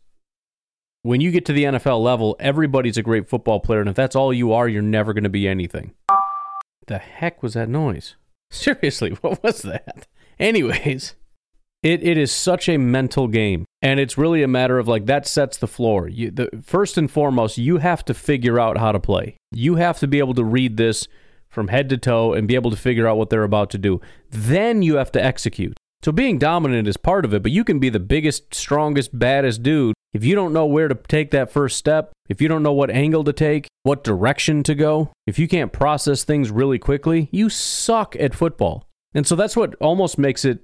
when 1.04 1.20
you 1.20 1.30
get 1.30 1.44
to 1.44 1.52
the 1.52 1.64
NFL 1.64 2.02
level, 2.02 2.34
everybody's 2.40 2.96
a 2.96 3.02
great 3.02 3.28
football 3.28 3.60
player. 3.60 3.80
And 3.80 3.90
if 3.90 3.94
that's 3.94 4.16
all 4.16 4.32
you 4.32 4.54
are, 4.54 4.66
you're 4.66 4.80
never 4.80 5.12
going 5.12 5.24
to 5.24 5.30
be 5.30 5.46
anything. 5.46 5.92
The 6.86 6.96
heck 6.96 7.42
was 7.42 7.52
that 7.52 7.68
noise? 7.68 8.16
Seriously, 8.50 9.10
what 9.20 9.42
was 9.42 9.62
that? 9.62 10.06
Anyways, 10.38 11.14
It 11.82 12.02
it 12.02 12.16
is 12.16 12.32
such 12.32 12.70
a 12.70 12.78
mental 12.78 13.28
game, 13.28 13.66
and 13.82 14.00
it's 14.00 14.16
really 14.16 14.42
a 14.42 14.48
matter 14.48 14.78
of 14.78 14.88
like 14.88 15.04
that 15.04 15.26
sets 15.26 15.58
the 15.58 15.68
floor. 15.68 16.08
You, 16.08 16.30
the 16.30 16.48
first 16.62 16.96
and 16.96 17.10
foremost, 17.10 17.58
you 17.58 17.76
have 17.78 18.02
to 18.06 18.14
figure 18.14 18.58
out 18.58 18.78
how 18.78 18.90
to 18.90 18.98
play. 18.98 19.36
You 19.52 19.74
have 19.74 19.98
to 19.98 20.06
be 20.06 20.18
able 20.18 20.34
to 20.34 20.44
read 20.44 20.78
this 20.78 21.06
from 21.50 21.68
head 21.68 21.90
to 21.90 21.98
toe 21.98 22.32
and 22.32 22.48
be 22.48 22.54
able 22.54 22.70
to 22.70 22.76
figure 22.78 23.06
out 23.06 23.18
what 23.18 23.28
they're 23.28 23.44
about 23.44 23.68
to 23.70 23.78
do. 23.78 24.00
Then 24.30 24.82
you 24.82 24.96
have 24.96 25.12
to 25.12 25.22
execute. 25.22 25.76
So 26.02 26.12
being 26.12 26.38
dominant 26.38 26.88
is 26.88 26.96
part 26.96 27.24
of 27.26 27.34
it, 27.34 27.42
but 27.42 27.52
you 27.52 27.62
can 27.62 27.78
be 27.78 27.90
the 27.90 28.00
biggest, 28.00 28.54
strongest, 28.54 29.18
baddest 29.18 29.62
dude 29.62 29.94
if 30.14 30.24
you 30.24 30.36
don't 30.36 30.52
know 30.52 30.64
where 30.64 30.86
to 30.86 30.94
take 30.94 31.32
that 31.32 31.50
first 31.50 31.76
step, 31.76 32.12
if 32.28 32.40
you 32.40 32.46
don't 32.46 32.62
know 32.62 32.72
what 32.72 32.90
angle 32.90 33.24
to 33.24 33.32
take, 33.32 33.66
what 33.82 34.04
direction 34.04 34.62
to 34.62 34.74
go, 34.74 35.10
if 35.26 35.38
you 35.38 35.48
can't 35.48 35.72
process 35.72 36.22
things 36.22 36.52
really 36.52 36.78
quickly, 36.78 37.28
you 37.32 37.50
suck 37.50 38.14
at 38.16 38.34
football. 38.34 38.88
And 39.12 39.26
so 39.26 39.34
that's 39.34 39.56
what 39.56 39.74
almost 39.80 40.16
makes 40.16 40.44
it 40.44 40.60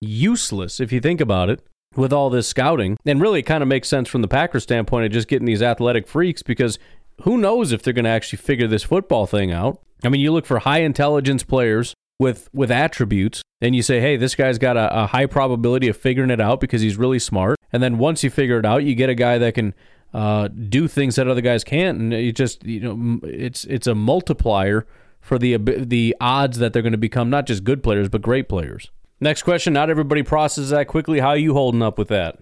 useless 0.00 0.80
if 0.80 0.92
you 0.92 1.00
think 1.00 1.20
about 1.20 1.48
it 1.48 1.64
with 1.94 2.12
all 2.12 2.28
this 2.28 2.48
scouting. 2.48 2.96
And 3.06 3.20
really, 3.20 3.40
it 3.40 3.44
kind 3.44 3.62
of 3.62 3.68
makes 3.68 3.88
sense 3.88 4.08
from 4.08 4.22
the 4.22 4.28
Packers 4.28 4.64
standpoint 4.64 5.06
of 5.06 5.12
just 5.12 5.28
getting 5.28 5.46
these 5.46 5.62
athletic 5.62 6.08
freaks 6.08 6.42
because 6.42 6.78
who 7.22 7.38
knows 7.38 7.72
if 7.72 7.82
they're 7.82 7.92
going 7.92 8.04
to 8.04 8.10
actually 8.10 8.38
figure 8.38 8.66
this 8.66 8.82
football 8.82 9.26
thing 9.26 9.52
out. 9.52 9.80
I 10.04 10.08
mean, 10.08 10.20
you 10.20 10.32
look 10.32 10.46
for 10.46 10.60
high 10.60 10.80
intelligence 10.80 11.44
players 11.44 11.94
with 12.18 12.48
with 12.52 12.70
attributes 12.70 13.42
and 13.60 13.76
you 13.76 13.82
say 13.82 14.00
hey 14.00 14.16
this 14.16 14.34
guy's 14.34 14.58
got 14.58 14.76
a, 14.76 15.02
a, 15.02 15.06
high 15.06 15.26
probability 15.26 15.88
of 15.88 15.96
figuring 15.96 16.30
it 16.30 16.40
out 16.40 16.60
because 16.60 16.80
he's 16.80 16.96
really 16.96 17.18
smart 17.18 17.56
and 17.72 17.82
then 17.82 17.98
once 17.98 18.24
you 18.24 18.30
figure 18.30 18.58
it 18.58 18.66
out 18.66 18.84
you 18.84 18.94
get 18.94 19.10
a 19.10 19.14
guy 19.14 19.38
that 19.38 19.54
can 19.54 19.74
uh, 20.14 20.48
do 20.48 20.88
things 20.88 21.16
that 21.16 21.28
other 21.28 21.40
guys 21.40 21.64
can't. 21.64 21.98
And 21.98 22.12
you 22.12 22.32
just 22.32 22.64
you 22.64 22.80
know 22.80 23.20
it's 23.22 23.64
it's 23.64 23.86
a 23.86 23.94
multiplier 23.94 24.86
for 25.20 25.38
the 25.38 25.56
the 25.56 26.16
odds 26.20 26.58
that 26.58 26.72
they're 26.72 26.82
going 26.82 26.92
to 26.92 26.98
become 26.98 27.30
not 27.30 27.46
just 27.46 27.64
good 27.64 27.82
players 27.82 28.08
but 28.08 28.22
great 28.22 28.48
players. 28.48 28.90
Next 29.20 29.42
question. 29.42 29.72
Not 29.72 29.90
everybody 29.90 30.22
processes 30.22 30.70
that 30.70 30.86
quickly. 30.86 31.18
How 31.18 31.30
are 31.30 31.36
you 31.36 31.52
holding 31.52 31.82
up 31.82 31.98
with 31.98 32.08
that? 32.08 32.38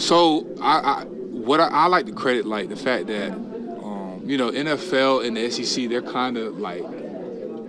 So 0.00 0.46
i, 0.60 0.78
I 0.78 1.04
what 1.04 1.60
I, 1.60 1.68
I, 1.68 1.86
like 1.86 2.06
to 2.06 2.12
credit 2.12 2.44
like 2.44 2.68
the 2.68 2.76
fact 2.76 3.06
that 3.06 3.30
um, 3.30 4.22
you 4.26 4.36
know 4.36 4.50
nfl 4.50 5.24
and 5.24 5.36
the 5.36 5.48
sec 5.50 5.88
they're 5.88 6.02
kind 6.02 6.36
of 6.36 6.58
like 6.58 6.82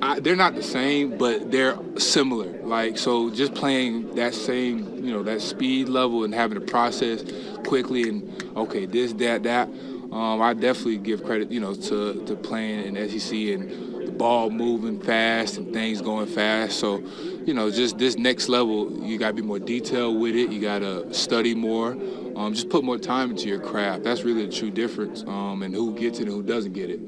I, 0.01 0.19
they're 0.19 0.35
not 0.35 0.55
the 0.55 0.63
same, 0.63 1.17
but 1.17 1.51
they're 1.51 1.77
similar. 1.97 2.47
Like 2.63 2.97
so, 2.97 3.29
just 3.29 3.53
playing 3.53 4.15
that 4.15 4.33
same, 4.33 5.03
you 5.03 5.11
know, 5.11 5.23
that 5.23 5.41
speed 5.41 5.89
level 5.89 6.23
and 6.23 6.33
having 6.33 6.59
to 6.59 6.65
process 6.65 7.23
quickly 7.65 8.09
and 8.09 8.53
okay, 8.55 8.85
this, 8.85 9.13
that, 9.13 9.43
that. 9.43 9.69
Um, 10.11 10.41
I 10.41 10.53
definitely 10.53 10.97
give 10.97 11.23
credit, 11.23 11.51
you 11.51 11.59
know, 11.59 11.73
to 11.73 12.25
to 12.25 12.35
playing 12.35 12.95
in 12.95 13.09
SEC 13.09 13.33
and 13.33 14.07
the 14.07 14.11
ball 14.11 14.49
moving 14.49 15.01
fast 15.01 15.57
and 15.57 15.73
things 15.73 16.01
going 16.01 16.27
fast. 16.27 16.79
So, 16.79 16.99
you 17.45 17.53
know, 17.53 17.69
just 17.69 17.97
this 17.97 18.17
next 18.17 18.47
level, 18.47 19.05
you 19.05 19.17
got 19.17 19.29
to 19.29 19.33
be 19.33 19.41
more 19.41 19.59
detailed 19.59 20.19
with 20.19 20.35
it. 20.35 20.49
You 20.49 20.61
got 20.61 20.79
to 20.79 21.13
study 21.13 21.55
more. 21.55 21.91
Um, 22.37 22.53
just 22.53 22.69
put 22.69 22.83
more 22.83 22.97
time 22.97 23.31
into 23.31 23.49
your 23.49 23.59
craft. 23.59 24.03
That's 24.03 24.23
really 24.23 24.45
the 24.45 24.53
true 24.53 24.71
difference. 24.71 25.23
Um, 25.23 25.63
and 25.63 25.73
who 25.73 25.93
gets 25.93 26.19
it 26.19 26.23
and 26.23 26.31
who 26.31 26.43
doesn't 26.43 26.73
get 26.73 26.89
it. 26.89 26.99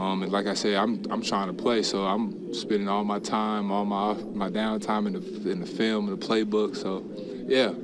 Um, 0.00 0.22
and 0.22 0.32
like 0.32 0.46
I 0.46 0.54
said, 0.54 0.76
I'm 0.76 1.04
I'm 1.10 1.20
trying 1.20 1.48
to 1.48 1.52
play, 1.52 1.82
so 1.82 2.06
I'm 2.06 2.54
spending 2.54 2.88
all 2.88 3.04
my 3.04 3.18
time, 3.18 3.70
all 3.70 3.84
my 3.84 4.14
my 4.32 4.48
downtime 4.48 5.06
in 5.06 5.12
the 5.12 5.50
in 5.50 5.60
the 5.60 5.66
film 5.66 6.08
and 6.08 6.18
the 6.18 6.26
playbook. 6.26 6.74
So, 6.74 7.04
yeah. 7.46 7.74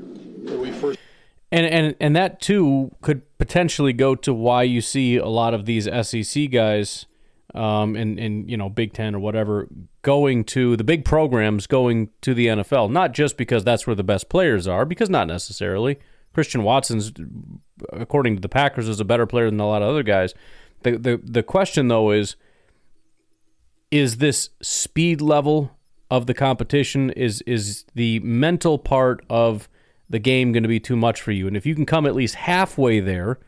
And 1.52 1.66
and 1.66 1.94
and 2.00 2.16
that 2.16 2.40
too 2.40 2.90
could 3.02 3.20
potentially 3.36 3.92
go 3.92 4.14
to 4.14 4.32
why 4.32 4.62
you 4.62 4.80
see 4.80 5.18
a 5.18 5.26
lot 5.26 5.52
of 5.52 5.66
these 5.66 5.84
SEC 5.84 6.50
guys, 6.50 7.04
um, 7.54 7.94
in 7.94 8.18
in 8.18 8.48
you 8.48 8.56
know 8.56 8.70
Big 8.70 8.94
Ten 8.94 9.14
or 9.14 9.18
whatever, 9.18 9.68
going 10.00 10.44
to 10.44 10.74
the 10.74 10.84
big 10.84 11.04
programs, 11.04 11.66
going 11.66 12.08
to 12.22 12.32
the 12.32 12.46
NFL. 12.46 12.90
Not 12.90 13.12
just 13.12 13.36
because 13.36 13.62
that's 13.62 13.86
where 13.86 13.96
the 13.96 14.02
best 14.02 14.30
players 14.30 14.66
are, 14.66 14.86
because 14.86 15.10
not 15.10 15.26
necessarily. 15.26 15.98
Christian 16.32 16.62
Watson's, 16.62 17.12
according 17.92 18.36
to 18.36 18.40
the 18.40 18.48
Packers, 18.48 18.88
is 18.88 19.00
a 19.00 19.06
better 19.06 19.26
player 19.26 19.50
than 19.50 19.60
a 19.60 19.66
lot 19.66 19.82
of 19.82 19.88
other 19.88 20.02
guys 20.02 20.34
the, 20.86 20.98
the 20.98 21.20
the 21.22 21.42
question 21.42 21.88
though 21.88 22.10
is 22.10 22.36
is 23.90 24.16
this 24.18 24.50
speed 24.62 25.20
level 25.20 25.70
of 26.10 26.26
the 26.26 26.34
competition 26.34 27.10
is 27.10 27.42
is 27.42 27.84
the 27.94 28.20
mental 28.20 28.78
part 28.78 29.24
of 29.28 29.68
the 30.08 30.18
game 30.18 30.52
going 30.52 30.62
to 30.62 30.68
be 30.68 30.80
too 30.80 30.96
much 30.96 31.20
for 31.20 31.32
you? 31.32 31.46
And 31.46 31.56
if 31.56 31.66
you 31.66 31.74
can 31.74 31.86
come 31.86 32.06
at 32.06 32.14
least 32.14 32.36
halfway 32.36 33.00
there 33.00 33.38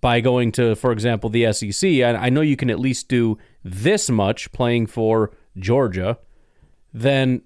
by 0.00 0.20
going 0.20 0.52
to, 0.52 0.76
for 0.76 0.92
example, 0.92 1.30
the 1.30 1.52
SEC, 1.52 1.84
I, 1.84 2.14
I 2.14 2.28
know 2.28 2.40
you 2.40 2.56
can 2.56 2.70
at 2.70 2.78
least 2.78 3.08
do 3.08 3.38
this 3.64 4.08
much 4.08 4.52
playing 4.52 4.86
for 4.86 5.32
Georgia, 5.58 6.18
then 6.92 7.42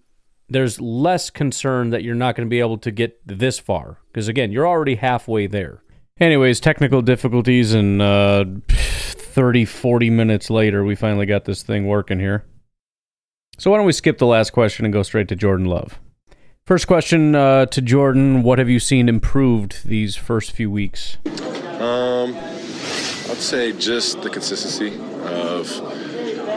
there's 0.49 0.81
less 0.81 1.31
concern 1.31 1.91
that 1.91 2.03
you're 2.03 2.15
not 2.15 2.35
going 2.35 2.47
to 2.47 2.51
be 2.51 2.61
able 2.61 2.79
to 2.79 2.91
get 2.91 3.19
this 3.27 3.59
far. 3.59 3.99
Because 4.09 4.29
again, 4.29 4.53
you're 4.53 4.67
already 4.67 4.97
halfway 4.97 5.47
there. 5.47 5.83
Anyways, 6.19 6.61
technical 6.61 7.01
difficulties, 7.01 7.73
and 7.73 8.03
uh, 8.03 8.45
30, 9.31 9.65
40 9.65 10.11
minutes 10.11 10.51
later, 10.51 10.85
we 10.85 10.95
finally 10.95 11.27
got 11.27 11.45
this 11.45 11.63
thing 11.63 11.87
working 11.87 12.19
here. 12.19 12.45
So, 13.59 13.71
why 13.71 13.77
don't 13.77 13.87
we 13.87 13.93
skip 13.93 14.19
the 14.19 14.27
last 14.27 14.51
question 14.51 14.85
and 14.85 14.93
go 14.93 15.03
straight 15.03 15.29
to 15.29 15.37
Jordan 15.37 15.67
Love? 15.67 16.01
First 16.65 16.87
question 16.87 17.35
uh, 17.35 17.67
to 17.67 17.83
Jordan 17.83 18.43
What 18.43 18.59
have 18.59 18.69
you 18.69 18.79
seen 18.79 19.09
improved 19.09 19.87
these 19.87 20.17
first 20.17 20.53
few 20.53 20.71
weeks? 20.71 21.19
Um, 21.81 22.35
I'd 22.37 23.37
say 23.37 23.73
just 23.73 24.23
the 24.23 24.31
consistency 24.31 24.95
of 25.25 25.69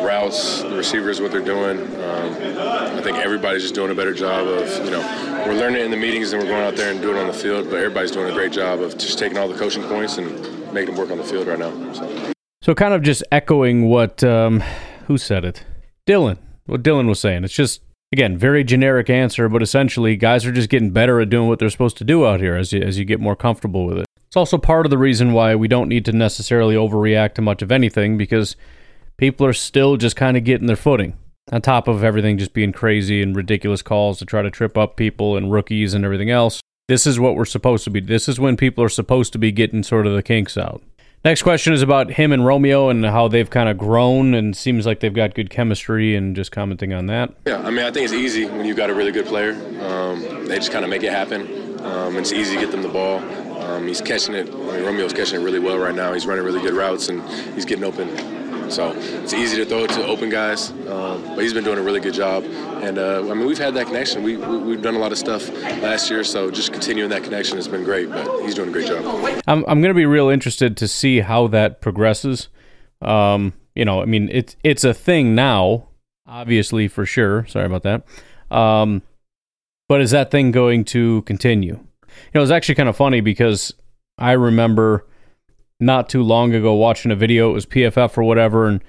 routes, 0.03 0.61
the 0.61 0.75
receivers, 0.75 1.21
what 1.21 1.31
they're 1.31 1.41
doing. 1.41 1.79
Um, 1.79 2.33
I 2.57 3.01
think 3.01 3.17
everybody's 3.17 3.61
just 3.63 3.75
doing 3.75 3.91
a 3.91 3.95
better 3.95 4.13
job 4.13 4.47
of, 4.47 4.85
you 4.85 4.91
know, 4.91 5.01
we're 5.47 5.55
learning 5.55 5.83
in 5.83 5.91
the 5.91 5.97
meetings 5.97 6.33
and 6.33 6.41
we're 6.41 6.49
going 6.49 6.63
out 6.63 6.75
there 6.75 6.91
and 6.91 7.01
doing 7.01 7.17
it 7.17 7.21
on 7.21 7.27
the 7.27 7.33
field, 7.33 7.69
but 7.69 7.77
everybody's 7.77 8.11
doing 8.11 8.29
a 8.29 8.33
great 8.33 8.51
job 8.51 8.81
of 8.81 8.97
just 8.97 9.17
taking 9.17 9.37
all 9.37 9.47
the 9.47 9.57
coaching 9.57 9.83
points 9.83 10.17
and 10.17 10.29
making 10.73 10.93
them 10.93 10.97
work 10.97 11.11
on 11.11 11.17
the 11.17 11.23
field 11.23 11.47
right 11.47 11.59
now. 11.59 11.71
So, 11.93 12.33
so 12.63 12.73
kind 12.73 12.95
of 12.95 13.03
just 13.03 13.23
echoing 13.31 13.87
what, 13.87 14.23
um, 14.23 14.63
who 15.05 15.19
said 15.19 15.45
it? 15.45 15.63
Dillon. 16.07 16.39
What 16.65 16.81
Dillon 16.81 17.07
was 17.07 17.19
saying. 17.19 17.43
It's 17.43 17.53
just, 17.53 17.81
again, 18.11 18.35
very 18.35 18.63
generic 18.63 19.09
answer, 19.11 19.47
but 19.47 19.61
essentially 19.61 20.15
guys 20.15 20.47
are 20.47 20.51
just 20.51 20.69
getting 20.69 20.89
better 20.89 21.21
at 21.21 21.29
doing 21.29 21.47
what 21.47 21.59
they're 21.59 21.69
supposed 21.69 21.97
to 21.97 22.03
do 22.03 22.25
out 22.25 22.39
here 22.39 22.55
as 22.55 22.73
you, 22.73 22.81
as 22.81 22.97
you 22.97 23.05
get 23.05 23.19
more 23.19 23.35
comfortable 23.35 23.85
with 23.85 23.99
it. 23.99 24.05
It's 24.25 24.37
also 24.37 24.57
part 24.57 24.87
of 24.87 24.89
the 24.89 24.97
reason 24.97 25.33
why 25.33 25.53
we 25.53 25.67
don't 25.67 25.89
need 25.89 26.05
to 26.05 26.11
necessarily 26.11 26.73
overreact 26.73 27.35
to 27.35 27.43
much 27.43 27.61
of 27.61 27.71
anything 27.71 28.17
because– 28.17 28.55
people 29.17 29.45
are 29.45 29.53
still 29.53 29.97
just 29.97 30.15
kind 30.15 30.37
of 30.37 30.43
getting 30.43 30.67
their 30.67 30.75
footing. 30.75 31.17
On 31.51 31.61
top 31.61 31.87
of 31.87 32.03
everything 32.03 32.37
just 32.37 32.53
being 32.53 32.71
crazy 32.71 33.21
and 33.21 33.35
ridiculous 33.35 33.81
calls 33.81 34.19
to 34.19 34.25
try 34.25 34.41
to 34.41 34.49
trip 34.49 34.77
up 34.77 34.95
people 34.95 35.35
and 35.35 35.51
rookies 35.51 35.93
and 35.93 36.05
everything 36.05 36.29
else, 36.29 36.61
this 36.87 37.05
is 37.05 37.19
what 37.19 37.35
we're 37.35 37.45
supposed 37.45 37.83
to 37.83 37.89
be. 37.89 37.99
This 37.99 38.29
is 38.29 38.39
when 38.39 38.57
people 38.57 38.83
are 38.83 38.89
supposed 38.89 39.33
to 39.33 39.39
be 39.39 39.51
getting 39.51 39.83
sort 39.83 40.07
of 40.07 40.13
the 40.13 40.23
kinks 40.23 40.57
out. 40.57 40.81
Next 41.25 41.41
question 41.41 41.71
is 41.71 41.81
about 41.81 42.11
him 42.11 42.33
and 42.33 42.45
Romeo 42.45 42.89
and 42.89 43.05
how 43.05 43.29
they've 43.29 43.49
kind 43.49 43.69
of 43.69 43.77
grown 43.77 44.33
and 44.33 44.53
seems 44.53 44.85
like 44.85 44.99
they've 44.99 45.13
got 45.13 45.35
good 45.35 45.49
chemistry 45.49 46.17
and 46.17 46.35
just 46.35 46.51
commenting 46.51 46.91
on 46.91 47.05
that. 47.05 47.33
Yeah, 47.45 47.59
I 47.59 47.69
mean, 47.69 47.85
I 47.85 47.91
think 47.91 48.03
it's 48.03 48.13
easy 48.13 48.43
when 48.45 48.65
you've 48.65 48.75
got 48.75 48.89
a 48.89 48.93
really 48.93 49.13
good 49.13 49.25
player. 49.25 49.53
Um, 49.81 50.47
they 50.47 50.57
just 50.57 50.73
kind 50.73 50.83
of 50.83 50.89
make 50.89 51.01
it 51.01 51.13
happen. 51.13 51.79
Um, 51.79 52.17
it's 52.17 52.33
easy 52.33 52.55
to 52.55 52.59
get 52.59 52.71
them 52.71 52.81
the 52.81 52.89
ball. 52.89 53.19
Um, 53.61 53.87
he's 53.87 54.01
catching 54.01 54.35
it. 54.35 54.49
I 54.49 54.51
mean, 54.51 54.83
Romeo's 54.83 55.13
catching 55.13 55.39
it 55.39 55.43
really 55.45 55.59
well 55.59 55.77
right 55.77 55.95
now. 55.95 56.11
He's 56.11 56.25
running 56.25 56.43
really 56.43 56.59
good 56.59 56.73
routes 56.73 57.07
and 57.07 57.21
he's 57.55 57.63
getting 57.63 57.85
open 57.85 58.09
so 58.69 58.93
it's 58.93 59.33
easy 59.33 59.57
to 59.57 59.65
throw 59.65 59.83
it 59.83 59.89
to 59.91 60.05
open 60.05 60.29
guys, 60.29 60.71
um, 60.71 61.23
but 61.35 61.39
he's 61.39 61.53
been 61.53 61.63
doing 61.63 61.77
a 61.77 61.81
really 61.81 61.99
good 61.99 62.13
job. 62.13 62.43
And 62.43 62.97
uh, 62.97 63.19
I 63.29 63.33
mean, 63.33 63.45
we've 63.45 63.57
had 63.57 63.73
that 63.75 63.87
connection. 63.87 64.23
We, 64.23 64.37
we 64.37 64.73
have 64.73 64.81
done 64.81 64.95
a 64.95 64.99
lot 64.99 65.11
of 65.11 65.17
stuff 65.17 65.49
last 65.81 66.09
year, 66.09 66.23
so 66.23 66.51
just 66.51 66.73
continuing 66.73 67.09
that 67.09 67.23
connection 67.23 67.57
has 67.57 67.67
been 67.67 67.83
great. 67.83 68.09
But 68.09 68.43
he's 68.43 68.55
doing 68.55 68.69
a 68.69 68.71
great 68.71 68.87
job. 68.87 69.03
I'm 69.47 69.63
I'm 69.67 69.81
going 69.81 69.93
to 69.93 69.93
be 69.93 70.05
real 70.05 70.29
interested 70.29 70.75
to 70.77 70.87
see 70.87 71.19
how 71.21 71.47
that 71.47 71.81
progresses. 71.81 72.49
Um, 73.01 73.53
you 73.75 73.85
know, 73.85 74.01
I 74.01 74.05
mean, 74.05 74.29
it's 74.31 74.55
it's 74.63 74.83
a 74.83 74.93
thing 74.93 75.35
now, 75.35 75.87
obviously 76.27 76.87
for 76.87 77.05
sure. 77.05 77.45
Sorry 77.47 77.65
about 77.65 77.83
that. 77.83 78.05
Um, 78.55 79.01
but 79.89 80.01
is 80.01 80.11
that 80.11 80.31
thing 80.31 80.51
going 80.51 80.85
to 80.85 81.21
continue? 81.23 81.73
You 81.75 82.31
know, 82.35 82.41
it's 82.41 82.51
actually 82.51 82.75
kind 82.75 82.89
of 82.89 82.95
funny 82.95 83.21
because 83.21 83.73
I 84.17 84.33
remember 84.33 85.05
not 85.79 86.09
too 86.09 86.23
long 86.23 86.53
ago 86.53 86.73
watching 86.73 87.11
a 87.11 87.15
video. 87.15 87.49
It 87.49 87.53
was 87.53 87.65
PFF 87.65 88.17
or 88.17 88.23
whatever, 88.23 88.67
and 88.67 88.83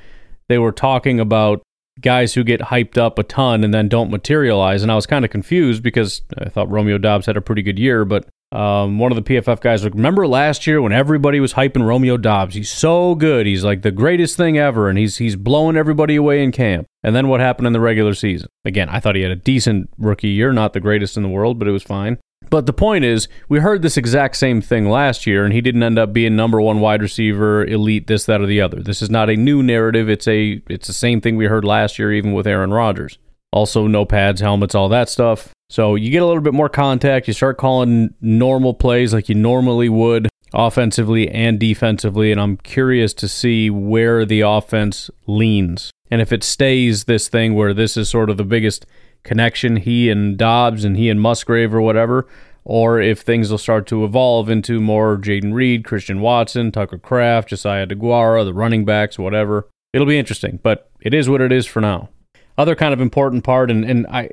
they 0.49 0.59
were 0.59 0.73
talking 0.73 1.21
about 1.21 1.63
guys 2.01 2.35
who 2.35 2.45
get 2.45 2.61
hyped 2.61 2.99
up 2.99 3.19
a 3.19 3.23
ton 3.23 3.63
and 3.65 3.73
then 3.73 3.89
don't 3.89 4.11
materialize. 4.11 4.83
And 4.83 4.91
I 4.91 4.95
was 4.95 5.07
kind 5.07 5.25
of 5.25 5.31
confused 5.31 5.83
because 5.83 6.23
I 6.39 6.49
thought 6.49 6.71
Romeo 6.71 6.99
Doubs 6.99 7.27
had 7.27 7.37
a 7.37 7.41
pretty 7.41 7.63
good 7.63 7.79
year, 7.79 8.05
but 8.05 8.29
um, 8.53 9.01
one 9.01 9.11
of 9.11 9.17
the 9.17 9.23
PFF 9.23 9.61
guys 9.61 9.83
like, 9.83 9.95
remember 9.95 10.29
last 10.29 10.67
year 10.67 10.81
when 10.81 10.93
everybody 10.93 11.41
was 11.41 11.55
hyping 11.55 11.85
Romeo 11.85 12.17
Doubs? 12.17 12.55
He's 12.55 12.71
so 12.71 13.17
good. 13.17 13.47
He's 13.47 13.65
like 13.65 13.83
the 13.83 13.91
greatest 13.91 14.37
thing 14.37 14.59
ever, 14.59 14.89
and 14.89 14.97
he's 14.97 15.17
he's 15.17 15.35
blowing 15.35 15.77
everybody 15.77 16.15
away 16.15 16.43
in 16.43 16.53
camp. 16.53 16.87
And 17.03 17.17
then 17.17 17.27
what 17.27 17.41
happened 17.41 17.67
in 17.67 17.73
the 17.73 17.81
regular 17.81 18.15
season? 18.15 18.49
Again, 18.65 18.89
I 18.89 19.01
thought 19.01 19.17
he 19.17 19.23
had 19.23 19.33
a 19.33 19.37
decent 19.37 19.91
rookie 19.99 20.29
year, 20.29 20.53
not 20.53 20.73
the 20.73 20.81
greatest 20.81 21.17
in 21.17 21.25
the 21.25 21.29
world, 21.29 21.59
but 21.59 21.67
it 21.67 21.73
was 21.73 21.83
fine. 21.83 22.19
But 22.51 22.67
the 22.67 22.73
point 22.73 23.05
is, 23.05 23.29
we 23.49 23.61
heard 23.61 23.83
this 23.83 23.97
exact 23.97 24.37
same 24.37 24.61
thing 24.61 24.89
last 24.89 25.27
year, 25.27 25.45
and 25.45 25.53
he 25.53 25.61
didn't 25.61 25.83
end 25.83 25.99
up 25.99 26.13
being 26.13 26.37
number 26.37 26.61
one 26.61 26.81
wide 26.81 27.03
receiver, 27.03 27.65
elite, 27.65 28.07
this, 28.07 28.25
that, 28.27 28.41
or 28.41 28.47
the 28.47 28.61
other. 28.61 28.83
This 28.83 29.03
is 29.03 29.11
not 29.11 29.31
a 29.31 29.37
new 29.37 29.63
narrative. 29.63 30.09
It's 30.09 30.29
a 30.29 30.63
it's 30.69 30.87
the 30.87 30.93
same 30.93 31.21
thing 31.21 31.37
we 31.37 31.47
heard 31.47 31.65
last 31.65 31.99
year, 31.99 32.13
even 32.13 32.33
with 32.33 32.47
Aaron 32.47 32.73
Rodgers. 32.73 33.19
Also, 33.53 33.87
no 33.87 34.05
pads, 34.05 34.41
helmets, 34.41 34.75
all 34.75 34.89
that 34.89 35.09
stuff. 35.09 35.51
So 35.71 35.95
you 35.95 36.11
get 36.11 36.23
a 36.23 36.27
little 36.27 36.43
bit 36.43 36.55
more 36.55 36.69
contact. 36.69 37.29
You 37.29 37.35
start 37.35 37.57
calling 37.57 38.15
normal 38.21 38.75
plays 38.75 39.15
like 39.15 39.29
you 39.29 39.35
normally 39.35 39.89
would 39.89 40.29
offensively 40.53 41.29
and 41.29 41.59
defensively. 41.59 42.31
And 42.31 42.41
I'm 42.41 42.57
curious 42.59 43.13
to 43.15 43.29
see 43.29 43.71
where 43.71 44.25
the 44.25 44.43
offense 44.43 45.11
leans. 45.27 45.91
And 46.11 46.21
if 46.21 46.33
it 46.33 46.45
stays 46.45 47.05
this 47.05 47.29
thing 47.29 47.55
where 47.55 47.75
this 47.75 47.97
is 47.97 48.09
sort 48.09 48.31
of 48.31 48.37
the 48.37 48.45
biggest 48.45 48.87
connection, 49.25 49.77
he 49.77 50.11
and 50.11 50.37
Doubs 50.37 50.85
and 50.85 50.97
he 50.97 51.11
and 51.11 51.21
Musgrave 51.21 51.75
or 51.75 51.81
whatever, 51.81 52.27
or 52.65 53.01
if 53.01 53.21
things 53.21 53.51
will 53.51 53.59
start 53.59 53.87
to 53.89 54.05
evolve 54.05 54.49
into 54.49 54.81
more 54.81 55.17
Jayden 55.17 55.53
Reed, 55.53 55.85
Christian 55.85 56.21
Watson, 56.21 56.71
Tucker 56.71 56.99
Kraft, 56.99 57.49
Josiah 57.49 57.87
Deguara, 57.87 58.45
the 58.45 58.55
running 58.55 58.85
backs, 58.85 59.19
whatever. 59.19 59.69
It'll 59.93 60.07
be 60.07 60.19
interesting, 60.19 60.61
but 60.63 60.91
it 61.01 61.13
is 61.13 61.29
what 61.29 61.41
it 61.41 61.53
is 61.53 61.67
for 61.67 61.81
now. 61.81 62.09
Other 62.57 62.75
kind 62.75 62.95
of 62.95 63.01
important 63.01 63.45
part, 63.45 63.71
and, 63.71 63.85
and 63.85 64.07
I 64.07 64.31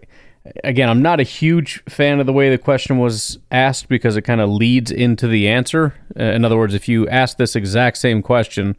again, 0.63 0.89
I'm 0.89 1.01
not 1.01 1.19
a 1.19 1.23
huge 1.23 1.83
fan 1.85 2.19
of 2.19 2.25
the 2.25 2.33
way 2.33 2.49
the 2.49 2.57
question 2.57 2.97
was 2.97 3.37
asked 3.51 3.87
because 3.87 4.15
it 4.15 4.23
kind 4.23 4.41
of 4.41 4.49
leads 4.49 4.91
into 4.91 5.27
the 5.27 5.47
answer. 5.47 5.93
Uh, 6.19 6.23
in 6.23 6.45
other 6.45 6.57
words, 6.57 6.73
if 6.73 6.87
you 6.87 7.07
ask 7.09 7.37
this 7.37 7.55
exact 7.55 7.97
same 7.97 8.21
question 8.21 8.75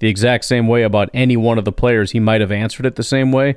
the 0.00 0.08
exact 0.08 0.44
same 0.44 0.66
way 0.66 0.82
about 0.82 1.08
any 1.14 1.36
one 1.36 1.58
of 1.58 1.64
the 1.64 1.72
players, 1.72 2.10
he 2.10 2.20
might 2.20 2.40
have 2.40 2.52
answered 2.52 2.86
it 2.86 2.96
the 2.96 3.02
same 3.02 3.32
way. 3.32 3.56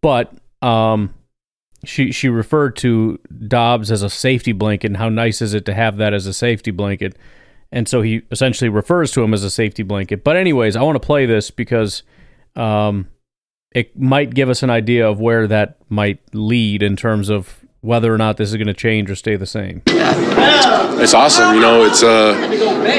But 0.00 0.32
um, 0.62 1.14
she 1.84 2.12
she 2.12 2.28
referred 2.28 2.76
to 2.76 3.18
Doubs 3.46 3.90
as 3.90 4.02
a 4.02 4.10
safety 4.10 4.52
blanket 4.52 4.88
and 4.88 4.96
how 4.96 5.08
nice 5.08 5.40
is 5.40 5.54
it 5.54 5.64
to 5.66 5.74
have 5.74 5.96
that 5.96 6.12
as 6.12 6.26
a 6.26 6.34
safety 6.34 6.70
blanket. 6.70 7.16
And 7.72 7.88
so 7.88 8.02
he 8.02 8.22
essentially 8.30 8.68
refers 8.68 9.12
to 9.12 9.22
him 9.22 9.32
as 9.32 9.44
a 9.44 9.50
safety 9.50 9.82
blanket. 9.82 10.24
But 10.24 10.36
anyways, 10.36 10.76
I 10.76 10.82
want 10.82 10.96
to 10.96 11.06
play 11.06 11.24
this 11.26 11.50
because 11.50 12.02
um, 12.56 13.08
it 13.72 13.96
might 13.98 14.34
give 14.34 14.48
us 14.48 14.62
an 14.62 14.70
idea 14.70 15.08
of 15.08 15.20
where 15.20 15.46
that 15.46 15.78
might 15.88 16.18
lead 16.34 16.82
in 16.82 16.96
terms 16.96 17.28
of 17.28 17.64
whether 17.80 18.12
or 18.12 18.18
not 18.18 18.36
this 18.36 18.50
is 18.50 18.56
going 18.56 18.66
to 18.66 18.74
change 18.74 19.10
or 19.10 19.14
stay 19.14 19.36
the 19.36 19.46
same. 19.46 19.82
It's 19.86 21.14
awesome. 21.14 21.54
You 21.54 21.60
know, 21.60 21.84
it's 21.84 22.02
uh, 22.02 22.34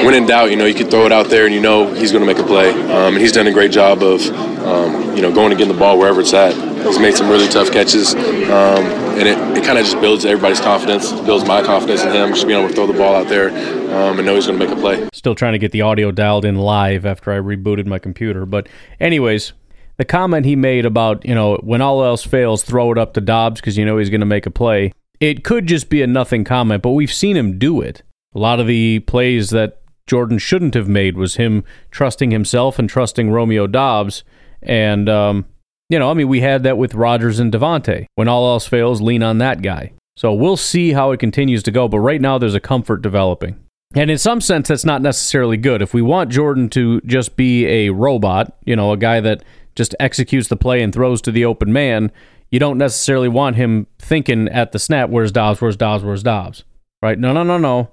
when 0.04 0.14
in 0.14 0.26
doubt, 0.26 0.50
you 0.50 0.56
know, 0.56 0.64
you 0.64 0.74
can 0.74 0.90
throw 0.90 1.06
it 1.06 1.12
out 1.12 1.28
there 1.28 1.44
and 1.44 1.54
you 1.54 1.60
know 1.60 1.92
he's 1.94 2.10
going 2.10 2.26
to 2.26 2.26
make 2.26 2.42
a 2.42 2.46
play. 2.46 2.70
Um, 2.70 3.14
and 3.14 3.18
he's 3.18 3.30
done 3.30 3.46
a 3.46 3.52
great 3.52 3.70
job 3.70 4.02
of, 4.02 4.26
um, 4.66 5.14
you 5.14 5.22
know, 5.22 5.32
going 5.32 5.50
to 5.50 5.56
get 5.56 5.68
the 5.68 5.78
ball 5.78 5.98
wherever 5.98 6.20
it's 6.20 6.34
at. 6.34 6.71
He's 6.84 6.98
made 6.98 7.14
some 7.14 7.28
really 7.28 7.48
tough 7.48 7.70
catches. 7.70 8.14
Um, 8.14 8.84
and 9.18 9.28
it, 9.28 9.38
it 9.58 9.64
kind 9.64 9.78
of 9.78 9.84
just 9.84 10.00
builds 10.00 10.24
everybody's 10.24 10.60
confidence, 10.60 11.12
builds 11.12 11.44
my 11.44 11.62
confidence 11.62 12.02
in 12.02 12.12
him, 12.12 12.30
just 12.30 12.46
being 12.46 12.58
able 12.58 12.68
to 12.68 12.74
throw 12.74 12.86
the 12.86 12.92
ball 12.92 13.14
out 13.14 13.28
there 13.28 13.50
um, 13.94 14.18
and 14.18 14.26
know 14.26 14.34
he's 14.34 14.46
going 14.46 14.58
to 14.58 14.66
make 14.66 14.76
a 14.76 14.80
play. 14.80 15.08
Still 15.12 15.34
trying 15.34 15.52
to 15.52 15.58
get 15.58 15.72
the 15.72 15.82
audio 15.82 16.10
dialed 16.10 16.44
in 16.44 16.56
live 16.56 17.04
after 17.04 17.32
I 17.32 17.36
rebooted 17.36 17.86
my 17.86 17.98
computer. 17.98 18.46
But, 18.46 18.68
anyways, 19.00 19.52
the 19.98 20.04
comment 20.04 20.46
he 20.46 20.56
made 20.56 20.86
about, 20.86 21.24
you 21.26 21.34
know, 21.34 21.56
when 21.56 21.80
all 21.80 22.02
else 22.02 22.24
fails, 22.24 22.62
throw 22.62 22.90
it 22.90 22.98
up 22.98 23.14
to 23.14 23.20
Doubs 23.20 23.60
because 23.60 23.76
you 23.76 23.84
know 23.84 23.98
he's 23.98 24.10
going 24.10 24.20
to 24.20 24.26
make 24.26 24.46
a 24.46 24.50
play. 24.50 24.92
It 25.20 25.44
could 25.44 25.66
just 25.66 25.88
be 25.88 26.02
a 26.02 26.06
nothing 26.06 26.42
comment, 26.42 26.82
but 26.82 26.90
we've 26.90 27.12
seen 27.12 27.36
him 27.36 27.58
do 27.58 27.80
it. 27.80 28.02
A 28.34 28.38
lot 28.38 28.60
of 28.60 28.66
the 28.66 29.00
plays 29.00 29.50
that 29.50 29.82
Jordan 30.06 30.38
shouldn't 30.38 30.74
have 30.74 30.88
made 30.88 31.16
was 31.16 31.36
him 31.36 31.62
trusting 31.90 32.30
himself 32.30 32.78
and 32.78 32.88
trusting 32.88 33.30
Romeo 33.30 33.66
Doubs. 33.66 34.24
And, 34.62 35.08
um, 35.08 35.44
you 35.92 35.98
know, 35.98 36.10
I 36.10 36.14
mean, 36.14 36.28
we 36.28 36.40
had 36.40 36.62
that 36.62 36.78
with 36.78 36.94
Rodgers 36.94 37.38
and 37.38 37.52
Davante. 37.52 38.06
When 38.14 38.26
all 38.26 38.50
else 38.50 38.66
fails, 38.66 39.02
lean 39.02 39.22
on 39.22 39.36
that 39.38 39.60
guy. 39.60 39.92
So 40.16 40.32
we'll 40.32 40.56
see 40.56 40.92
how 40.92 41.12
it 41.12 41.20
continues 41.20 41.62
to 41.64 41.70
go. 41.70 41.86
But 41.86 41.98
right 41.98 42.20
now, 42.20 42.38
there's 42.38 42.54
a 42.54 42.60
comfort 42.60 43.02
developing. 43.02 43.62
And 43.94 44.10
in 44.10 44.16
some 44.16 44.40
sense, 44.40 44.68
that's 44.68 44.86
not 44.86 45.02
necessarily 45.02 45.58
good. 45.58 45.82
If 45.82 45.92
we 45.92 46.00
want 46.00 46.30
Jordan 46.30 46.70
to 46.70 47.02
just 47.02 47.36
be 47.36 47.66
a 47.66 47.90
robot, 47.90 48.56
you 48.64 48.74
know, 48.74 48.92
a 48.92 48.96
guy 48.96 49.20
that 49.20 49.44
just 49.74 49.94
executes 50.00 50.48
the 50.48 50.56
play 50.56 50.82
and 50.82 50.94
throws 50.94 51.20
to 51.22 51.30
the 51.30 51.44
open 51.44 51.74
man, 51.74 52.10
you 52.50 52.58
don't 52.58 52.78
necessarily 52.78 53.28
want 53.28 53.56
him 53.56 53.86
thinking 53.98 54.48
at 54.48 54.72
the 54.72 54.78
snap, 54.78 55.10
where's 55.10 55.30
Doubs, 55.30 55.60
where's 55.60 55.76
Doubs, 55.76 56.02
where's 56.02 56.22
Doubs? 56.22 56.64
Right? 57.02 57.18
No, 57.18 57.34
no, 57.34 57.42
no, 57.42 57.58
no. 57.58 57.90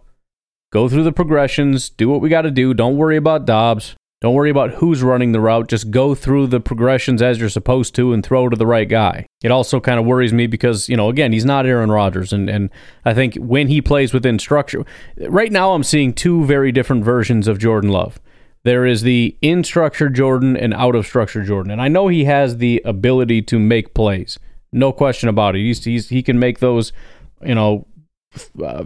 Go 0.72 0.88
through 0.88 1.04
the 1.04 1.12
progressions, 1.12 1.90
do 1.90 2.08
what 2.08 2.22
we 2.22 2.30
got 2.30 2.44
to 2.44 2.52
do. 2.52 2.74
Don't 2.74 2.96
worry 2.96 3.18
about 3.18 3.46
Doubs. 3.46 3.96
Don't 4.22 4.34
worry 4.34 4.50
about 4.50 4.72
who's 4.72 5.02
running 5.02 5.32
the 5.32 5.40
route. 5.40 5.70
Just 5.70 5.92
go 5.92 6.14
through 6.14 6.48
the 6.48 6.60
progressions 6.60 7.22
as 7.22 7.40
you're 7.40 7.48
supposed 7.48 7.96
to 7.96 8.12
and 8.12 8.26
throw 8.26 8.50
to 8.50 8.58
the 8.58 8.68
right 8.68 8.90
guy. 8.90 9.26
It 9.42 9.52
also 9.52 9.80
kind 9.80 9.98
of 9.98 10.06
worries 10.06 10.34
me 10.34 10.46
because, 10.46 10.90
you 10.90 10.98
know, 10.98 11.08
again, 11.08 11.32
he's 11.32 11.46
not 11.46 11.66
Aaron 11.66 11.90
Rodgers. 11.90 12.34
And, 12.34 12.50
and 12.50 12.70
I 13.06 13.14
think 13.14 13.36
when 13.36 13.70
he 13.70 13.82
plays 13.82 14.12
within 14.12 14.38
structure, 14.38 14.84
right 15.18 15.52
now 15.52 15.72
I'm 15.72 15.84
seeing 15.84 16.12
two 16.14 16.44
very 16.44 16.74
different 16.74 17.06
versions 17.06 17.48
of 17.48 17.60
Jordan 17.60 17.92
Love. 17.92 18.20
There 18.64 18.86
is 18.86 19.04
the 19.04 19.38
in 19.42 19.64
structure 19.64 20.10
Jordan 20.10 20.58
and 20.58 20.74
out 20.74 20.96
of 20.96 21.06
structure 21.06 21.46
Jordan. 21.46 21.72
And 21.72 21.82
I 21.82 21.88
know 21.88 22.10
he 22.10 22.26
has 22.26 22.58
the 22.58 22.82
ability 22.84 23.42
to 23.44 23.58
make 23.58 23.94
plays. 23.94 24.38
No 24.74 24.92
question 24.92 25.30
about 25.30 25.56
it. 25.56 25.60
He's, 25.60 25.86
he's 25.86 26.10
he 26.10 26.22
can 26.22 26.38
make 26.38 26.60
those, 26.60 26.92
you 27.42 27.56
know, 27.56 27.88
uh, 28.62 28.84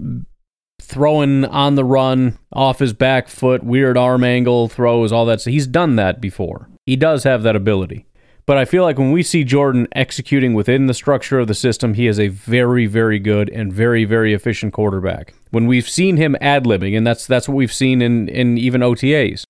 throwing 0.84 1.46
on 1.46 1.76
the 1.76 1.86
run 1.86 2.38
off 2.52 2.80
his 2.80 2.94
back 2.94 3.28
foot, 3.28 3.64
weird 3.64 3.98
arm 3.98 4.24
angle 4.24 4.68
throws, 4.68 5.12
all 5.12 5.26
that. 5.26 5.42
So 5.42 5.50
he's 5.50 5.68
done 5.68 5.96
that 5.96 6.22
before. 6.22 6.70
He 6.86 6.96
does 6.96 7.24
have 7.24 7.44
that 7.44 7.56
ability. 7.56 8.06
But 8.46 8.58
I 8.58 8.66
feel 8.66 8.84
like 8.84 8.98
when 8.98 9.14
we 9.14 9.24
see 9.24 9.46
Jordan 9.46 9.88
executing 9.94 10.54
within 10.54 10.88
the 10.88 10.94
structure 10.94 11.40
of 11.40 11.48
the 11.48 11.54
system, 11.54 11.94
he 11.94 12.08
is 12.08 12.20
a 12.20 12.28
very, 12.28 12.88
very 12.88 13.18
good 13.18 13.50
and 13.50 13.72
very, 13.72 14.04
very 14.04 14.34
efficient 14.34 14.74
quarterback. 14.74 15.34
When 15.52 15.66
we've 15.66 15.88
seen 15.88 16.18
him 16.18 16.36
ad 16.42 16.66
libbing, 16.66 16.98
and 16.98 17.08
that's 17.08 17.26
that's 17.26 17.48
what 17.48 17.56
we've 17.56 17.72
seen 17.72 18.02
in, 18.02 18.28
in 18.28 18.58
even 18.58 18.82
OTAs, 18.82 19.46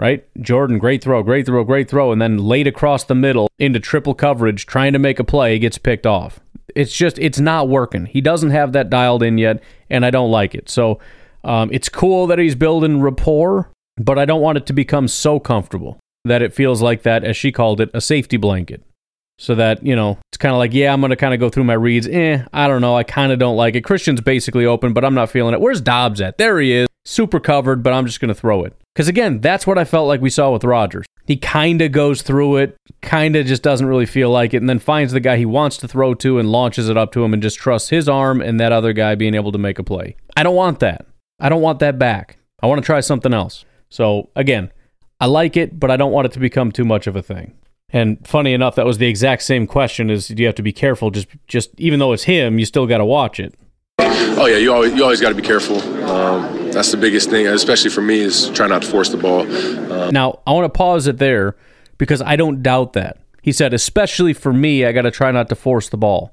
right? 0.00 0.24
Jordan, 0.40 0.78
great 0.78 1.02
throw, 1.02 1.24
great 1.24 1.46
throw, 1.46 1.64
great 1.64 1.90
throw, 1.90 2.12
and 2.12 2.22
then 2.22 2.38
laid 2.38 2.68
across 2.68 3.02
the 3.02 3.16
middle 3.16 3.48
into 3.58 3.80
triple 3.80 4.14
coverage, 4.14 4.66
trying 4.66 4.92
to 4.92 5.00
make 5.00 5.18
a 5.18 5.24
play, 5.24 5.58
gets 5.58 5.78
picked 5.78 6.06
off. 6.06 6.38
It's 6.74 6.94
just, 6.94 7.18
it's 7.18 7.38
not 7.40 7.68
working. 7.68 8.06
He 8.06 8.20
doesn't 8.20 8.50
have 8.50 8.72
that 8.72 8.90
dialed 8.90 9.22
in 9.22 9.38
yet, 9.38 9.62
and 9.90 10.04
I 10.04 10.10
don't 10.10 10.30
like 10.30 10.54
it. 10.54 10.68
So 10.68 10.98
um, 11.44 11.70
it's 11.72 11.88
cool 11.88 12.26
that 12.26 12.38
he's 12.38 12.54
building 12.54 13.00
rapport, 13.00 13.70
but 13.96 14.18
I 14.18 14.24
don't 14.24 14.40
want 14.40 14.58
it 14.58 14.66
to 14.66 14.72
become 14.72 15.08
so 15.08 15.40
comfortable 15.40 15.98
that 16.24 16.42
it 16.42 16.52
feels 16.52 16.82
like 16.82 17.02
that, 17.02 17.24
as 17.24 17.36
she 17.36 17.52
called 17.52 17.80
it, 17.80 17.90
a 17.94 18.00
safety 18.00 18.36
blanket. 18.36 18.82
So 19.40 19.54
that, 19.54 19.86
you 19.86 19.94
know, 19.94 20.18
it's 20.32 20.36
kind 20.36 20.52
of 20.52 20.58
like, 20.58 20.74
yeah, 20.74 20.92
I'm 20.92 21.00
to 21.00 21.16
kind 21.16 21.32
of 21.32 21.38
go 21.38 21.48
through 21.48 21.64
my 21.64 21.74
reads. 21.74 22.08
Eh, 22.08 22.44
I 22.52 22.66
don't 22.66 22.80
know. 22.80 22.96
I 22.96 23.04
kind 23.04 23.30
of 23.30 23.38
don't 23.38 23.56
like 23.56 23.76
it. 23.76 23.82
Christian's 23.82 24.20
basically 24.20 24.66
open, 24.66 24.92
but 24.92 25.04
I'm 25.04 25.14
not 25.14 25.30
feeling 25.30 25.54
it. 25.54 25.60
Where's 25.60 25.80
Doubs 25.80 26.20
at? 26.20 26.38
There 26.38 26.58
he 26.60 26.72
is. 26.72 26.88
Super 27.04 27.38
covered, 27.38 27.84
but 27.84 27.92
I'm 27.92 28.04
just 28.04 28.20
to 28.28 28.34
throw 28.34 28.64
it. 28.64 28.74
Because 28.98 29.06
again, 29.06 29.40
that's 29.40 29.64
what 29.64 29.78
I 29.78 29.84
felt 29.84 30.08
like 30.08 30.20
we 30.20 30.28
saw 30.28 30.50
with 30.50 30.64
Rodgers. 30.64 31.06
He 31.24 31.36
kind 31.36 31.80
of 31.82 31.92
goes 31.92 32.20
through 32.22 32.56
it, 32.56 32.76
kind 33.00 33.36
of 33.36 33.46
just 33.46 33.62
doesn't 33.62 33.86
really 33.86 34.06
feel 34.06 34.28
like 34.28 34.52
it, 34.52 34.56
and 34.56 34.68
then 34.68 34.80
finds 34.80 35.12
the 35.12 35.20
guy 35.20 35.36
he 35.36 35.46
wants 35.46 35.76
to 35.76 35.86
throw 35.86 36.14
to 36.14 36.40
and 36.40 36.50
launches 36.50 36.88
it 36.88 36.96
up 36.96 37.12
to 37.12 37.22
him 37.24 37.32
and 37.32 37.40
just 37.40 37.58
trusts 37.58 37.90
his 37.90 38.08
arm 38.08 38.40
and 38.40 38.58
that 38.58 38.72
other 38.72 38.92
guy 38.92 39.14
being 39.14 39.36
able 39.36 39.52
to 39.52 39.58
make 39.58 39.78
a 39.78 39.84
play. 39.84 40.16
I 40.36 40.42
don't 40.42 40.56
want 40.56 40.80
that. 40.80 41.06
I 41.38 41.48
don't 41.48 41.62
want 41.62 41.78
that 41.78 41.96
back. 41.96 42.38
I 42.60 42.66
want 42.66 42.82
to 42.82 42.84
try 42.84 42.98
something 42.98 43.32
else. 43.32 43.64
So 43.88 44.30
again, 44.34 44.72
I 45.20 45.26
like 45.26 45.56
it, 45.56 45.78
but 45.78 45.92
I 45.92 45.96
don't 45.96 46.10
want 46.10 46.26
it 46.26 46.32
to 46.32 46.40
become 46.40 46.72
too 46.72 46.84
much 46.84 47.06
of 47.06 47.14
a 47.14 47.22
thing. 47.22 47.54
And 47.90 48.26
funny 48.26 48.52
enough, 48.52 48.74
that 48.74 48.84
was 48.84 48.98
the 48.98 49.06
exact 49.06 49.42
same 49.42 49.68
question 49.68 50.10
is 50.10 50.26
do 50.26 50.42
you 50.42 50.46
have 50.46 50.56
to 50.56 50.62
be 50.64 50.72
careful 50.72 51.12
just 51.12 51.28
just 51.46 51.70
even 51.78 52.00
though 52.00 52.12
it's 52.14 52.24
him, 52.24 52.58
you 52.58 52.66
still 52.66 52.88
got 52.88 52.98
to 52.98 53.04
watch 53.04 53.38
it. 53.38 53.54
Oh 54.00 54.46
yeah, 54.46 54.56
you 54.56 54.72
always 54.72 54.92
you 54.92 55.04
always 55.04 55.20
got 55.20 55.28
to 55.28 55.36
be 55.36 55.42
careful. 55.42 55.80
Um, 56.04 56.57
that's 56.72 56.90
the 56.90 56.96
biggest 56.96 57.30
thing, 57.30 57.46
especially 57.46 57.90
for 57.90 58.02
me, 58.02 58.20
is 58.20 58.50
try 58.50 58.66
not 58.66 58.82
to 58.82 58.88
force 58.88 59.10
the 59.10 59.16
ball. 59.16 59.40
Um, 59.92 60.12
now 60.12 60.40
I 60.46 60.52
want 60.52 60.72
to 60.72 60.76
pause 60.76 61.06
it 61.06 61.18
there 61.18 61.56
because 61.98 62.22
I 62.22 62.36
don't 62.36 62.62
doubt 62.62 62.92
that. 62.94 63.18
He 63.42 63.52
said, 63.52 63.72
especially 63.72 64.32
for 64.32 64.52
me, 64.52 64.84
I 64.84 64.92
got 64.92 65.02
to 65.02 65.10
try 65.10 65.30
not 65.30 65.48
to 65.48 65.54
force 65.54 65.88
the 65.88 65.96
ball. 65.96 66.32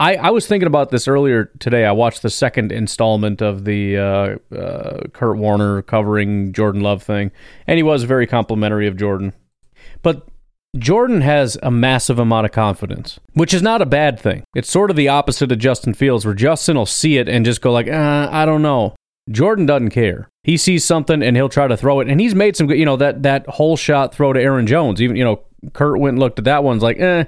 I, 0.00 0.14
I 0.14 0.30
was 0.30 0.46
thinking 0.46 0.68
about 0.68 0.90
this 0.90 1.08
earlier 1.08 1.46
today. 1.58 1.84
I 1.84 1.92
watched 1.92 2.22
the 2.22 2.30
second 2.30 2.70
installment 2.70 3.42
of 3.42 3.64
the 3.64 3.96
uh, 3.96 4.36
uh, 4.54 5.08
Kurt 5.12 5.38
Warner 5.38 5.82
covering 5.82 6.52
Jordan 6.52 6.82
Love 6.82 7.02
thing, 7.02 7.32
and 7.66 7.78
he 7.78 7.82
was 7.82 8.04
very 8.04 8.26
complimentary 8.26 8.86
of 8.86 8.96
Jordan. 8.96 9.32
But 10.02 10.28
Jordan 10.76 11.22
has 11.22 11.58
a 11.62 11.70
massive 11.70 12.18
amount 12.18 12.46
of 12.46 12.52
confidence, 12.52 13.18
which 13.32 13.52
is 13.52 13.62
not 13.62 13.82
a 13.82 13.86
bad 13.86 14.20
thing. 14.20 14.44
It's 14.54 14.70
sort 14.70 14.90
of 14.90 14.96
the 14.96 15.08
opposite 15.08 15.50
of 15.50 15.58
Justin 15.58 15.94
Fields, 15.94 16.24
where 16.24 16.34
Justin 16.34 16.76
will 16.76 16.86
see 16.86 17.18
it 17.18 17.28
and 17.28 17.44
just 17.44 17.60
go 17.60 17.72
like, 17.72 17.88
uh, 17.88 18.28
I 18.30 18.44
don't 18.44 18.62
know. 18.62 18.94
Jordan 19.30 19.66
doesn't 19.66 19.90
care. 19.90 20.28
He 20.42 20.56
sees 20.56 20.84
something 20.84 21.22
and 21.22 21.36
he'll 21.36 21.48
try 21.48 21.68
to 21.68 21.76
throw 21.76 22.00
it, 22.00 22.08
and 22.08 22.20
he's 22.20 22.34
made 22.34 22.56
some 22.56 22.66
good. 22.66 22.78
You 22.78 22.84
know 22.84 22.96
that 22.96 23.22
that 23.22 23.46
whole 23.48 23.76
shot 23.76 24.14
throw 24.14 24.32
to 24.32 24.40
Aaron 24.40 24.66
Jones. 24.66 25.00
Even 25.02 25.16
you 25.16 25.24
know 25.24 25.42
Kurt 25.72 25.98
went 25.98 26.14
and 26.14 26.20
looked 26.20 26.38
at 26.38 26.44
that 26.44 26.64
one's 26.64 26.82
like, 26.82 26.98
eh, 26.98 27.24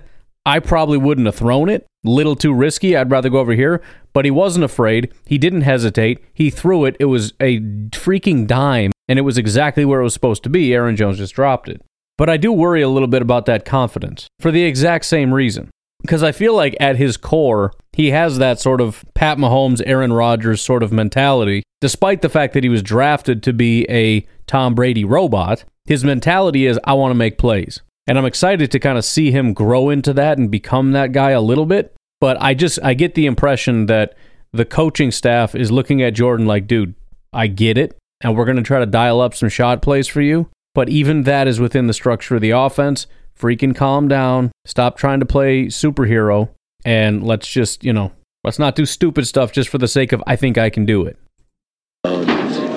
I 0.47 0.59
probably 0.59 0.99
wouldn't 0.99 1.27
have 1.27 1.37
thrown 1.37 1.69
it. 1.69 1.87
Little 2.03 2.37
too 2.37 2.55
risky. 2.55 2.97
I'd 2.97 3.11
rather 3.11 3.29
go 3.29 3.39
over 3.39 3.53
here. 3.53 3.83
But 4.13 4.25
he 4.25 4.31
wasn't 4.31 4.65
afraid. 4.65 5.13
He 5.27 5.39
didn't 5.39 5.61
hesitate. 5.63 6.25
He 6.33 6.51
threw 6.51 6.85
it. 6.85 6.97
It 6.99 7.05
was 7.07 7.33
a 7.41 7.61
freaking 7.91 8.47
dime, 8.47 8.93
and 9.09 9.19
it 9.19 9.23
was 9.23 9.39
exactly 9.39 9.85
where 9.85 10.01
it 10.01 10.05
was 10.05 10.15
supposed 10.15 10.43
to 10.45 10.51
be. 10.51 10.73
Aaron 10.73 10.97
Jones 10.97 11.19
just 11.19 11.35
dropped 11.35 11.69
it. 11.69 11.83
But 12.17 12.29
I 12.29 12.37
do 12.37 12.53
worry 12.53 12.83
a 12.83 12.89
little 12.89 13.09
bit 13.09 13.23
about 13.23 13.47
that 13.47 13.65
confidence 13.65 14.27
for 14.41 14.51
the 14.51 14.65
exact 14.65 15.05
same 15.05 15.33
reason. 15.33 15.71
Because 16.03 16.23
I 16.23 16.33
feel 16.33 16.55
like 16.55 16.77
at 16.81 16.97
his 16.97 17.17
core, 17.17 17.73
he 17.93 18.11
has 18.11 18.39
that 18.39 18.59
sort 18.59 18.81
of 18.81 19.05
Pat 19.15 19.39
Mahomes, 19.39 19.83
Aaron 19.85 20.13
Rodgers 20.13 20.63
sort 20.63 20.83
of 20.83 20.93
mentality. 20.93 21.63
Despite 21.81 22.23
the 22.23 22.29
fact 22.29 22.55
that 22.55 22.65
he 22.65 22.69
was 22.69 22.83
drafted 22.83 23.43
to 23.43 23.53
be 23.53 23.87
a 23.89 24.27
Tom 24.47 24.75
Brady 24.75 25.05
robot, 25.05 25.65
his 25.87 26.05
mentality 26.05 26.67
is, 26.67 26.79
I 26.85 26.93
want 26.93 27.11
to 27.11 27.17
make 27.17 27.39
plays. 27.39 27.81
And 28.07 28.19
I'm 28.19 28.27
excited 28.27 28.71
to 28.71 28.79
kind 28.79 28.99
of 28.99 29.05
see 29.05 29.31
him 29.31 29.55
grow 29.55 29.89
into 29.89 30.13
that 30.15 30.37
and 30.37 30.51
become 30.51 30.93
that 30.93 31.13
guy 31.13 31.31
a 31.31 31.41
little 31.41 31.67
bit. 31.67 31.95
But 32.21 32.41
I 32.41 32.55
just 32.55 32.79
I 32.83 32.95
get 32.95 33.15
the 33.15 33.27
impression 33.27 33.87
that 33.87 34.15
the 34.53 34.65
coaching 34.65 35.11
staff 35.11 35.55
is 35.55 35.71
looking 35.71 36.03
at 36.03 36.15
Jordan 36.15 36.47
like, 36.47 36.67
dude, 36.67 36.95
I 37.33 37.47
get 37.47 37.79
it, 37.79 37.97
and 38.21 38.37
we're 38.37 38.45
going 38.45 38.57
to 38.57 38.63
try 38.63 38.81
to 38.81 38.87
dial 38.87 39.21
up 39.21 39.35
some 39.35 39.49
shot 39.49 39.81
plays 39.81 40.09
for 40.09 40.21
you. 40.21 40.49
But 40.75 40.89
even 40.89 41.23
that 41.23 41.49
is 41.49 41.61
within 41.61 41.87
the 41.87 41.93
structure 41.93 42.35
of 42.35 42.43
the 42.43 42.51
offense. 42.51 43.07
Freaking 43.39 43.75
calm 43.75 44.07
down. 44.07 44.53
Stop 44.67 44.99
trying 44.99 45.21
to 45.21 45.27
play 45.27 45.67
superhero, 45.67 46.51
and 46.85 47.25
let's 47.25 47.49
just 47.49 47.85
you 47.85 47.93
know 47.93 48.13
let's 48.45 48.59
not 48.59 48.77
do 48.77 48.85
stupid 48.85 49.27
stuff 49.27 49.51
just 49.51 49.71
for 49.71 49.79
the 49.79 49.89
sake 49.89 50.13
of 50.13 50.23
I 50.27 50.37
think 50.37 50.59
I 50.59 50.69
can 50.69 50.85
do 50.85 51.07
it. 51.07 51.17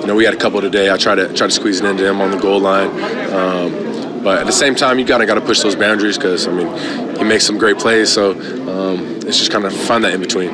You 0.04 0.08
know, 0.08 0.16
we 0.16 0.26
had 0.26 0.34
a 0.34 0.36
couple 0.36 0.60
today. 0.60 0.90
I 0.90 0.98
try 0.98 1.14
to 1.14 1.32
try 1.32 1.46
to 1.46 1.50
squeeze 1.50 1.80
it 1.80 1.86
into 1.86 2.06
him 2.06 2.20
on 2.20 2.30
the 2.30 2.36
goal 2.36 2.60
line. 2.60 2.90
Um, 3.32 4.22
but 4.22 4.38
at 4.38 4.44
the 4.44 4.52
same 4.52 4.74
time, 4.74 4.98
you 4.98 5.06
gotta 5.06 5.24
gotta 5.24 5.40
push 5.40 5.62
those 5.62 5.74
boundaries 5.74 6.18
because 6.18 6.46
I 6.46 6.52
mean, 6.52 7.16
he 7.16 7.24
makes 7.24 7.46
some 7.46 7.56
great 7.56 7.78
plays. 7.78 8.12
So 8.12 8.32
um, 8.68 9.00
it's 9.26 9.38
just 9.38 9.50
kind 9.50 9.64
of 9.64 9.74
find 9.74 10.04
that 10.04 10.12
in 10.12 10.20
between. 10.20 10.50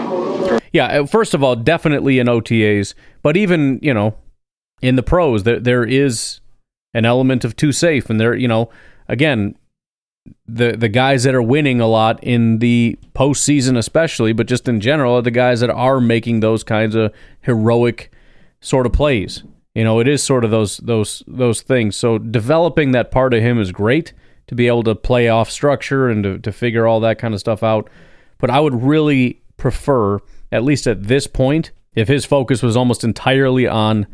Yeah, 0.72 1.00
uh, 1.00 1.06
first 1.06 1.34
of 1.34 1.42
all, 1.42 1.56
definitely 1.56 2.20
in 2.20 2.28
OTAs, 2.28 2.94
but 3.22 3.36
even 3.36 3.80
you 3.82 3.92
know, 3.92 4.14
in 4.82 4.94
the 4.94 5.02
pros, 5.02 5.42
there 5.42 5.58
there 5.58 5.82
is 5.82 6.38
an 6.94 7.04
element 7.04 7.44
of 7.44 7.56
too 7.56 7.72
safe, 7.72 8.08
and 8.08 8.20
there 8.20 8.36
you 8.36 8.46
know, 8.46 8.70
again, 9.08 9.56
the 10.46 10.76
the 10.76 10.88
guys 10.88 11.24
that 11.24 11.34
are 11.34 11.42
winning 11.42 11.80
a 11.80 11.88
lot 11.88 12.22
in 12.22 12.60
the 12.60 12.96
postseason, 13.16 13.76
especially, 13.76 14.32
but 14.32 14.46
just 14.46 14.68
in 14.68 14.80
general, 14.80 15.16
are 15.16 15.22
the 15.22 15.32
guys 15.32 15.58
that 15.58 15.70
are 15.70 16.00
making 16.00 16.38
those 16.38 16.62
kinds 16.62 16.94
of 16.94 17.12
heroic 17.40 18.12
sort 18.60 18.86
of 18.86 18.92
plays. 18.92 19.42
You 19.74 19.84
know, 19.84 20.00
it 20.00 20.08
is 20.08 20.22
sort 20.22 20.44
of 20.44 20.50
those 20.50 20.78
those 20.78 21.22
those 21.26 21.62
things. 21.62 21.96
So 21.96 22.18
developing 22.18 22.92
that 22.92 23.10
part 23.10 23.34
of 23.34 23.42
him 23.42 23.60
is 23.60 23.72
great 23.72 24.12
to 24.48 24.54
be 24.54 24.66
able 24.66 24.82
to 24.82 24.96
play 24.96 25.28
off 25.28 25.48
structure 25.48 26.08
and 26.08 26.24
to, 26.24 26.38
to 26.38 26.50
figure 26.50 26.86
all 26.86 26.98
that 27.00 27.18
kind 27.18 27.34
of 27.34 27.40
stuff 27.40 27.62
out. 27.62 27.88
But 28.38 28.50
I 28.50 28.58
would 28.58 28.82
really 28.82 29.42
prefer, 29.56 30.18
at 30.50 30.64
least 30.64 30.88
at 30.88 31.04
this 31.04 31.28
point, 31.28 31.70
if 31.94 32.08
his 32.08 32.24
focus 32.24 32.62
was 32.62 32.76
almost 32.76 33.04
entirely 33.04 33.68
on 33.68 34.08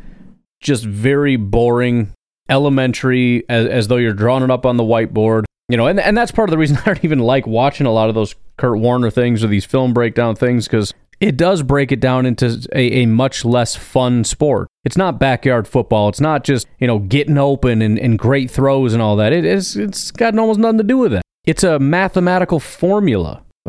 just 0.59 0.85
very 0.85 1.37
boring, 1.37 2.13
elementary, 2.49 3.49
as, 3.49 3.65
as 3.65 3.87
though 3.87 3.97
you're 3.97 4.13
drawing 4.13 4.43
it 4.43 4.51
up 4.51 4.65
on 4.65 4.77
the 4.77 4.83
whiteboard. 4.83 5.45
You 5.69 5.77
know, 5.77 5.87
and, 5.87 5.99
and 5.99 6.15
that's 6.15 6.31
part 6.31 6.49
of 6.49 6.51
the 6.51 6.57
reason 6.57 6.77
I 6.81 6.85
don't 6.85 7.03
even 7.03 7.19
like 7.19 7.47
watching 7.47 7.87
a 7.87 7.91
lot 7.91 8.09
of 8.09 8.15
those 8.15 8.35
Kurt 8.57 8.77
Warner 8.77 9.09
things 9.09 9.43
or 9.43 9.47
these 9.47 9.65
film 9.65 9.93
breakdown 9.93 10.35
things 10.35 10.67
because 10.67 10.93
it 11.19 11.35
does 11.35 11.63
break 11.63 11.91
it 11.91 11.99
down 11.99 12.25
into 12.25 12.67
a, 12.73 13.01
a, 13.01 13.05
much 13.05 13.43
less 13.43 13.75
fun 13.75 14.23
sport. 14.23 14.67
It's 14.83 14.97
not 14.97 15.19
backyard 15.19 15.67
football. 15.67 16.09
It's 16.09 16.21
not 16.21 16.43
just, 16.43 16.67
you 16.79 16.87
know, 16.87 16.99
getting 16.99 17.37
open 17.37 17.81
and, 17.81 17.97
and 17.97 18.19
great 18.19 18.51
throws 18.51 18.93
and 18.93 19.01
all 19.01 19.15
that. 19.15 19.33
It 19.33 19.45
is 19.45 19.75
it's 19.75 20.11
got 20.11 20.37
almost 20.37 20.59
nothing 20.59 20.77
to 20.77 20.83
do 20.83 20.97
with 20.97 21.11
that. 21.13 21.23
It's 21.45 21.63
a 21.63 21.79
mathematical 21.79 22.59
formula. 22.59 23.43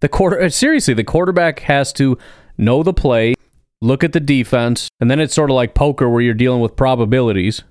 the 0.00 0.08
quarter 0.08 0.40
uh, 0.40 0.48
seriously, 0.48 0.94
the 0.94 1.04
quarterback 1.04 1.60
has 1.60 1.92
to 1.94 2.16
know 2.56 2.82
the 2.82 2.94
play, 2.94 3.34
look 3.80 4.04
at 4.04 4.12
the 4.12 4.20
defense, 4.20 4.88
and 5.00 5.10
then 5.10 5.18
it's 5.18 5.34
sort 5.34 5.50
of 5.50 5.56
like 5.56 5.74
poker 5.74 6.08
where 6.08 6.22
you're 6.22 6.34
dealing 6.34 6.60
with 6.60 6.76
probabilities 6.76 7.62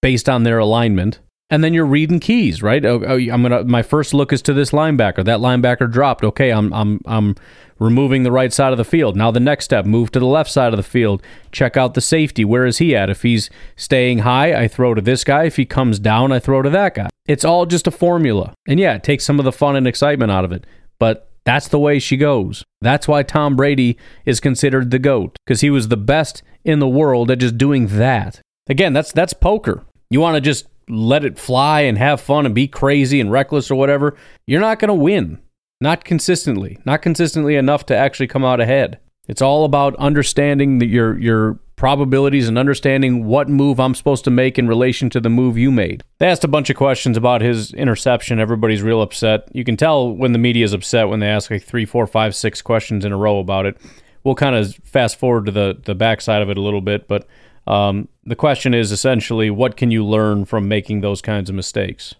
based 0.00 0.28
on 0.28 0.44
their 0.44 0.58
alignment 0.58 1.18
and 1.50 1.64
then 1.64 1.72
you're 1.72 1.86
reading 1.86 2.20
keys, 2.20 2.62
right? 2.62 2.84
Oh, 2.84 3.02
oh, 3.06 3.16
I'm 3.16 3.42
gonna. 3.42 3.64
My 3.64 3.82
first 3.82 4.12
look 4.12 4.32
is 4.32 4.42
to 4.42 4.52
this 4.52 4.70
linebacker. 4.70 5.24
That 5.24 5.40
linebacker 5.40 5.90
dropped. 5.90 6.24
Okay, 6.24 6.50
I'm 6.50 6.72
I'm 6.72 7.00
I'm 7.06 7.36
removing 7.78 8.22
the 8.22 8.32
right 8.32 8.52
side 8.52 8.72
of 8.72 8.78
the 8.78 8.84
field. 8.84 9.16
Now 9.16 9.30
the 9.30 9.40
next 9.40 9.64
step, 9.64 9.86
move 9.86 10.10
to 10.12 10.20
the 10.20 10.26
left 10.26 10.50
side 10.50 10.72
of 10.72 10.76
the 10.76 10.82
field. 10.82 11.22
Check 11.52 11.76
out 11.76 11.94
the 11.94 12.00
safety. 12.00 12.44
Where 12.44 12.66
is 12.66 12.78
he 12.78 12.94
at? 12.94 13.08
If 13.08 13.22
he's 13.22 13.48
staying 13.76 14.18
high, 14.18 14.54
I 14.54 14.68
throw 14.68 14.94
to 14.94 15.00
this 15.00 15.24
guy. 15.24 15.44
If 15.44 15.56
he 15.56 15.64
comes 15.64 15.98
down, 15.98 16.32
I 16.32 16.38
throw 16.38 16.62
to 16.62 16.70
that 16.70 16.94
guy. 16.94 17.08
It's 17.26 17.44
all 17.44 17.66
just 17.66 17.86
a 17.86 17.92
formula. 17.92 18.52
And 18.66 18.78
yeah, 18.78 18.94
it 18.94 19.02
takes 19.02 19.24
some 19.24 19.38
of 19.38 19.44
the 19.44 19.52
fun 19.52 19.76
and 19.76 19.86
excitement 19.86 20.30
out 20.30 20.44
of 20.44 20.52
it. 20.52 20.66
But 20.98 21.30
that's 21.44 21.68
the 21.68 21.78
way 21.78 21.98
she 21.98 22.18
goes. 22.18 22.64
That's 22.82 23.08
why 23.08 23.22
Tom 23.22 23.56
Brady 23.56 23.96
is 24.26 24.40
considered 24.40 24.90
the 24.90 24.98
GOAT, 24.98 25.36
because 25.46 25.62
he 25.62 25.70
was 25.70 25.88
the 25.88 25.96
best 25.96 26.42
in 26.64 26.78
the 26.78 26.88
world 26.88 27.30
at 27.30 27.38
just 27.38 27.56
doing 27.56 27.86
that. 27.86 28.42
Again, 28.68 28.92
that's 28.92 29.12
that's 29.12 29.32
poker. 29.32 29.84
You 30.10 30.20
want 30.20 30.34
to 30.34 30.42
just 30.42 30.66
let 30.90 31.24
it 31.24 31.38
fly 31.38 31.82
and 31.82 31.98
have 31.98 32.20
fun 32.20 32.46
and 32.46 32.54
be 32.54 32.68
crazy 32.68 33.20
and 33.20 33.30
reckless 33.30 33.70
or 33.70 33.74
whatever, 33.74 34.16
you're 34.46 34.60
not 34.60 34.78
going 34.78 34.88
to 34.88 34.94
win. 34.94 35.38
Not 35.80 36.04
consistently. 36.04 36.78
Not 36.84 37.02
consistently 37.02 37.56
enough 37.56 37.86
to 37.86 37.96
actually 37.96 38.26
come 38.26 38.44
out 38.44 38.60
ahead. 38.60 38.98
It's 39.28 39.42
all 39.42 39.64
about 39.64 39.94
understanding 39.96 40.78
the, 40.78 40.86
your 40.86 41.18
your 41.18 41.60
probabilities 41.76 42.48
and 42.48 42.58
understanding 42.58 43.24
what 43.24 43.48
move 43.48 43.78
I'm 43.78 43.94
supposed 43.94 44.24
to 44.24 44.30
make 44.30 44.58
in 44.58 44.66
relation 44.66 45.10
to 45.10 45.20
the 45.20 45.28
move 45.28 45.56
you 45.56 45.70
made. 45.70 46.02
They 46.18 46.26
asked 46.26 46.42
a 46.42 46.48
bunch 46.48 46.70
of 46.70 46.76
questions 46.76 47.16
about 47.16 47.40
his 47.40 47.72
interception. 47.74 48.40
Everybody's 48.40 48.82
real 48.82 49.00
upset. 49.00 49.48
You 49.52 49.62
can 49.62 49.76
tell 49.76 50.10
when 50.10 50.32
the 50.32 50.40
media 50.40 50.64
is 50.64 50.72
upset 50.72 51.08
when 51.08 51.20
they 51.20 51.28
ask 51.28 51.50
like 51.50 51.62
three, 51.62 51.84
four, 51.84 52.06
five, 52.08 52.34
six 52.34 52.60
questions 52.60 53.04
in 53.04 53.12
a 53.12 53.16
row 53.16 53.38
about 53.38 53.66
it. 53.66 53.76
We'll 54.24 54.34
kind 54.34 54.56
of 54.56 54.74
fast 54.82 55.18
forward 55.18 55.46
to 55.46 55.52
the 55.52 55.78
the 55.84 55.94
backside 55.94 56.42
of 56.42 56.50
it 56.50 56.56
a 56.56 56.62
little 56.62 56.80
bit, 56.80 57.06
but 57.06 57.28
um, 57.68 58.08
the 58.24 58.34
question 58.34 58.74
is 58.74 58.90
essentially, 58.90 59.50
what 59.50 59.76
can 59.76 59.90
you 59.90 60.04
learn 60.04 60.44
from 60.46 60.68
making 60.68 61.02
those 61.02 61.20
kinds 61.20 61.50
of 61.50 61.54
mistakes? 61.54 62.14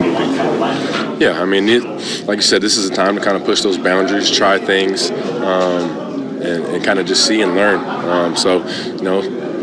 Yeah, 0.00 1.40
I 1.40 1.44
mean, 1.46 1.68
it, 1.68 1.82
like 2.26 2.36
you 2.36 2.42
said, 2.42 2.62
this 2.62 2.76
is 2.76 2.90
a 2.90 2.94
time 2.94 3.16
to 3.16 3.20
kind 3.20 3.36
of 3.36 3.44
push 3.44 3.62
those 3.62 3.78
boundaries, 3.78 4.30
try 4.30 4.58
things, 4.58 5.10
um, 5.10 6.42
and, 6.42 6.64
and 6.64 6.84
kind 6.84 6.98
of 6.98 7.06
just 7.06 7.26
see 7.26 7.42
and 7.42 7.54
learn. 7.54 7.80
Um, 8.08 8.36
so, 8.36 8.64
you 8.66 9.02
know, 9.02 9.20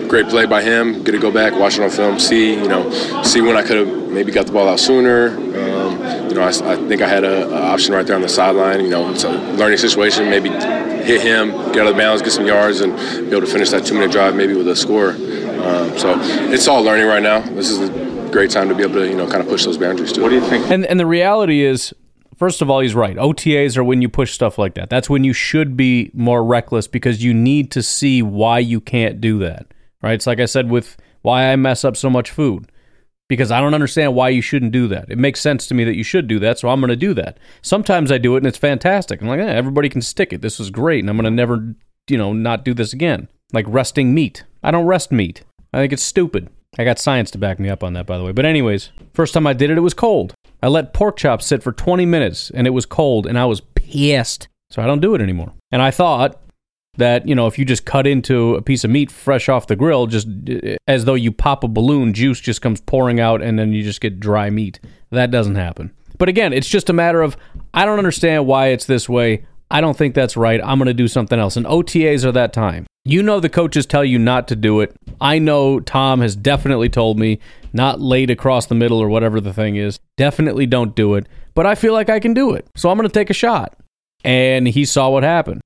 great 0.08 0.28
play 0.28 0.46
by 0.46 0.62
him. 0.62 1.04
Get 1.04 1.12
to 1.12 1.20
go 1.20 1.32
back, 1.32 1.54
watch 1.54 1.78
it 1.78 1.84
on 1.84 1.90
film, 1.90 2.20
see, 2.20 2.54
you 2.54 2.68
know, 2.68 2.92
see 3.24 3.42
when 3.42 3.58
I 3.58 3.64
could 3.64 3.78
have 3.78 4.12
maybe 4.12 4.32
got 4.32 4.46
the 4.46 4.52
ball 4.52 4.68
out 4.68 4.80
sooner. 4.80 5.30
Um, 5.30 6.30
you 6.30 6.36
know, 6.36 6.42
I, 6.42 6.50
I, 6.50 6.76
think 6.88 7.02
I 7.02 7.08
had 7.08 7.24
an 7.24 7.54
option 7.54 7.94
right 7.94 8.06
there 8.06 8.16
on 8.16 8.22
the 8.22 8.30
sideline. 8.30 8.84
You 8.84 8.90
know, 8.90 9.12
it's 9.12 9.24
a 9.24 9.32
learning 9.32 9.78
situation. 9.78 10.30
Maybe 10.30 10.50
hit 10.50 11.22
him, 11.22 11.52
get 11.72 11.82
out 11.82 11.88
of 11.88 11.96
the 11.96 12.02
bounds, 12.02 12.22
get 12.22 12.32
some 12.32 12.46
yards, 12.46 12.82
and 12.82 12.96
be 12.98 13.36
able 13.36 13.42
to 13.42 13.48
finish 13.48 13.70
that 13.70 13.86
two-minute 13.86 14.12
drive 14.12 14.36
maybe 14.36 14.54
with 14.56 14.68
a 14.68 14.76
score. 14.76 15.12
Um, 15.12 15.98
so 15.98 16.16
it's 16.52 16.68
all 16.68 16.82
learning 16.84 17.08
right 17.08 17.24
now. 17.24 17.42
This 17.42 17.70
is 17.70 17.90
a 17.90 18.30
great 18.32 18.52
time 18.52 18.70
to 18.70 18.76
be 18.76 18.84
able 18.84 18.96
to 18.96 19.08
you 19.08 19.16
know 19.16 19.28
kind 19.28 19.42
of 19.42 19.48
push 19.48 19.66
those 19.66 19.78
boundaries 19.78 20.12
too. 20.12 20.22
What 20.22 20.30
do 20.30 20.36
you 20.36 20.42
think? 20.42 20.70
And 20.70 20.86
and 20.86 21.00
the 21.00 21.06
reality 21.06 21.64
is. 21.64 21.94
First 22.38 22.62
of 22.62 22.70
all, 22.70 22.82
he's 22.82 22.94
right. 22.94 23.16
OTAs 23.16 23.78
are 23.78 23.84
when 23.86 24.02
you 24.02 24.10
push 24.10 24.34
stuff 24.34 24.58
like 24.58 24.74
that. 24.74 24.90
That's 24.90 25.10
when 25.10 25.24
you 25.24 25.32
should 25.32 25.78
be 25.78 26.12
more 26.14 26.44
reckless 26.44 26.86
because 26.86 27.24
you 27.24 27.34
need 27.34 27.72
to 27.72 27.82
see 27.82 28.22
why 28.22 28.60
you 28.60 28.82
can't 28.82 29.22
do 29.22 29.40
that. 29.40 29.68
Right? 30.06 30.14
It's 30.14 30.28
like 30.28 30.40
I 30.40 30.46
said 30.46 30.70
with 30.70 30.98
why 31.24 31.52
I 31.52 31.56
mess 31.56 31.84
up 31.84 31.98
so 31.98 32.12
much 32.12 32.30
food 32.30 32.72
because 33.28 33.52
I 33.52 33.60
don't 33.60 33.74
understand 33.74 34.14
why 34.14 34.30
you 34.30 34.40
shouldn't 34.40 34.72
do 34.72 34.88
that. 34.90 35.10
It 35.10 35.18
makes 35.18 35.42
sense 35.42 35.66
to 35.66 35.74
me 35.74 35.84
that 35.84 35.96
you 35.96 36.04
should 36.04 36.28
do 36.28 36.38
that, 36.40 36.60
so 36.60 36.70
I'm 36.70 36.80
going 36.80 36.90
to 36.90 36.96
do 36.96 37.16
that. 37.16 37.40
Sometimes 37.64 38.12
I 38.12 38.20
do 38.20 38.36
it 38.36 38.38
and 38.38 38.46
it's 38.46 38.58
fantastic. 38.60 39.20
I'm 39.20 39.28
like, 39.28 39.40
eh, 39.40 39.48
everybody 39.48 39.90
can 39.90 40.04
stick 40.04 40.32
it. 40.32 40.44
This 40.44 40.60
is 40.60 40.70
great, 40.70 41.00
and 41.00 41.10
I'm 41.10 41.18
going 41.18 41.24
to 41.24 41.32
never, 41.32 41.74
you 42.08 42.20
know, 42.20 42.34
not 42.34 42.64
do 42.64 42.76
this 42.76 42.94
again. 42.94 43.30
Like 43.52 43.66
resting 43.68 44.14
meat. 44.14 44.44
I 44.62 44.70
don't 44.70 44.86
rest 44.86 45.12
meat. 45.12 45.42
I 45.74 45.80
think 45.80 45.92
it's 45.92 46.04
stupid. 46.04 46.50
I 46.78 46.84
got 46.84 47.00
science 47.00 47.32
to 47.32 47.40
back 47.40 47.60
me 47.60 47.70
up 47.70 47.84
on 47.84 47.94
that, 47.94 48.06
by 48.06 48.20
the 48.20 48.24
way. 48.24 48.32
But 48.32 48.46
anyways, 48.46 48.92
first 49.12 49.34
time 49.34 49.48
I 49.48 49.54
did 49.54 49.72
it, 49.72 49.78
it 49.80 49.82
was 49.82 49.96
cold. 49.96 50.36
I 50.62 50.68
let 50.68 50.94
pork 50.94 51.18
chops 51.18 51.48
sit 51.48 51.64
for 51.64 51.72
20 51.72 52.06
minutes, 52.06 52.52
and 52.52 52.68
it 52.68 52.72
was 52.72 52.86
cold, 52.86 53.26
and 53.26 53.40
I 53.40 53.46
was 53.46 53.62
pissed. 53.62 54.50
So 54.70 54.84
I 54.84 54.86
don't 54.86 55.02
do 55.02 55.16
it 55.16 55.22
anymore. 55.22 55.54
And 55.72 55.82
I 55.82 55.90
thought 55.90 56.40
that 56.98 57.28
you 57.28 57.36
know 57.36 57.48
if 57.48 57.58
you 57.58 57.66
just 57.66 57.86
cut 57.86 58.08
into 58.08 58.56
a 58.56 58.62
piece 58.62 58.84
of 58.84 58.90
meat 58.90 59.12
fresh 59.12 59.50
off 59.50 59.68
the 59.68 59.76
grill 59.76 60.08
just 60.08 60.28
uh, 60.50 60.76
as 60.88 61.06
though 61.06 61.14
you 61.14 61.32
pop 61.32 61.64
a 61.64 61.68
balloon 61.68 62.14
juice 62.14 62.40
just 62.40 62.62
comes 62.62 62.82
pouring 62.82 63.20
out 63.20 63.42
and 63.42 63.58
then 63.60 63.74
you 63.74 63.84
just 63.84 64.02
get 64.02 64.20
dry 64.20 64.50
meat. 64.50 64.80
That 65.12 65.32
doesn't 65.32 65.56
happen. 65.56 65.92
But 66.18 66.30
again 66.30 66.54
it's 66.54 66.70
just 66.70 66.90
a 66.90 66.94
matter 66.94 67.22
of 67.22 67.38
i 67.74 67.86
don't 67.86 67.98
understand 67.98 68.48
why 68.48 68.68
it's 68.68 68.86
this 68.86 69.10
way. 69.10 69.46
I 69.72 69.82
don't 69.82 69.98
think 69.98 70.14
that's 70.14 70.38
right. 70.38 70.62
I'm 70.64 70.78
going 70.78 70.86
to 70.88 70.94
do 70.94 71.08
something 71.08 71.40
else. 71.40 71.58
And 71.58 71.66
otas 71.66 72.24
are 72.24 72.32
that 72.32 72.54
time. 72.54 72.86
You 73.04 73.24
know 73.24 73.40
the 73.40 73.50
coaches 73.50 73.88
tell 73.88 74.06
you 74.06 74.20
not 74.20 74.48
to 74.50 74.56
do 74.56 74.80
it. 74.80 74.96
I 75.20 75.40
know 75.40 75.80
tom 75.80 76.22
has 76.22 76.36
definitely 76.36 76.90
told 76.90 77.18
me 77.18 77.40
not 77.74 78.00
laid 78.00 78.30
across 78.30 78.68
the 78.68 78.76
middle 78.76 79.00
or 79.00 79.10
whatever 79.10 79.42
the 79.42 79.54
thing 79.54 79.76
is 79.76 80.00
definitely 80.16 80.66
don't 80.66 80.96
do 80.96 81.16
it 81.16 81.28
but 81.56 81.66
i 81.66 81.76
feel 81.76 81.92
like 81.92 82.10
i 82.10 82.20
can 82.20 82.34
do 82.34 82.54
it. 82.54 82.68
So 82.76 82.90
i'm 82.90 82.98
going 82.98 83.08
to 83.08 83.14
take 83.14 83.30
a 83.30 83.34
shot. 83.34 83.78
And 84.24 84.68
he 84.68 84.86
saw 84.86 85.10
what 85.10 85.24
happened 85.24 85.62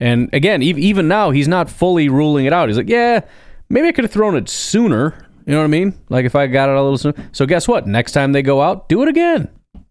and 0.00 0.28
again, 0.32 0.62
even 0.62 1.08
now, 1.08 1.30
he's 1.30 1.48
not 1.48 1.70
fully 1.70 2.08
ruling 2.08 2.46
it 2.46 2.52
out. 2.52 2.68
He's 2.68 2.78
like, 2.78 2.88
yeah, 2.88 3.20
maybe 3.68 3.88
I 3.88 3.92
could 3.92 4.04
have 4.04 4.12
thrown 4.12 4.36
it 4.36 4.48
sooner. 4.48 5.26
You 5.46 5.52
know 5.52 5.58
what 5.58 5.64
I 5.64 5.68
mean? 5.68 5.98
Like 6.08 6.24
if 6.24 6.34
I 6.34 6.46
got 6.46 6.68
it 6.68 6.76
a 6.76 6.82
little 6.82 6.98
sooner. 6.98 7.30
So 7.32 7.46
guess 7.46 7.68
what? 7.68 7.86
Next 7.86 8.12
time 8.12 8.32
they 8.32 8.42
go 8.42 8.62
out, 8.62 8.88
do 8.88 9.02
it 9.02 9.08
again. 9.08 9.48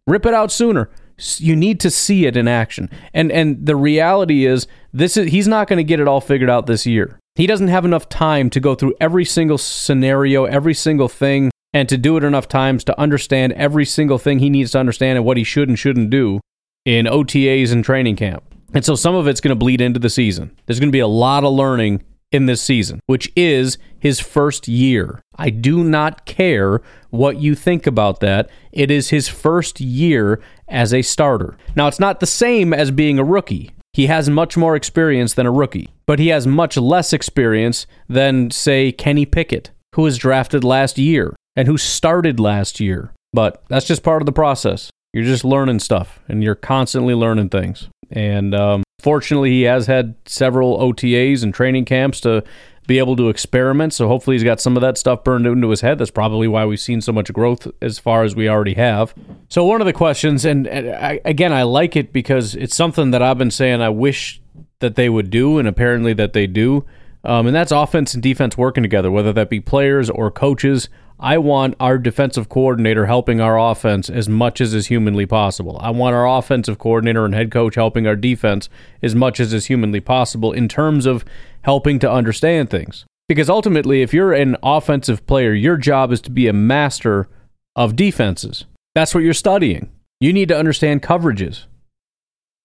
Rip 0.07 0.25
it 0.25 0.33
out 0.33 0.51
sooner. 0.51 0.89
You 1.37 1.55
need 1.55 1.79
to 1.81 1.91
see 1.91 2.25
it 2.25 2.37
in 2.37 2.47
action. 2.47 2.89
And 3.13 3.31
and 3.31 3.65
the 3.65 3.75
reality 3.75 4.45
is 4.45 4.67
this 4.93 5.17
is 5.17 5.31
he's 5.31 5.49
not 5.49 5.67
going 5.67 5.77
to 5.77 5.83
get 5.83 5.99
it 5.99 6.07
all 6.07 6.21
figured 6.21 6.49
out 6.49 6.65
this 6.65 6.85
year. 6.85 7.19
He 7.35 7.45
doesn't 7.45 7.67
have 7.67 7.83
enough 7.83 8.07
time 8.07 8.49
to 8.51 8.59
go 8.59 8.73
through 8.73 8.95
every 9.01 9.25
single 9.25 9.57
scenario, 9.57 10.45
every 10.45 10.73
single 10.73 11.09
thing 11.09 11.51
and 11.73 11.87
to 11.89 11.97
do 11.97 12.17
it 12.17 12.23
enough 12.23 12.47
times 12.47 12.83
to 12.85 12.99
understand 12.99 13.53
every 13.53 13.85
single 13.85 14.17
thing 14.17 14.39
he 14.39 14.49
needs 14.49 14.71
to 14.71 14.79
understand 14.79 15.17
and 15.17 15.25
what 15.25 15.37
he 15.37 15.43
should 15.43 15.69
and 15.69 15.77
shouldn't 15.77 16.09
do 16.09 16.39
in 16.85 17.05
OTAs 17.05 17.71
and 17.71 17.83
training 17.83 18.15
camp. 18.15 18.43
And 18.73 18.85
so 18.85 18.95
some 18.95 19.15
of 19.15 19.27
it's 19.27 19.41
going 19.41 19.49
to 19.49 19.55
bleed 19.55 19.81
into 19.81 19.99
the 19.99 20.09
season. 20.09 20.55
There's 20.65 20.79
going 20.79 20.89
to 20.89 20.95
be 20.95 20.99
a 20.99 21.07
lot 21.07 21.43
of 21.43 21.53
learning 21.53 22.03
in 22.31 22.45
this 22.45 22.61
season, 22.61 22.99
which 23.07 23.31
is 23.35 23.77
his 23.99 24.19
first 24.19 24.67
year. 24.67 25.21
I 25.35 25.49
do 25.49 25.83
not 25.83 26.25
care 26.25 26.81
what 27.09 27.37
you 27.37 27.55
think 27.55 27.87
about 27.87 28.19
that. 28.19 28.49
It 28.71 28.91
is 28.91 29.09
his 29.09 29.27
first 29.27 29.81
year 29.81 30.39
as 30.67 30.93
a 30.93 31.01
starter. 31.01 31.57
Now, 31.75 31.87
it's 31.87 31.99
not 31.99 32.19
the 32.19 32.27
same 32.27 32.73
as 32.73 32.91
being 32.91 33.17
a 33.17 33.23
rookie. 33.23 33.71
He 33.93 34.05
has 34.05 34.29
much 34.29 34.55
more 34.55 34.75
experience 34.75 35.33
than 35.33 35.47
a 35.47 35.51
rookie, 35.51 35.89
but 36.05 36.19
he 36.19 36.27
has 36.27 36.45
much 36.45 36.77
less 36.77 37.11
experience 37.11 37.87
than, 38.07 38.51
say, 38.51 38.91
Kenny 38.91 39.25
Pickett, 39.25 39.71
who 39.95 40.03
was 40.03 40.17
drafted 40.19 40.63
last 40.63 40.99
year 40.99 41.35
and 41.55 41.67
who 41.67 41.77
started 41.77 42.39
last 42.39 42.79
year. 42.79 43.11
But 43.33 43.63
that's 43.67 43.87
just 43.87 44.03
part 44.03 44.21
of 44.21 44.27
the 44.27 44.31
process. 44.31 44.91
You're 45.11 45.23
just 45.23 45.43
learning 45.43 45.79
stuff 45.79 46.19
and 46.27 46.43
you're 46.43 46.53
constantly 46.53 47.15
learning 47.15 47.49
things. 47.49 47.89
And 48.11 48.55
um, 48.55 48.83
fortunately, 48.99 49.51
he 49.51 49.63
has 49.63 49.87
had 49.87 50.15
several 50.25 50.77
OTAs 50.79 51.43
and 51.43 51.53
training 51.53 51.85
camps 51.85 52.21
to 52.21 52.43
be 52.87 52.97
able 52.97 53.15
to 53.15 53.29
experiment. 53.29 53.93
So 53.93 54.07
hopefully, 54.07 54.35
he's 54.35 54.43
got 54.43 54.59
some 54.59 54.75
of 54.75 54.81
that 54.81 54.97
stuff 54.97 55.23
burned 55.23 55.45
into 55.45 55.69
his 55.69 55.81
head. 55.81 55.99
That's 55.99 56.11
probably 56.11 56.47
why 56.47 56.65
we've 56.65 56.79
seen 56.79 57.01
so 57.01 57.11
much 57.11 57.31
growth 57.31 57.67
as 57.81 57.99
far 57.99 58.23
as 58.23 58.35
we 58.35 58.49
already 58.49 58.73
have. 58.73 59.13
So, 59.47 59.63
one 59.63 59.81
of 59.81 59.85
the 59.85 59.93
questions, 59.93 60.43
and, 60.43 60.67
and 60.67 60.89
I, 60.89 61.21
again, 61.23 61.53
I 61.53 61.63
like 61.63 61.95
it 61.95 62.11
because 62.11 62.55
it's 62.55 62.75
something 62.75 63.11
that 63.11 63.21
I've 63.21 63.37
been 63.37 63.51
saying 63.51 63.81
I 63.81 63.89
wish 63.89 64.41
that 64.79 64.95
they 64.95 65.09
would 65.09 65.29
do, 65.29 65.59
and 65.59 65.67
apparently 65.67 66.13
that 66.13 66.33
they 66.33 66.47
do. 66.47 66.85
Um, 67.23 67.47
and 67.47 67.55
that's 67.55 67.71
offense 67.71 68.13
and 68.13 68.23
defense 68.23 68.57
working 68.57 68.81
together, 68.81 69.11
whether 69.11 69.33
that 69.33 69.49
be 69.49 69.59
players 69.59 70.09
or 70.09 70.31
coaches 70.31 70.89
I 71.21 71.37
want 71.37 71.75
our 71.81 71.97
defensive 71.97 72.47
coordinator 72.47 73.05
helping 73.05 73.41
our 73.41 73.59
offense 73.59 74.09
as 74.09 74.29
much 74.29 74.61
as 74.61 74.73
is 74.73 74.87
humanly 74.87 75.25
possible. 75.25 75.77
I 75.81 75.89
want 75.89 76.15
our 76.15 76.25
offensive 76.25 76.79
coordinator 76.79 77.25
and 77.25 77.35
head 77.35 77.51
coach 77.51 77.75
helping 77.75 78.07
our 78.07 78.15
defense 78.15 78.69
as 79.03 79.13
much 79.13 79.41
as 79.41 79.51
is 79.51 79.65
humanly 79.65 79.99
possible 79.99 80.53
in 80.53 80.69
terms 80.69 81.05
of 81.05 81.25
helping 81.63 81.99
to 81.99 82.09
understand 82.09 82.69
things. 82.69 83.05
Because 83.27 83.49
ultimately, 83.49 84.01
if 84.01 84.13
you're 84.13 84.31
an 84.31 84.55
offensive 84.63 85.27
player, 85.27 85.53
your 85.53 85.75
job 85.75 86.13
is 86.13 86.21
to 86.21 86.31
be 86.31 86.47
a 86.47 86.53
master 86.53 87.27
of 87.75 87.97
defenses. 87.97 88.65
That's 88.95 89.13
what 89.13 89.23
you're 89.23 89.33
studying. 89.33 89.91
You 90.21 90.31
need 90.31 90.47
to 90.47 90.57
understand 90.57 91.03
coverages. 91.03 91.65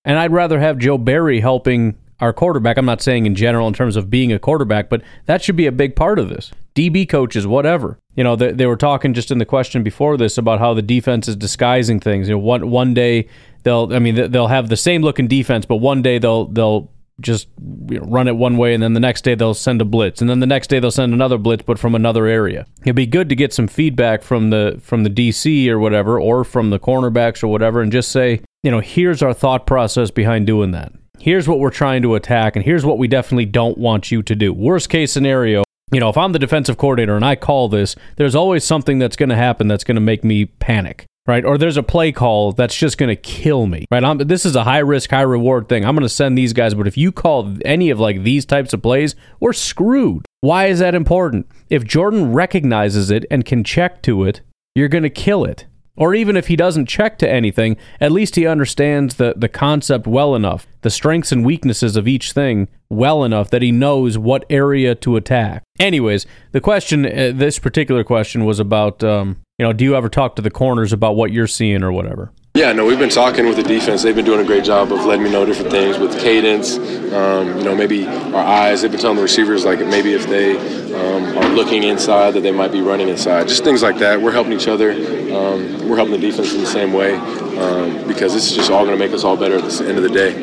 And 0.04 0.16
I'd 0.16 0.32
rather 0.32 0.60
have 0.60 0.78
Joe 0.78 0.96
Barry 0.96 1.40
helping 1.40 1.96
our 2.20 2.32
quarterback. 2.32 2.76
I'm 2.76 2.86
not 2.86 3.02
saying 3.02 3.26
in 3.26 3.34
general 3.34 3.68
in 3.68 3.74
terms 3.74 3.96
of 3.96 4.10
being 4.10 4.32
a 4.32 4.38
quarterback, 4.38 4.88
but 4.88 5.02
that 5.26 5.42
should 5.42 5.56
be 5.56 5.66
a 5.66 5.72
big 5.72 5.96
part 5.96 6.18
of 6.18 6.28
this. 6.28 6.50
DB 6.74 7.08
coaches, 7.08 7.46
whatever. 7.46 7.98
You 8.16 8.24
know, 8.24 8.36
they, 8.36 8.52
they 8.52 8.66
were 8.66 8.76
talking 8.76 9.14
just 9.14 9.30
in 9.30 9.38
the 9.38 9.44
question 9.44 9.82
before 9.82 10.16
this 10.16 10.38
about 10.38 10.58
how 10.58 10.74
the 10.74 10.82
defense 10.82 11.28
is 11.28 11.36
disguising 11.36 12.00
things. 12.00 12.28
You 12.28 12.34
know, 12.34 12.38
one 12.38 12.70
one 12.70 12.94
day 12.94 13.28
they'll, 13.62 13.92
I 13.92 13.98
mean, 13.98 14.30
they'll 14.30 14.48
have 14.48 14.68
the 14.68 14.76
same 14.76 15.02
looking 15.02 15.28
defense, 15.28 15.66
but 15.66 15.76
one 15.76 16.02
day 16.02 16.18
they'll 16.18 16.46
they'll 16.46 16.90
just 17.20 17.48
run 17.58 18.26
it 18.26 18.36
one 18.36 18.56
way, 18.56 18.74
and 18.74 18.82
then 18.82 18.92
the 18.92 19.00
next 19.00 19.22
day 19.22 19.34
they'll 19.34 19.54
send 19.54 19.80
a 19.80 19.84
blitz, 19.84 20.20
and 20.20 20.28
then 20.28 20.40
the 20.40 20.46
next 20.46 20.68
day 20.68 20.80
they'll 20.80 20.90
send 20.90 21.12
another 21.12 21.38
blitz, 21.38 21.62
but 21.62 21.78
from 21.78 21.94
another 21.94 22.26
area. 22.26 22.66
It'd 22.82 22.96
be 22.96 23.06
good 23.06 23.28
to 23.28 23.36
get 23.36 23.52
some 23.52 23.68
feedback 23.68 24.22
from 24.22 24.50
the 24.50 24.80
from 24.82 25.04
the 25.04 25.10
DC 25.10 25.68
or 25.68 25.78
whatever, 25.78 26.20
or 26.20 26.44
from 26.44 26.70
the 26.70 26.80
cornerbacks 26.80 27.42
or 27.42 27.48
whatever, 27.48 27.80
and 27.82 27.92
just 27.92 28.10
say, 28.10 28.40
you 28.62 28.70
know, 28.70 28.80
here's 28.80 29.22
our 29.22 29.34
thought 29.34 29.66
process 29.66 30.10
behind 30.10 30.46
doing 30.46 30.72
that. 30.72 30.92
Here's 31.24 31.48
what 31.48 31.58
we're 31.58 31.70
trying 31.70 32.02
to 32.02 32.16
attack, 32.16 32.54
and 32.54 32.62
here's 32.62 32.84
what 32.84 32.98
we 32.98 33.08
definitely 33.08 33.46
don't 33.46 33.78
want 33.78 34.10
you 34.10 34.22
to 34.22 34.34
do. 34.34 34.52
Worst 34.52 34.90
case 34.90 35.10
scenario, 35.10 35.64
you 35.90 35.98
know, 35.98 36.10
if 36.10 36.18
I'm 36.18 36.32
the 36.32 36.38
defensive 36.38 36.76
coordinator 36.76 37.16
and 37.16 37.24
I 37.24 37.34
call 37.34 37.70
this, 37.70 37.96
there's 38.16 38.34
always 38.34 38.62
something 38.62 38.98
that's 38.98 39.16
going 39.16 39.30
to 39.30 39.34
happen 39.34 39.66
that's 39.66 39.84
going 39.84 39.94
to 39.94 40.02
make 40.02 40.22
me 40.22 40.44
panic, 40.44 41.06
right? 41.26 41.42
Or 41.42 41.56
there's 41.56 41.78
a 41.78 41.82
play 41.82 42.12
call 42.12 42.52
that's 42.52 42.76
just 42.76 42.98
going 42.98 43.08
to 43.08 43.16
kill 43.16 43.66
me, 43.66 43.86
right? 43.90 44.04
I'm, 44.04 44.18
this 44.18 44.44
is 44.44 44.54
a 44.54 44.64
high 44.64 44.80
risk, 44.80 45.12
high 45.12 45.22
reward 45.22 45.66
thing. 45.66 45.86
I'm 45.86 45.94
going 45.94 46.02
to 46.02 46.10
send 46.10 46.36
these 46.36 46.52
guys, 46.52 46.74
but 46.74 46.86
if 46.86 46.98
you 46.98 47.10
call 47.10 47.56
any 47.64 47.88
of 47.88 47.98
like 47.98 48.22
these 48.22 48.44
types 48.44 48.74
of 48.74 48.82
plays, 48.82 49.14
we're 49.40 49.54
screwed. 49.54 50.26
Why 50.42 50.66
is 50.66 50.80
that 50.80 50.94
important? 50.94 51.46
If 51.70 51.84
Jordan 51.84 52.34
recognizes 52.34 53.10
it 53.10 53.24
and 53.30 53.46
can 53.46 53.64
check 53.64 54.02
to 54.02 54.24
it, 54.24 54.42
you're 54.74 54.88
going 54.88 55.04
to 55.04 55.08
kill 55.08 55.46
it. 55.46 55.64
Or 55.96 56.14
even 56.14 56.36
if 56.36 56.48
he 56.48 56.56
doesn't 56.56 56.88
check 56.88 57.18
to 57.18 57.30
anything, 57.30 57.76
at 58.00 58.10
least 58.10 58.34
he 58.34 58.46
understands 58.46 59.14
the, 59.14 59.34
the 59.36 59.48
concept 59.48 60.06
well 60.06 60.34
enough, 60.34 60.66
the 60.80 60.90
strengths 60.90 61.30
and 61.30 61.44
weaknesses 61.44 61.96
of 61.96 62.08
each 62.08 62.32
thing 62.32 62.68
well 62.90 63.22
enough 63.22 63.50
that 63.50 63.62
he 63.62 63.70
knows 63.70 64.18
what 64.18 64.44
area 64.50 64.94
to 64.96 65.16
attack. 65.16 65.62
Anyways, 65.78 66.26
the 66.52 66.60
question, 66.60 67.06
uh, 67.06 67.32
this 67.34 67.58
particular 67.58 68.02
question 68.02 68.44
was 68.44 68.58
about, 68.58 69.04
um, 69.04 69.40
you 69.58 69.64
know, 69.64 69.72
do 69.72 69.84
you 69.84 69.94
ever 69.94 70.08
talk 70.08 70.34
to 70.36 70.42
the 70.42 70.50
corners 70.50 70.92
about 70.92 71.14
what 71.14 71.32
you're 71.32 71.46
seeing 71.46 71.82
or 71.82 71.92
whatever? 71.92 72.32
Yeah, 72.56 72.70
no, 72.70 72.86
we've 72.86 73.00
been 73.00 73.10
talking 73.10 73.46
with 73.46 73.56
the 73.56 73.64
defense. 73.64 74.04
They've 74.04 74.14
been 74.14 74.24
doing 74.24 74.38
a 74.38 74.44
great 74.44 74.62
job 74.62 74.92
of 74.92 75.04
letting 75.04 75.24
me 75.24 75.30
know 75.32 75.44
different 75.44 75.72
things 75.72 75.98
with 75.98 76.16
cadence. 76.20 76.76
Um, 77.12 77.58
you 77.58 77.64
know, 77.64 77.74
maybe 77.74 78.06
our 78.06 78.36
eyes. 78.36 78.82
They've 78.82 78.92
been 78.92 79.00
telling 79.00 79.16
the 79.16 79.24
receivers 79.24 79.64
like 79.64 79.80
maybe 79.80 80.12
if 80.12 80.28
they 80.28 80.56
um, 80.94 81.36
are 81.36 81.48
looking 81.48 81.82
inside 81.82 82.30
that 82.34 82.42
they 82.42 82.52
might 82.52 82.70
be 82.70 82.80
running 82.80 83.08
inside. 83.08 83.48
Just 83.48 83.64
things 83.64 83.82
like 83.82 83.98
that. 83.98 84.22
We're 84.22 84.30
helping 84.30 84.52
each 84.52 84.68
other. 84.68 84.92
Um, 84.92 85.88
we're 85.88 85.96
helping 85.96 86.12
the 86.12 86.18
defense 86.18 86.54
in 86.54 86.60
the 86.60 86.66
same 86.68 86.92
way 86.92 87.16
um, 87.16 88.06
because 88.06 88.32
this 88.32 88.48
is 88.48 88.56
just 88.56 88.70
all 88.70 88.84
going 88.84 88.96
to 88.96 89.04
make 89.04 89.12
us 89.12 89.24
all 89.24 89.36
better 89.36 89.56
at 89.56 89.68
the 89.68 89.88
end 89.88 89.98
of 89.98 90.04
the 90.04 90.10
day. 90.10 90.34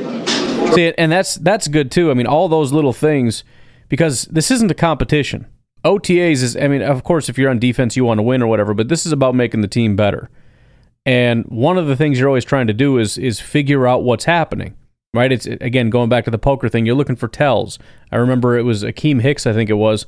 See, 0.74 0.94
and 0.98 1.10
that's 1.10 1.36
that's 1.36 1.70
good 1.70 1.92
too. 1.92 2.12
I 2.12 2.14
mean, 2.14 2.28
all 2.28 2.50
those 2.50 2.74
little 2.74 2.92
things 2.92 3.46
because 3.88 4.24
this 4.24 4.52
isn't 4.52 4.70
a 4.70 4.76
competition. 4.76 5.48
OTAs 5.86 6.44
is. 6.44 6.58
I 6.58 6.68
mean, 6.68 6.82
of 6.82 7.06
course, 7.06 7.30
if 7.30 7.38
you're 7.38 7.50
on 7.50 7.58
defense, 7.58 7.96
you 7.96 8.04
want 8.04 8.18
to 8.18 8.24
win 8.24 8.42
or 8.42 8.48
whatever. 8.48 8.74
But 8.74 8.90
this 8.90 9.06
is 9.06 9.14
about 9.14 9.34
making 9.34 9.62
the 9.62 9.70
team 9.70 9.96
better. 9.96 10.30
And 11.06 11.46
one 11.46 11.78
of 11.78 11.88
the 11.88 11.96
things 11.96 12.20
you're 12.20 12.28
always 12.28 12.46
trying 12.46 12.68
to 12.68 12.74
do 12.74 12.98
is 12.98 13.18
is 13.18 13.40
figure 13.40 13.88
out 13.88 14.04
what's 14.04 14.26
happening. 14.26 14.76
Right? 15.14 15.32
It's 15.32 15.46
again 15.46 15.90
going 15.90 16.08
back 16.08 16.24
to 16.26 16.32
the 16.32 16.38
poker 16.38 16.70
thing. 16.70 16.86
You're 16.86 16.96
looking 16.96 17.18
for 17.18 17.28
tells. 17.28 17.78
I 18.12 18.16
remember 18.16 18.58
it 18.58 18.64
was 18.64 18.84
Akiem 18.84 19.22
Hicks, 19.22 19.46
I 19.46 19.52
think 19.52 19.70
it 19.70 19.74
was, 19.74 20.06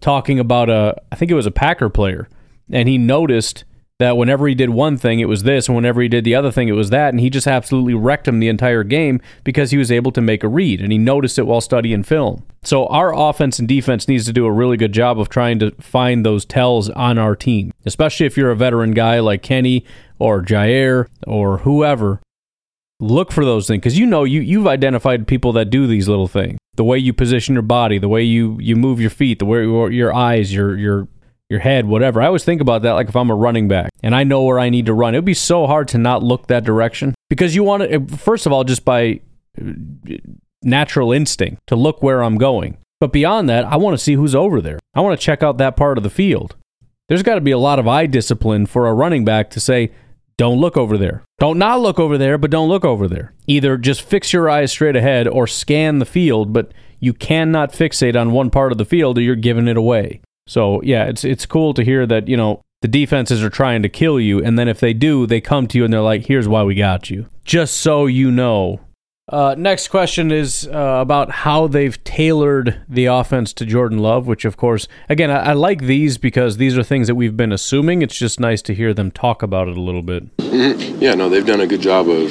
talking 0.00 0.38
about 0.38 0.70
a 0.70 0.96
I 1.12 1.16
think 1.16 1.30
it 1.30 1.34
was 1.34 1.46
a 1.46 1.50
Packer 1.50 1.90
player, 1.90 2.26
and 2.70 2.88
he 2.88 2.96
noticed 2.96 3.64
that 3.98 4.16
whenever 4.16 4.48
he 4.48 4.54
did 4.54 4.70
one 4.70 4.96
thing, 4.96 5.20
it 5.20 5.28
was 5.28 5.42
this, 5.42 5.68
and 5.68 5.76
whenever 5.76 6.00
he 6.00 6.08
did 6.08 6.24
the 6.24 6.34
other 6.34 6.50
thing, 6.50 6.68
it 6.68 6.72
was 6.72 6.88
that, 6.88 7.10
and 7.10 7.20
he 7.20 7.28
just 7.28 7.46
absolutely 7.46 7.92
wrecked 7.92 8.26
him 8.26 8.40
the 8.40 8.48
entire 8.48 8.82
game 8.82 9.20
because 9.44 9.72
he 9.72 9.76
was 9.76 9.92
able 9.92 10.10
to 10.10 10.22
make 10.22 10.42
a 10.42 10.48
read, 10.48 10.80
and 10.80 10.90
he 10.90 10.96
noticed 10.96 11.38
it 11.38 11.46
while 11.46 11.60
studying 11.60 12.02
film. 12.02 12.42
So 12.62 12.86
our 12.86 13.14
offense 13.14 13.58
and 13.58 13.68
defense 13.68 14.08
needs 14.08 14.24
to 14.24 14.32
do 14.32 14.46
a 14.46 14.52
really 14.52 14.78
good 14.78 14.92
job 14.92 15.20
of 15.20 15.28
trying 15.28 15.58
to 15.58 15.72
find 15.82 16.24
those 16.24 16.46
tells 16.46 16.88
on 16.88 17.18
our 17.18 17.36
team, 17.36 17.74
especially 17.84 18.24
if 18.24 18.38
you're 18.38 18.50
a 18.50 18.56
veteran 18.56 18.92
guy 18.92 19.20
like 19.20 19.42
Kenny 19.42 19.84
or 20.20 20.42
Jaire 20.42 21.08
or 21.26 21.58
whoever. 21.58 22.20
Look 23.00 23.32
for 23.32 23.44
those 23.44 23.66
things 23.66 23.80
because 23.80 23.98
you 23.98 24.06
know 24.06 24.24
you 24.24 24.40
you've 24.42 24.66
identified 24.66 25.26
people 25.26 25.52
that 25.54 25.70
do 25.70 25.86
these 25.86 26.06
little 26.06 26.28
things. 26.28 26.58
The 26.74 26.84
way 26.84 26.98
you 26.98 27.12
position 27.12 27.54
your 27.54 27.62
body, 27.62 27.98
the 27.98 28.08
way 28.08 28.22
you 28.22 28.58
you 28.60 28.76
move 28.76 29.00
your 29.00 29.10
feet, 29.10 29.38
the 29.38 29.46
way 29.46 29.62
your, 29.62 29.90
your 29.90 30.14
eyes, 30.14 30.52
your 30.52 30.76
your 30.76 31.08
your 31.48 31.60
head, 31.60 31.86
whatever. 31.86 32.20
I 32.20 32.26
always 32.26 32.44
think 32.44 32.60
about 32.60 32.82
that 32.82 32.92
like 32.92 33.08
if 33.08 33.16
I'm 33.16 33.30
a 33.30 33.34
running 33.34 33.68
back 33.68 33.90
and 34.02 34.14
I 34.14 34.22
know 34.22 34.42
where 34.42 34.60
I 34.60 34.68
need 34.68 34.86
to 34.86 34.94
run. 34.94 35.14
It 35.14 35.18
would 35.18 35.24
be 35.24 35.34
so 35.34 35.66
hard 35.66 35.88
to 35.88 35.98
not 35.98 36.22
look 36.22 36.46
that 36.46 36.64
direction 36.64 37.14
because 37.28 37.54
you 37.54 37.64
want 37.64 37.82
to, 37.82 38.16
first 38.16 38.46
of 38.46 38.52
all, 38.52 38.62
just 38.62 38.84
by 38.84 39.20
uh, 39.60 39.72
natural 40.62 41.10
instinct 41.10 41.66
to 41.66 41.76
look 41.76 42.02
where 42.02 42.22
I'm 42.22 42.36
going. 42.36 42.76
But 43.00 43.12
beyond 43.12 43.48
that, 43.48 43.64
I 43.64 43.76
want 43.76 43.94
to 43.94 44.02
see 44.02 44.14
who's 44.14 44.34
over 44.34 44.60
there. 44.60 44.78
I 44.94 45.00
want 45.00 45.18
to 45.18 45.24
check 45.24 45.42
out 45.42 45.58
that 45.58 45.76
part 45.76 45.96
of 45.96 46.04
the 46.04 46.10
field. 46.10 46.54
There's 47.08 47.22
got 47.22 47.34
to 47.34 47.40
be 47.40 47.50
a 47.50 47.58
lot 47.58 47.78
of 47.78 47.88
eye 47.88 48.06
discipline 48.06 48.66
for 48.66 48.86
a 48.86 48.94
running 48.94 49.24
back 49.24 49.50
to 49.50 49.60
say, 49.60 49.90
don't 50.40 50.58
look 50.58 50.78
over 50.78 50.96
there. 50.96 51.22
Don't 51.38 51.58
not 51.58 51.80
look 51.80 52.00
over 52.00 52.16
there, 52.16 52.38
but 52.38 52.50
don't 52.50 52.70
look 52.70 52.82
over 52.82 53.06
there. 53.06 53.34
Either 53.46 53.76
just 53.76 54.00
fix 54.00 54.32
your 54.32 54.48
eyes 54.48 54.72
straight 54.72 54.96
ahead 54.96 55.28
or 55.28 55.46
scan 55.46 55.98
the 55.98 56.06
field, 56.06 56.54
but 56.54 56.72
you 56.98 57.12
cannot 57.12 57.74
fixate 57.74 58.18
on 58.18 58.32
one 58.32 58.48
part 58.48 58.72
of 58.72 58.78
the 58.78 58.86
field 58.86 59.18
or 59.18 59.20
you're 59.20 59.36
giving 59.36 59.68
it 59.68 59.76
away. 59.76 60.22
So 60.46 60.80
yeah, 60.80 61.04
it's 61.04 61.24
it's 61.24 61.44
cool 61.44 61.74
to 61.74 61.84
hear 61.84 62.06
that 62.06 62.26
you 62.26 62.38
know 62.38 62.62
the 62.80 62.88
defenses 62.88 63.44
are 63.44 63.50
trying 63.50 63.82
to 63.82 63.90
kill 63.90 64.18
you, 64.18 64.42
and 64.42 64.58
then 64.58 64.66
if 64.66 64.80
they 64.80 64.94
do, 64.94 65.26
they 65.26 65.42
come 65.42 65.66
to 65.66 65.76
you 65.76 65.84
and 65.84 65.92
they're 65.92 66.00
like, 66.00 66.24
"Here's 66.24 66.48
why 66.48 66.62
we 66.62 66.74
got 66.74 67.10
you," 67.10 67.26
just 67.44 67.76
so 67.76 68.06
you 68.06 68.30
know. 68.30 68.80
Uh, 69.30 69.54
next 69.56 69.88
question 69.88 70.32
is 70.32 70.68
uh, 70.72 70.98
about 71.00 71.30
how 71.30 71.68
they've 71.68 72.02
tailored 72.02 72.82
the 72.88 73.04
offense 73.06 73.52
to 73.52 73.64
Jordan 73.64 73.98
Love, 73.98 74.26
which, 74.26 74.44
of 74.44 74.56
course, 74.56 74.88
again, 75.08 75.30
I, 75.30 75.50
I, 75.50 75.52
like 75.52 75.82
these 75.82 76.18
because 76.18 76.56
these 76.56 76.76
are 76.76 76.82
things 76.82 77.06
that 77.06 77.14
we've 77.14 77.36
been 77.36 77.52
assuming. 77.52 78.02
It's 78.02 78.16
just 78.16 78.40
nice 78.40 78.60
to 78.62 78.74
hear 78.74 78.92
them 78.92 79.12
talk 79.12 79.44
about 79.44 79.68
it 79.68 79.76
a 79.76 79.80
little 79.80 80.02
bit. 80.02 80.36
Mm-hmm. 80.38 81.00
Yeah, 81.00 81.14
no, 81.14 81.28
they've 81.28 81.46
done 81.46 81.60
a 81.60 81.66
good 81.68 81.80
job 81.80 82.08
of 82.08 82.28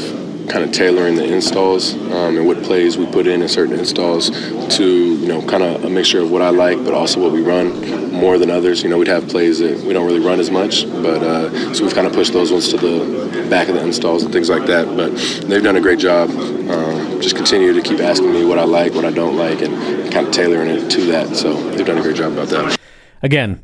kind 0.50 0.64
of 0.64 0.72
tailoring 0.72 1.16
the 1.16 1.24
installs 1.24 1.94
um, 1.94 2.38
and 2.38 2.48
what 2.48 2.62
plays 2.64 2.98
we 2.98 3.06
put 3.06 3.28
in 3.28 3.42
in 3.42 3.48
certain 3.48 3.78
installs 3.78 4.30
to 4.76 4.86
you 4.86 5.28
know 5.28 5.42
kind 5.48 5.64
of 5.64 5.84
a 5.86 5.90
mixture 5.90 6.22
of 6.22 6.32
what 6.32 6.42
I 6.42 6.50
like, 6.50 6.84
but 6.84 6.94
also 6.94 7.22
what 7.22 7.32
we 7.32 7.42
run 7.42 8.12
more 8.12 8.38
than 8.38 8.50
others. 8.50 8.84
You 8.84 8.90
know, 8.90 8.98
we'd 8.98 9.08
have 9.08 9.28
plays 9.28 9.60
that 9.60 9.78
we 9.82 9.94
don't 9.94 10.06
really 10.06 10.20
run 10.20 10.40
as 10.40 10.52
much, 10.52 10.86
but 10.86 11.24
uh, 11.24 11.74
so 11.74 11.84
we've 11.84 11.94
kind 11.94 12.08
of 12.08 12.14
pushed 12.14 12.34
those 12.34 12.52
ones 12.52 12.70
to 12.70 12.78
the 12.78 13.48
back 13.50 13.70
of 13.70 13.76
the 13.76 13.82
installs 13.82 14.24
and 14.24 14.34
things 14.34 14.50
like 14.50 14.66
that. 14.68 14.86
But 14.96 15.16
they've 15.48 15.64
done 15.64 15.76
a 15.76 15.82
great 15.82 16.00
job. 16.00 16.30
Um, 16.30 17.22
just 17.22 17.36
continue 17.36 17.74
to 17.74 17.82
keep 17.82 18.00
asking 18.00 18.32
me 18.34 18.46
what 18.46 18.60
I 18.60 18.64
like, 18.64 18.94
what 18.94 19.06
I 19.06 19.12
don't 19.12 19.38
like, 19.38 19.62
and 19.62 20.12
kind 20.12 20.28
of 20.28 20.34
tailoring 20.34 20.70
it 20.70 20.90
to 20.92 21.02
that. 21.08 21.36
So 21.36 21.54
they've 21.72 21.86
done 21.86 21.98
a 21.98 22.02
great 22.02 22.16
job 22.16 22.34
about 22.34 22.50
that. 22.50 22.78
Again, 23.22 23.64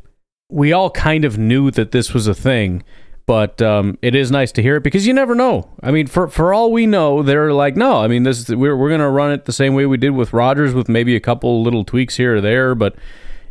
we 0.49 0.73
all 0.73 0.89
kind 0.91 1.25
of 1.25 1.37
knew 1.37 1.71
that 1.71 1.91
this 1.91 2.13
was 2.13 2.27
a 2.27 2.35
thing 2.35 2.83
but 3.25 3.61
um, 3.61 3.97
it 4.01 4.13
is 4.13 4.29
nice 4.29 4.51
to 4.53 4.61
hear 4.61 4.75
it 4.75 4.83
because 4.83 5.07
you 5.07 5.13
never 5.13 5.33
know. 5.33 5.69
I 5.81 5.91
mean, 5.91 6.07
for 6.07 6.27
for 6.27 6.53
all 6.53 6.71
we 6.71 6.85
know, 6.85 7.23
they're 7.23 7.53
like, 7.53 7.75
no, 7.75 7.97
I 8.01 8.07
mean, 8.07 8.23
this 8.23 8.49
we're 8.49 8.75
we're 8.75 8.89
gonna 8.89 9.09
run 9.09 9.31
it 9.31 9.45
the 9.45 9.53
same 9.53 9.73
way 9.73 9.85
we 9.85 9.97
did 9.97 10.11
with 10.11 10.33
Rodgers, 10.33 10.73
with 10.73 10.89
maybe 10.89 11.15
a 11.15 11.19
couple 11.19 11.63
little 11.63 11.83
tweaks 11.83 12.17
here 12.17 12.35
or 12.35 12.41
there. 12.41 12.75
But 12.75 12.95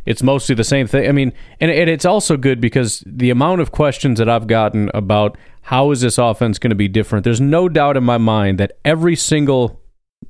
it's 0.05 0.23
mostly 0.23 0.55
the 0.55 0.63
same 0.63 0.87
thing. 0.87 1.09
I 1.09 1.11
mean, 1.11 1.33
and, 1.59 1.71
and 1.71 1.89
it's 1.89 2.05
also 2.05 2.37
good 2.37 2.61
because 2.61 3.03
the 3.05 3.29
amount 3.31 3.61
of 3.61 3.71
questions 3.71 4.19
that 4.19 4.29
I've 4.29 4.47
gotten 4.47 4.89
about 4.93 5.37
how 5.63 5.91
is 5.91 6.01
this 6.01 6.17
offense 6.17 6.59
going 6.59 6.69
to 6.69 6.75
be 6.75 6.87
different, 6.87 7.23
there's 7.23 7.41
no 7.41 7.67
doubt 7.67 7.97
in 7.97 8.03
my 8.03 8.19
mind 8.19 8.59
that 8.59 8.73
every 8.85 9.15
single 9.15 9.81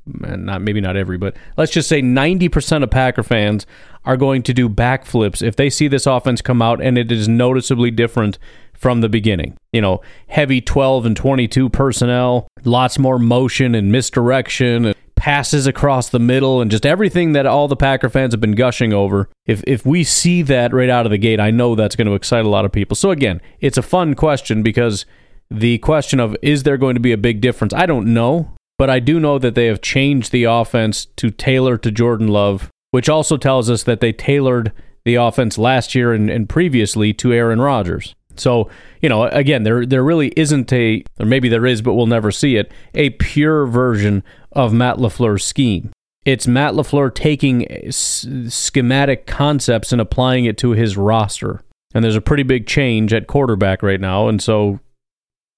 not 0.06 0.62
maybe 0.62 0.80
not 0.80 0.96
every, 0.96 1.18
but 1.18 1.36
let's 1.56 1.72
just 1.72 1.88
say 1.88 2.00
90% 2.00 2.82
of 2.82 2.90
Packer 2.90 3.22
fans 3.22 3.66
are 4.04 4.16
going 4.16 4.42
to 4.44 4.54
do 4.54 4.68
backflips 4.68 5.42
if 5.42 5.56
they 5.56 5.68
see 5.68 5.88
this 5.88 6.06
offense 6.06 6.40
come 6.40 6.62
out 6.62 6.80
and 6.80 6.96
it 6.96 7.10
is 7.10 7.28
noticeably 7.28 7.90
different 7.90 8.38
from 8.78 9.00
the 9.00 9.08
beginning. 9.08 9.56
You 9.72 9.80
know, 9.80 10.00
heavy 10.28 10.60
12 10.60 11.06
and 11.06 11.16
22 11.16 11.68
personnel, 11.68 12.48
lots 12.64 12.98
more 12.98 13.18
motion 13.18 13.74
and 13.74 13.90
misdirection, 13.90 14.86
and 14.86 14.96
passes 15.16 15.66
across 15.66 16.08
the 16.08 16.18
middle, 16.18 16.60
and 16.60 16.70
just 16.70 16.86
everything 16.86 17.32
that 17.32 17.46
all 17.46 17.68
the 17.68 17.76
Packer 17.76 18.08
fans 18.08 18.32
have 18.32 18.40
been 18.40 18.52
gushing 18.52 18.92
over. 18.92 19.28
If 19.46 19.62
if 19.66 19.84
we 19.84 20.04
see 20.04 20.42
that 20.42 20.72
right 20.72 20.90
out 20.90 21.06
of 21.06 21.10
the 21.10 21.18
gate, 21.18 21.40
I 21.40 21.50
know 21.50 21.74
that's 21.74 21.96
going 21.96 22.06
to 22.06 22.14
excite 22.14 22.44
a 22.44 22.50
lot 22.50 22.64
of 22.64 22.72
people. 22.72 22.94
So 22.94 23.10
again, 23.10 23.40
it's 23.60 23.78
a 23.78 23.82
fun 23.82 24.14
question 24.14 24.62
because 24.62 25.04
the 25.50 25.78
question 25.78 26.20
of 26.20 26.36
is 26.42 26.62
there 26.62 26.76
going 26.76 26.94
to 26.94 27.00
be 27.00 27.12
a 27.12 27.18
big 27.18 27.40
difference? 27.40 27.72
I 27.74 27.86
don't 27.86 28.12
know, 28.12 28.52
but 28.78 28.90
I 28.90 29.00
do 29.00 29.18
know 29.18 29.38
that 29.38 29.54
they 29.54 29.66
have 29.66 29.80
changed 29.80 30.32
the 30.32 30.44
offense 30.44 31.06
to 31.16 31.30
tailor 31.30 31.78
to 31.78 31.90
Jordan 31.90 32.28
Love, 32.28 32.70
which 32.90 33.08
also 33.08 33.36
tells 33.36 33.70
us 33.70 33.82
that 33.84 34.00
they 34.00 34.12
tailored 34.12 34.72
the 35.04 35.14
offense 35.14 35.56
last 35.56 35.94
year 35.94 36.12
and, 36.12 36.28
and 36.28 36.48
previously 36.48 37.12
to 37.14 37.32
Aaron 37.32 37.60
Rodgers. 37.60 38.14
So, 38.40 38.70
you 39.00 39.08
know, 39.08 39.24
again, 39.24 39.62
there 39.62 39.86
there 39.86 40.02
really 40.02 40.32
isn't 40.36 40.72
a, 40.72 41.02
or 41.18 41.26
maybe 41.26 41.48
there 41.48 41.66
is, 41.66 41.82
but 41.82 41.94
we'll 41.94 42.06
never 42.06 42.30
see 42.30 42.56
it, 42.56 42.72
a 42.94 43.10
pure 43.10 43.66
version 43.66 44.22
of 44.52 44.72
Matt 44.72 44.96
LaFleur's 44.96 45.44
scheme. 45.44 45.90
It's 46.24 46.48
Matt 46.48 46.74
LaFleur 46.74 47.14
taking 47.14 47.66
schematic 47.90 49.26
concepts 49.26 49.92
and 49.92 50.00
applying 50.00 50.44
it 50.44 50.58
to 50.58 50.70
his 50.70 50.96
roster. 50.96 51.62
And 51.94 52.02
there's 52.02 52.16
a 52.16 52.20
pretty 52.20 52.42
big 52.42 52.66
change 52.66 53.12
at 53.14 53.28
quarterback 53.28 53.82
right 53.82 54.00
now. 54.00 54.26
And 54.28 54.42
so 54.42 54.80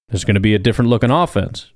there's 0.09 0.23
going 0.23 0.35
to 0.35 0.39
be 0.39 0.53
a 0.53 0.59
different 0.59 0.89
looking 0.89 1.09
offense. 1.09 1.71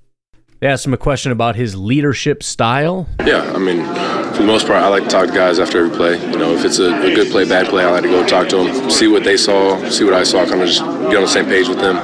They 0.64 0.70
asked 0.70 0.86
him 0.86 0.94
a 0.94 0.98
question 0.98 1.34
about 1.34 1.58
his 1.58 1.76
leadership 1.76 2.42
style. 2.42 3.06
Yeah, 3.26 3.42
I 3.54 3.58
mean, 3.58 3.84
for 4.32 4.44
the 4.44 4.48
most 4.48 4.66
part, 4.66 4.82
I 4.82 4.88
like 4.88 5.04
to 5.04 5.10
talk 5.10 5.28
to 5.28 5.34
guys 5.34 5.60
after 5.60 5.84
every 5.84 5.94
play. 5.94 6.14
You 6.32 6.38
know, 6.38 6.54
if 6.54 6.64
it's 6.64 6.80
a, 6.80 7.02
a 7.02 7.14
good 7.14 7.30
play, 7.34 7.44
bad 7.44 7.68
play, 7.68 7.84
I 7.84 7.92
like 7.92 8.04
to 8.04 8.08
go 8.08 8.26
talk 8.26 8.48
to 8.48 8.64
them, 8.64 8.90
see 8.90 9.10
what 9.10 9.26
they 9.26 9.36
saw, 9.36 9.90
see 9.90 10.06
what 10.06 10.14
I 10.14 10.24
saw, 10.24 10.46
kind 10.46 10.62
of 10.62 10.70
just 10.70 10.80
get 10.80 11.18
on 11.18 11.24
the 11.24 11.28
same 11.28 11.48
page 11.48 11.68
with 11.68 11.80
them. 11.80 11.98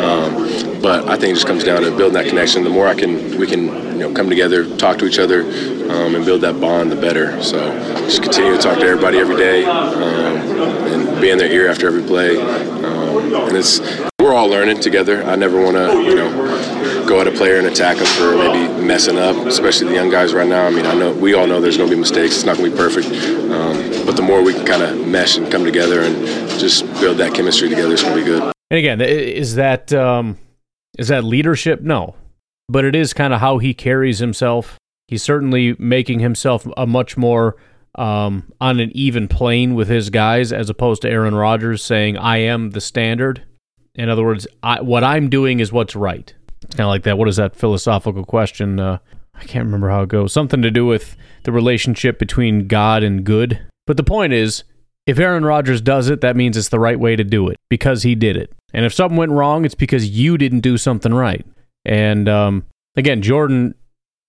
Um, 0.00 0.80
but 0.80 1.06
I 1.10 1.18
think 1.18 1.32
it 1.32 1.34
just 1.34 1.46
comes 1.46 1.62
down 1.62 1.82
to 1.82 1.94
building 1.94 2.14
that 2.14 2.26
connection. 2.26 2.64
The 2.64 2.70
more 2.70 2.86
I 2.86 2.94
can, 2.94 3.38
we 3.38 3.46
can, 3.46 3.66
you 3.66 3.98
know, 3.98 4.14
come 4.14 4.30
together, 4.30 4.64
talk 4.78 4.96
to 5.00 5.04
each 5.04 5.18
other, 5.18 5.42
um, 5.42 6.14
and 6.14 6.24
build 6.24 6.40
that 6.40 6.58
bond, 6.58 6.90
the 6.90 6.96
better. 6.96 7.42
So 7.42 7.58
just 8.06 8.22
continue 8.22 8.56
to 8.56 8.62
talk 8.62 8.78
to 8.78 8.86
everybody 8.86 9.18
every 9.18 9.36
day, 9.36 9.66
um, 9.66 10.35
be 11.20 11.30
in 11.30 11.38
their 11.38 11.50
ear 11.50 11.68
after 11.68 11.86
every 11.86 12.02
play. 12.02 12.36
Um, 12.40 13.34
and 13.34 13.56
it's 13.56 13.80
we're 14.20 14.34
all 14.34 14.48
learning 14.48 14.80
together. 14.80 15.22
I 15.24 15.36
never 15.36 15.62
want 15.62 15.76
to, 15.76 16.02
you 16.02 16.16
know, 16.16 17.06
go 17.06 17.20
at 17.20 17.28
a 17.28 17.30
player 17.30 17.58
and 17.58 17.66
attack 17.66 17.98
them 17.98 18.06
for 18.06 18.36
maybe 18.36 18.84
messing 18.84 19.18
up, 19.18 19.36
especially 19.46 19.88
the 19.88 19.94
young 19.94 20.10
guys 20.10 20.34
right 20.34 20.48
now. 20.48 20.66
I 20.66 20.70
mean, 20.70 20.84
I 20.84 20.94
know 20.94 21.12
we 21.12 21.34
all 21.34 21.46
know 21.46 21.60
there's 21.60 21.76
going 21.76 21.88
to 21.88 21.94
be 21.94 22.00
mistakes. 22.00 22.34
It's 22.34 22.44
not 22.44 22.56
going 22.56 22.70
to 22.70 22.76
be 22.76 22.76
perfect, 22.76 23.06
um, 23.52 24.04
but 24.04 24.16
the 24.16 24.22
more 24.22 24.42
we 24.42 24.52
can 24.52 24.66
kind 24.66 24.82
of 24.82 25.06
mesh 25.06 25.36
and 25.36 25.50
come 25.50 25.64
together 25.64 26.00
and 26.00 26.26
just 26.58 26.84
build 27.00 27.18
that 27.18 27.34
chemistry 27.34 27.68
together, 27.68 27.92
it's 27.92 28.02
going 28.02 28.16
to 28.16 28.20
be 28.20 28.26
good. 28.26 28.52
And 28.70 28.78
again, 28.78 29.00
is 29.00 29.54
that 29.54 29.92
um, 29.92 30.38
is 30.98 31.08
that 31.08 31.22
leadership? 31.22 31.82
No, 31.82 32.16
but 32.68 32.84
it 32.84 32.96
is 32.96 33.12
kind 33.12 33.32
of 33.32 33.40
how 33.40 33.58
he 33.58 33.74
carries 33.74 34.18
himself. 34.18 34.76
He's 35.06 35.22
certainly 35.22 35.76
making 35.78 36.18
himself 36.18 36.66
a 36.76 36.84
much 36.84 37.16
more 37.16 37.56
um, 37.96 38.52
on 38.60 38.78
an 38.80 38.92
even 38.94 39.26
plane 39.28 39.74
with 39.74 39.88
his 39.88 40.10
guys, 40.10 40.52
as 40.52 40.70
opposed 40.70 41.02
to 41.02 41.10
Aaron 41.10 41.34
Rodgers 41.34 41.82
saying, 41.82 42.16
"I 42.16 42.38
am 42.38 42.70
the 42.70 42.80
standard." 42.80 43.42
In 43.94 44.08
other 44.08 44.24
words, 44.24 44.46
I, 44.62 44.80
what 44.82 45.02
I'm 45.02 45.28
doing 45.30 45.60
is 45.60 45.72
what's 45.72 45.96
right. 45.96 46.32
It's 46.62 46.76
kind 46.76 46.86
of 46.86 46.90
like 46.90 47.04
that. 47.04 47.18
What 47.18 47.28
is 47.28 47.36
that 47.36 47.56
philosophical 47.56 48.24
question? 48.24 48.78
Uh, 48.78 48.98
I 49.34 49.44
can't 49.44 49.66
remember 49.66 49.90
how 49.90 50.02
it 50.02 50.08
goes. 50.08 50.32
Something 50.32 50.62
to 50.62 50.70
do 50.70 50.86
with 50.86 51.16
the 51.44 51.52
relationship 51.52 52.18
between 52.18 52.66
God 52.66 53.02
and 53.02 53.24
good. 53.24 53.60
But 53.86 53.96
the 53.96 54.02
point 54.02 54.32
is, 54.32 54.64
if 55.06 55.18
Aaron 55.18 55.44
Rodgers 55.44 55.80
does 55.80 56.08
it, 56.08 56.20
that 56.20 56.36
means 56.36 56.56
it's 56.56 56.68
the 56.68 56.80
right 56.80 56.98
way 56.98 57.16
to 57.16 57.24
do 57.24 57.48
it 57.48 57.56
because 57.70 58.02
he 58.02 58.14
did 58.14 58.36
it. 58.36 58.52
And 58.74 58.84
if 58.84 58.92
something 58.92 59.16
went 59.16 59.32
wrong, 59.32 59.64
it's 59.64 59.74
because 59.74 60.10
you 60.10 60.36
didn't 60.36 60.60
do 60.60 60.76
something 60.76 61.14
right. 61.14 61.46
And 61.84 62.28
um, 62.28 62.66
again, 62.96 63.22
Jordan, 63.22 63.74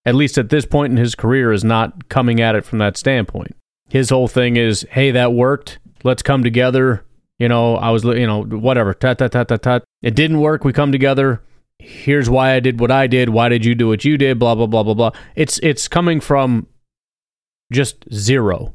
at 0.06 0.16
least 0.16 0.38
at 0.38 0.50
this 0.50 0.66
point 0.66 0.92
in 0.92 0.98
his 0.98 1.16
career, 1.16 1.52
is 1.52 1.64
not 1.64 2.08
coming 2.10 2.40
at 2.40 2.56
it 2.56 2.64
from 2.64 2.78
that 2.78 2.96
standpoint. 2.96 3.56
His 3.90 4.10
whole 4.10 4.28
thing 4.28 4.58
is, 4.58 4.86
hey, 4.92 5.12
that 5.12 5.34
worked. 5.34 5.80
Let's 6.04 6.22
come 6.22 6.44
together. 6.44 7.06
You 7.40 7.48
know, 7.48 7.76
I 7.76 7.92
was, 7.92 8.04
you 8.04 8.28
know, 8.28 8.44
whatever. 8.44 8.94
Tut, 8.94 9.20
tut, 9.20 9.32
tut, 9.32 9.48
tut, 9.48 9.62
tut. 9.62 9.84
It 10.02 10.16
didn't 10.16 10.40
work. 10.40 10.64
We 10.64 10.74
come 10.74 10.92
together. 10.92 11.42
Here's 11.80 12.30
why 12.30 12.54
I 12.54 12.60
did 12.60 12.80
what 12.80 12.92
I 12.92 13.08
did. 13.08 13.30
Why 13.30 13.50
did 13.50 13.64
you 13.64 13.76
do 13.76 13.88
what 13.88 14.04
you 14.04 14.18
did? 14.18 14.40
Blah, 14.40 14.56
blah, 14.56 14.66
blah, 14.66 14.84
blah, 14.84 14.94
blah. 14.94 15.12
It's, 15.36 15.60
it's 15.60 15.88
coming 15.88 16.20
from 16.20 16.68
just 17.72 18.12
zero, 18.14 18.74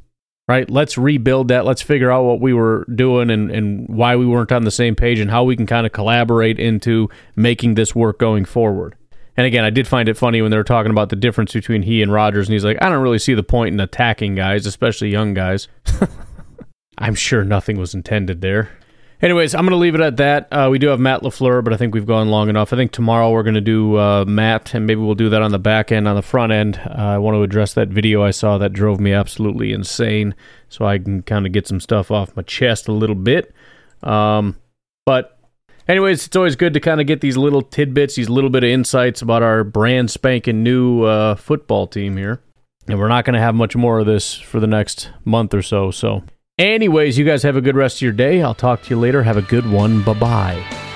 right? 0.49 0.71
Let's 0.71 0.97
rebuild 0.97 1.49
that. 1.49 1.65
Let's 1.65 1.83
figure 1.83 2.11
out 2.11 2.25
what 2.25 2.41
we 2.41 2.53
were 2.53 2.87
doing 2.95 3.31
and, 3.31 3.51
and 3.51 3.89
why 3.89 4.17
we 4.17 4.27
weren't 4.27 4.53
on 4.53 4.65
the 4.65 4.71
same 4.71 4.95
page 4.95 5.19
and 5.19 5.31
how 5.31 5.45
we 5.45 5.57
can 5.57 5.67
kind 5.67 5.85
of 5.85 5.93
collaborate 5.93 6.59
into 6.61 7.09
making 7.35 7.75
this 7.75 7.95
work 7.95 8.19
going 8.19 8.45
forward. 8.45 8.97
And 9.37 9.47
again, 9.47 9.65
I 9.65 9.71
did 9.71 9.89
find 9.89 10.09
it 10.09 10.17
funny 10.17 10.43
when 10.43 10.51
they 10.51 10.57
were 10.57 10.65
talking 10.65 10.91
about 10.91 11.09
the 11.09 11.17
difference 11.17 11.53
between 11.53 11.83
he 11.83 12.03
and 12.03 12.13
Rodgers, 12.13 12.49
and 12.49 12.53
he's 12.53 12.65
like, 12.65 12.79
I 12.83 12.89
don't 12.89 13.03
really 13.03 13.19
see 13.19 13.35
the 13.35 13.43
point 13.43 13.73
in 13.73 13.81
attacking 13.81 14.35
guys, 14.35 14.67
especially 14.67 15.09
young 15.09 15.33
guys. 15.35 15.69
I'm 16.99 17.15
sure 17.15 17.43
nothing 17.43 17.79
was 17.79 17.95
intended 17.95 18.43
there. 18.43 18.71
Anyways, 19.23 19.55
I'm 19.55 19.63
going 19.63 19.71
to 19.71 19.77
leave 19.77 19.95
it 19.95 20.01
at 20.01 20.17
that. 20.17 20.49
Uh, 20.53 20.69
we 20.69 20.81
do 20.81 20.89
have 20.89 20.99
Matt 20.99 21.23
LaFleur, 21.23 21.63
but 21.63 21.73
I 21.73 21.77
think 21.77 21.95
we've 21.95 22.05
gone 22.05 22.29
long 22.29 22.49
enough. 22.49 22.73
I 22.73 22.77
think 22.77 22.91
tomorrow 22.91 23.31
we're 23.31 23.45
going 23.45 23.55
to 23.55 23.61
do 23.61 23.97
uh, 23.97 24.25
Matt, 24.25 24.75
and 24.75 24.85
maybe 24.85 25.01
we'll 25.01 25.15
do 25.15 25.29
that 25.29 25.43
on 25.43 25.53
the 25.53 25.61
back 25.61 25.93
end. 25.93 26.09
On 26.09 26.17
the 26.17 26.23
front 26.23 26.51
end, 26.51 26.81
uh, 26.85 26.95
I 26.97 27.19
want 27.19 27.37
to 27.37 27.43
address 27.43 27.73
that 27.75 27.89
video 27.89 28.25
I 28.25 28.33
saw 28.33 28.59
that 28.59 28.73
drove 28.73 28.99
me 28.99 29.13
absolutely 29.13 29.73
insane, 29.73 30.35
so 30.69 30.87
I 30.87 30.99
can 30.99 31.23
kind 31.23 31.47
of 31.47 31.53
get 31.53 31.69
some 31.69 31.79
stuff 31.79 32.11
off 32.11 32.37
my 32.37 32.43
chest 32.43 32.89
a 32.89 32.93
little 32.93 33.15
bit. 33.15 33.55
Um, 34.03 34.57
but, 35.07 35.32
anyways, 35.93 36.27
it's 36.27 36.37
always 36.37 36.57
good 36.57 36.75
to 36.75 36.81
kind 36.81 37.01
of 37.01 37.07
get 37.07 37.21
these 37.21 37.37
little 37.37 37.63
tidbits, 37.63 38.17
these 38.17 38.29
little 38.29 38.51
bit 38.51 38.65
of 38.65 38.71
insights 38.71 39.23
about 39.23 39.43
our 39.43 39.63
brand 39.63 40.11
spanking 40.11 40.63
new 40.63 41.05
uh, 41.05 41.37
football 41.37 41.87
team 41.87 42.17
here. 42.17 42.43
And 42.89 42.99
we're 42.99 43.09
not 43.09 43.25
going 43.25 43.35
to 43.35 43.41
have 43.41 43.55
much 43.55 43.77
more 43.77 44.01
of 44.01 44.07
this 44.07 44.35
for 44.35 44.59
the 44.59 44.67
next 44.67 45.11
month 45.25 45.55
or 45.55 45.63
so, 45.63 45.93
so 45.93 46.25
Anyways, 46.59 47.17
you 47.17 47.25
guys 47.25 47.43
have 47.45 47.57
a 47.57 47.61
good 47.61 47.77
rest 47.77 47.97
of 47.97 48.03
your 48.03 48.13
day. 48.13 48.43
I'll 48.43 48.55
talk 48.55 48.83
to 48.83 48.91
you 48.91 49.01
later. 49.01 49.23
Have 49.23 49.37
a 49.37 49.43
good 49.43 49.69
one. 49.69 50.03
Bye 50.03 50.15
bye. 50.15 50.89